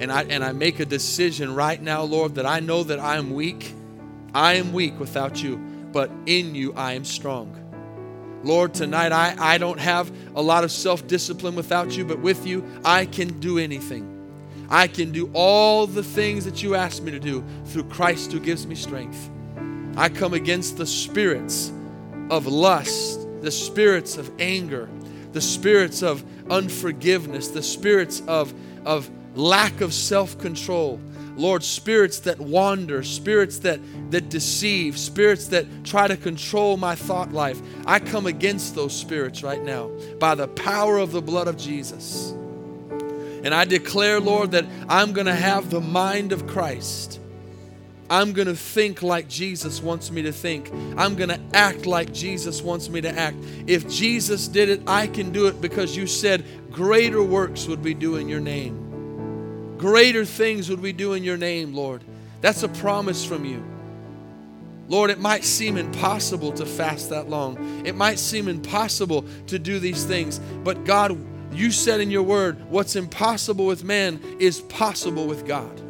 And 0.00 0.12
I, 0.12 0.22
and 0.24 0.44
I 0.44 0.52
make 0.52 0.78
a 0.78 0.84
decision 0.84 1.54
right 1.54 1.80
now, 1.80 2.02
Lord, 2.02 2.36
that 2.36 2.46
I 2.46 2.60
know 2.60 2.84
that 2.84 3.00
I 3.00 3.16
am 3.16 3.34
weak. 3.34 3.74
I 4.34 4.54
am 4.54 4.72
weak 4.72 5.00
without 5.00 5.42
you, 5.42 5.56
but 5.56 6.10
in 6.26 6.54
you 6.54 6.72
I 6.74 6.92
am 6.92 7.04
strong. 7.04 7.54
Lord, 8.44 8.74
tonight 8.74 9.10
I, 9.10 9.34
I 9.38 9.58
don't 9.58 9.80
have 9.80 10.12
a 10.36 10.42
lot 10.42 10.62
of 10.62 10.70
self 10.70 11.06
discipline 11.06 11.56
without 11.56 11.96
you, 11.96 12.04
but 12.04 12.20
with 12.20 12.46
you 12.46 12.64
I 12.84 13.06
can 13.06 13.40
do 13.40 13.58
anything. 13.58 14.14
I 14.70 14.86
can 14.86 15.12
do 15.12 15.30
all 15.32 15.86
the 15.86 16.02
things 16.02 16.44
that 16.44 16.62
you 16.62 16.74
ask 16.74 17.02
me 17.02 17.10
to 17.10 17.18
do 17.18 17.44
through 17.66 17.84
Christ 17.84 18.32
who 18.32 18.38
gives 18.38 18.66
me 18.66 18.74
strength. 18.74 19.30
I 19.98 20.08
come 20.08 20.32
against 20.32 20.76
the 20.76 20.86
spirits 20.86 21.72
of 22.30 22.46
lust, 22.46 23.26
the 23.42 23.50
spirits 23.50 24.16
of 24.16 24.30
anger, 24.38 24.88
the 25.32 25.40
spirits 25.40 26.02
of 26.04 26.24
unforgiveness, 26.48 27.48
the 27.48 27.64
spirits 27.64 28.22
of, 28.28 28.54
of 28.84 29.10
lack 29.34 29.80
of 29.80 29.92
self 29.92 30.38
control. 30.38 31.00
Lord, 31.34 31.64
spirits 31.64 32.20
that 32.20 32.38
wander, 32.38 33.02
spirits 33.02 33.58
that, 33.60 33.80
that 34.12 34.28
deceive, 34.28 34.96
spirits 34.96 35.48
that 35.48 35.66
try 35.84 36.06
to 36.06 36.16
control 36.16 36.76
my 36.76 36.94
thought 36.94 37.32
life. 37.32 37.60
I 37.84 37.98
come 37.98 38.26
against 38.26 38.76
those 38.76 38.94
spirits 38.94 39.42
right 39.42 39.62
now 39.62 39.90
by 40.20 40.36
the 40.36 40.46
power 40.46 40.98
of 40.98 41.10
the 41.10 41.22
blood 41.22 41.48
of 41.48 41.56
Jesus. 41.56 42.30
And 43.42 43.52
I 43.52 43.64
declare, 43.64 44.20
Lord, 44.20 44.52
that 44.52 44.64
I'm 44.88 45.12
going 45.12 45.26
to 45.26 45.34
have 45.34 45.70
the 45.70 45.80
mind 45.80 46.30
of 46.30 46.46
Christ. 46.46 47.18
I'm 48.10 48.32
going 48.32 48.48
to 48.48 48.56
think 48.56 49.02
like 49.02 49.28
Jesus 49.28 49.82
wants 49.82 50.10
me 50.10 50.22
to 50.22 50.32
think. 50.32 50.70
I'm 50.96 51.14
going 51.14 51.28
to 51.28 51.40
act 51.52 51.84
like 51.84 52.12
Jesus 52.12 52.62
wants 52.62 52.88
me 52.88 53.02
to 53.02 53.10
act. 53.10 53.36
If 53.66 53.88
Jesus 53.88 54.48
did 54.48 54.70
it, 54.70 54.82
I 54.86 55.06
can 55.06 55.30
do 55.30 55.46
it 55.46 55.60
because 55.60 55.94
you 55.94 56.06
said 56.06 56.44
greater 56.70 57.22
works 57.22 57.66
would 57.66 57.84
we 57.84 57.92
do 57.92 58.16
in 58.16 58.28
your 58.28 58.40
name. 58.40 59.76
Greater 59.76 60.24
things 60.24 60.70
would 60.70 60.80
we 60.80 60.92
do 60.92 61.12
in 61.12 61.22
your 61.22 61.36
name, 61.36 61.74
Lord. 61.74 62.02
That's 62.40 62.62
a 62.62 62.68
promise 62.68 63.24
from 63.24 63.44
you. 63.44 63.62
Lord, 64.88 65.10
it 65.10 65.20
might 65.20 65.44
seem 65.44 65.76
impossible 65.76 66.52
to 66.52 66.64
fast 66.64 67.10
that 67.10 67.28
long. 67.28 67.84
It 67.86 67.94
might 67.94 68.18
seem 68.18 68.48
impossible 68.48 69.26
to 69.48 69.58
do 69.58 69.78
these 69.78 70.04
things. 70.04 70.38
But 70.38 70.84
God, 70.84 71.18
you 71.52 71.70
said 71.70 72.00
in 72.00 72.10
your 72.10 72.22
word, 72.22 72.70
what's 72.70 72.96
impossible 72.96 73.66
with 73.66 73.84
man 73.84 74.20
is 74.38 74.62
possible 74.62 75.26
with 75.26 75.46
God. 75.46 75.82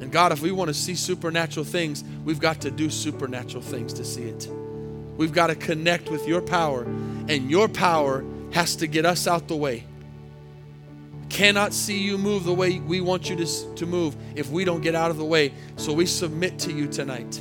And 0.00 0.10
God, 0.10 0.32
if 0.32 0.40
we 0.40 0.50
want 0.50 0.68
to 0.68 0.74
see 0.74 0.94
supernatural 0.94 1.64
things, 1.64 2.02
we've 2.24 2.40
got 2.40 2.62
to 2.62 2.70
do 2.70 2.88
supernatural 2.90 3.62
things 3.62 3.92
to 3.94 4.04
see 4.04 4.22
it. 4.22 4.48
We've 5.16 5.32
got 5.32 5.48
to 5.48 5.54
connect 5.54 6.10
with 6.10 6.26
your 6.26 6.40
power, 6.40 6.82
and 6.82 7.50
your 7.50 7.68
power 7.68 8.24
has 8.52 8.76
to 8.76 8.86
get 8.86 9.04
us 9.04 9.26
out 9.26 9.48
the 9.48 9.56
way. 9.56 9.84
Cannot 11.28 11.74
see 11.74 11.98
you 11.98 12.18
move 12.18 12.44
the 12.44 12.54
way 12.54 12.80
we 12.80 13.00
want 13.00 13.28
you 13.30 13.36
to, 13.36 13.74
to 13.74 13.86
move 13.86 14.16
if 14.34 14.50
we 14.50 14.64
don't 14.64 14.80
get 14.80 14.94
out 14.94 15.10
of 15.10 15.16
the 15.16 15.24
way. 15.24 15.52
So 15.76 15.92
we 15.92 16.06
submit 16.06 16.58
to 16.60 16.72
you 16.72 16.88
tonight. 16.88 17.40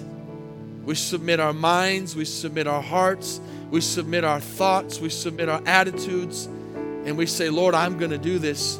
We 0.83 0.95
submit 0.95 1.39
our 1.39 1.53
minds, 1.53 2.15
we 2.15 2.25
submit 2.25 2.67
our 2.67 2.81
hearts, 2.81 3.39
we 3.71 3.81
submit 3.81 4.23
our 4.23 4.39
thoughts, 4.39 4.99
we 4.99 5.09
submit 5.09 5.47
our 5.47 5.61
attitudes, 5.65 6.45
and 6.45 7.17
we 7.17 7.25
say, 7.25 7.49
Lord, 7.49 7.75
I'm 7.75 7.97
going 7.97 8.11
to 8.11 8.17
do 8.17 8.39
this 8.39 8.79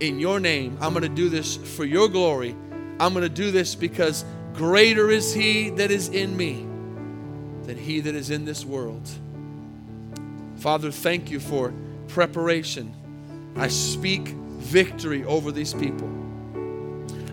in 0.00 0.18
your 0.18 0.40
name. 0.40 0.78
I'm 0.80 0.92
going 0.92 1.02
to 1.02 1.08
do 1.08 1.28
this 1.28 1.56
for 1.56 1.84
your 1.84 2.08
glory. 2.08 2.56
I'm 3.00 3.12
going 3.12 3.22
to 3.22 3.28
do 3.28 3.50
this 3.50 3.74
because 3.74 4.24
greater 4.54 5.10
is 5.10 5.32
He 5.32 5.70
that 5.70 5.90
is 5.90 6.08
in 6.08 6.36
me 6.36 6.66
than 7.62 7.76
He 7.76 8.00
that 8.00 8.14
is 8.14 8.30
in 8.30 8.44
this 8.44 8.64
world. 8.64 9.08
Father, 10.56 10.90
thank 10.90 11.30
you 11.30 11.38
for 11.38 11.72
preparation. 12.08 12.94
I 13.56 13.68
speak 13.68 14.28
victory 14.28 15.24
over 15.24 15.52
these 15.52 15.72
people. 15.72 16.10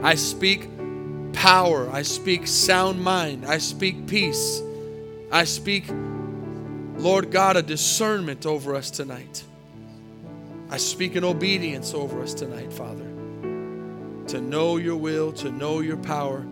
I 0.01 0.16
speak 0.16 0.70
power. 1.34 1.89
I 1.89 2.03
speak 2.03 2.45
sound 2.45 3.03
mind. 3.03 3.45
I 3.45 3.57
speak 3.57 4.05
peace. 4.05 4.61
I 5.32 5.45
speak, 5.45 5.86
Lord 6.97 7.32
God, 7.32 7.57
a 7.57 7.63
discernment 7.63 8.45
over 8.45 8.76
us 8.76 8.91
tonight. 8.91 9.43
I 10.70 10.78
speak 10.78 11.16
an 11.16 11.24
obedience 11.24 11.93
over 11.93 12.22
us 12.22 12.34
tonight, 12.34 12.72
Father 12.72 13.14
to 14.28 14.41
know 14.41 14.78
your 14.78 14.95
will, 14.95 15.32
to 15.34 15.51
know 15.51 15.82
your 15.82 15.97
power, 15.97 16.45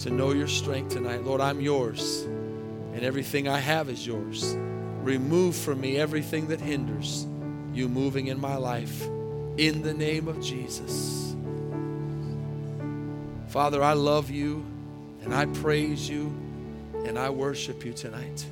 to 0.00 0.10
know 0.10 0.32
your 0.32 0.48
strength 0.48 0.92
tonight. 0.92 1.24
Lord, 1.24 1.40
I'm 1.40 1.60
yours, 1.60 2.22
and 2.22 3.02
everything 3.02 3.48
I 3.48 3.58
have 3.58 3.88
is 3.88 4.06
yours. 4.06 4.56
Remove 5.02 5.56
from 5.56 5.80
me 5.80 5.96
everything 5.98 6.48
that 6.48 6.60
hinders 6.60 7.26
you 7.72 7.88
moving 7.88 8.28
in 8.28 8.40
my 8.40 8.56
life. 8.56 9.04
In 9.56 9.82
the 9.82 9.94
name 9.94 10.28
of 10.28 10.40
Jesus. 10.40 11.34
Father, 13.48 13.82
I 13.82 13.92
love 13.92 14.30
you, 14.30 14.64
and 15.22 15.34
I 15.34 15.46
praise 15.46 16.08
you, 16.08 16.26
and 17.04 17.18
I 17.18 17.30
worship 17.30 17.84
you 17.84 17.92
tonight. 17.92 18.44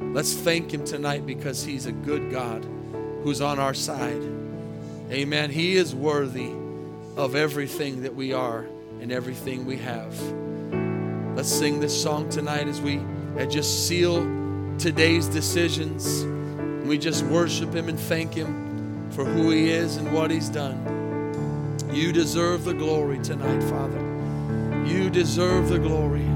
Let's 0.00 0.34
thank 0.34 0.72
him 0.72 0.84
tonight 0.84 1.26
because 1.26 1.64
he's 1.64 1.86
a 1.86 1.92
good 1.92 2.30
God 2.30 2.64
who's 3.22 3.40
on 3.40 3.58
our 3.58 3.74
side. 3.74 4.22
Amen. 5.10 5.50
He 5.50 5.76
is 5.76 5.94
worthy 5.94 6.50
of 7.16 7.36
everything 7.36 8.02
that 8.02 8.14
we 8.14 8.32
are 8.32 8.66
and 9.00 9.12
everything 9.12 9.64
we 9.64 9.76
have. 9.76 10.20
Let's 11.36 11.48
sing 11.48 11.80
this 11.80 12.00
song 12.00 12.28
tonight 12.28 12.68
as 12.68 12.80
we 12.80 13.00
just 13.48 13.86
seal 13.88 14.22
today's 14.78 15.26
decisions. 15.26 16.24
We 16.86 16.98
just 16.98 17.24
worship 17.24 17.74
Him 17.74 17.88
and 17.88 17.98
thank 17.98 18.34
Him 18.34 19.10
for 19.10 19.24
who 19.24 19.50
He 19.50 19.70
is 19.70 19.96
and 19.96 20.12
what 20.12 20.30
He's 20.30 20.48
done. 20.48 20.92
You 21.92 22.12
deserve 22.12 22.64
the 22.64 22.74
glory 22.74 23.18
tonight, 23.20 23.62
Father. 23.64 24.00
You 24.86 25.10
deserve 25.10 25.68
the 25.68 25.78
glory. 25.78 26.33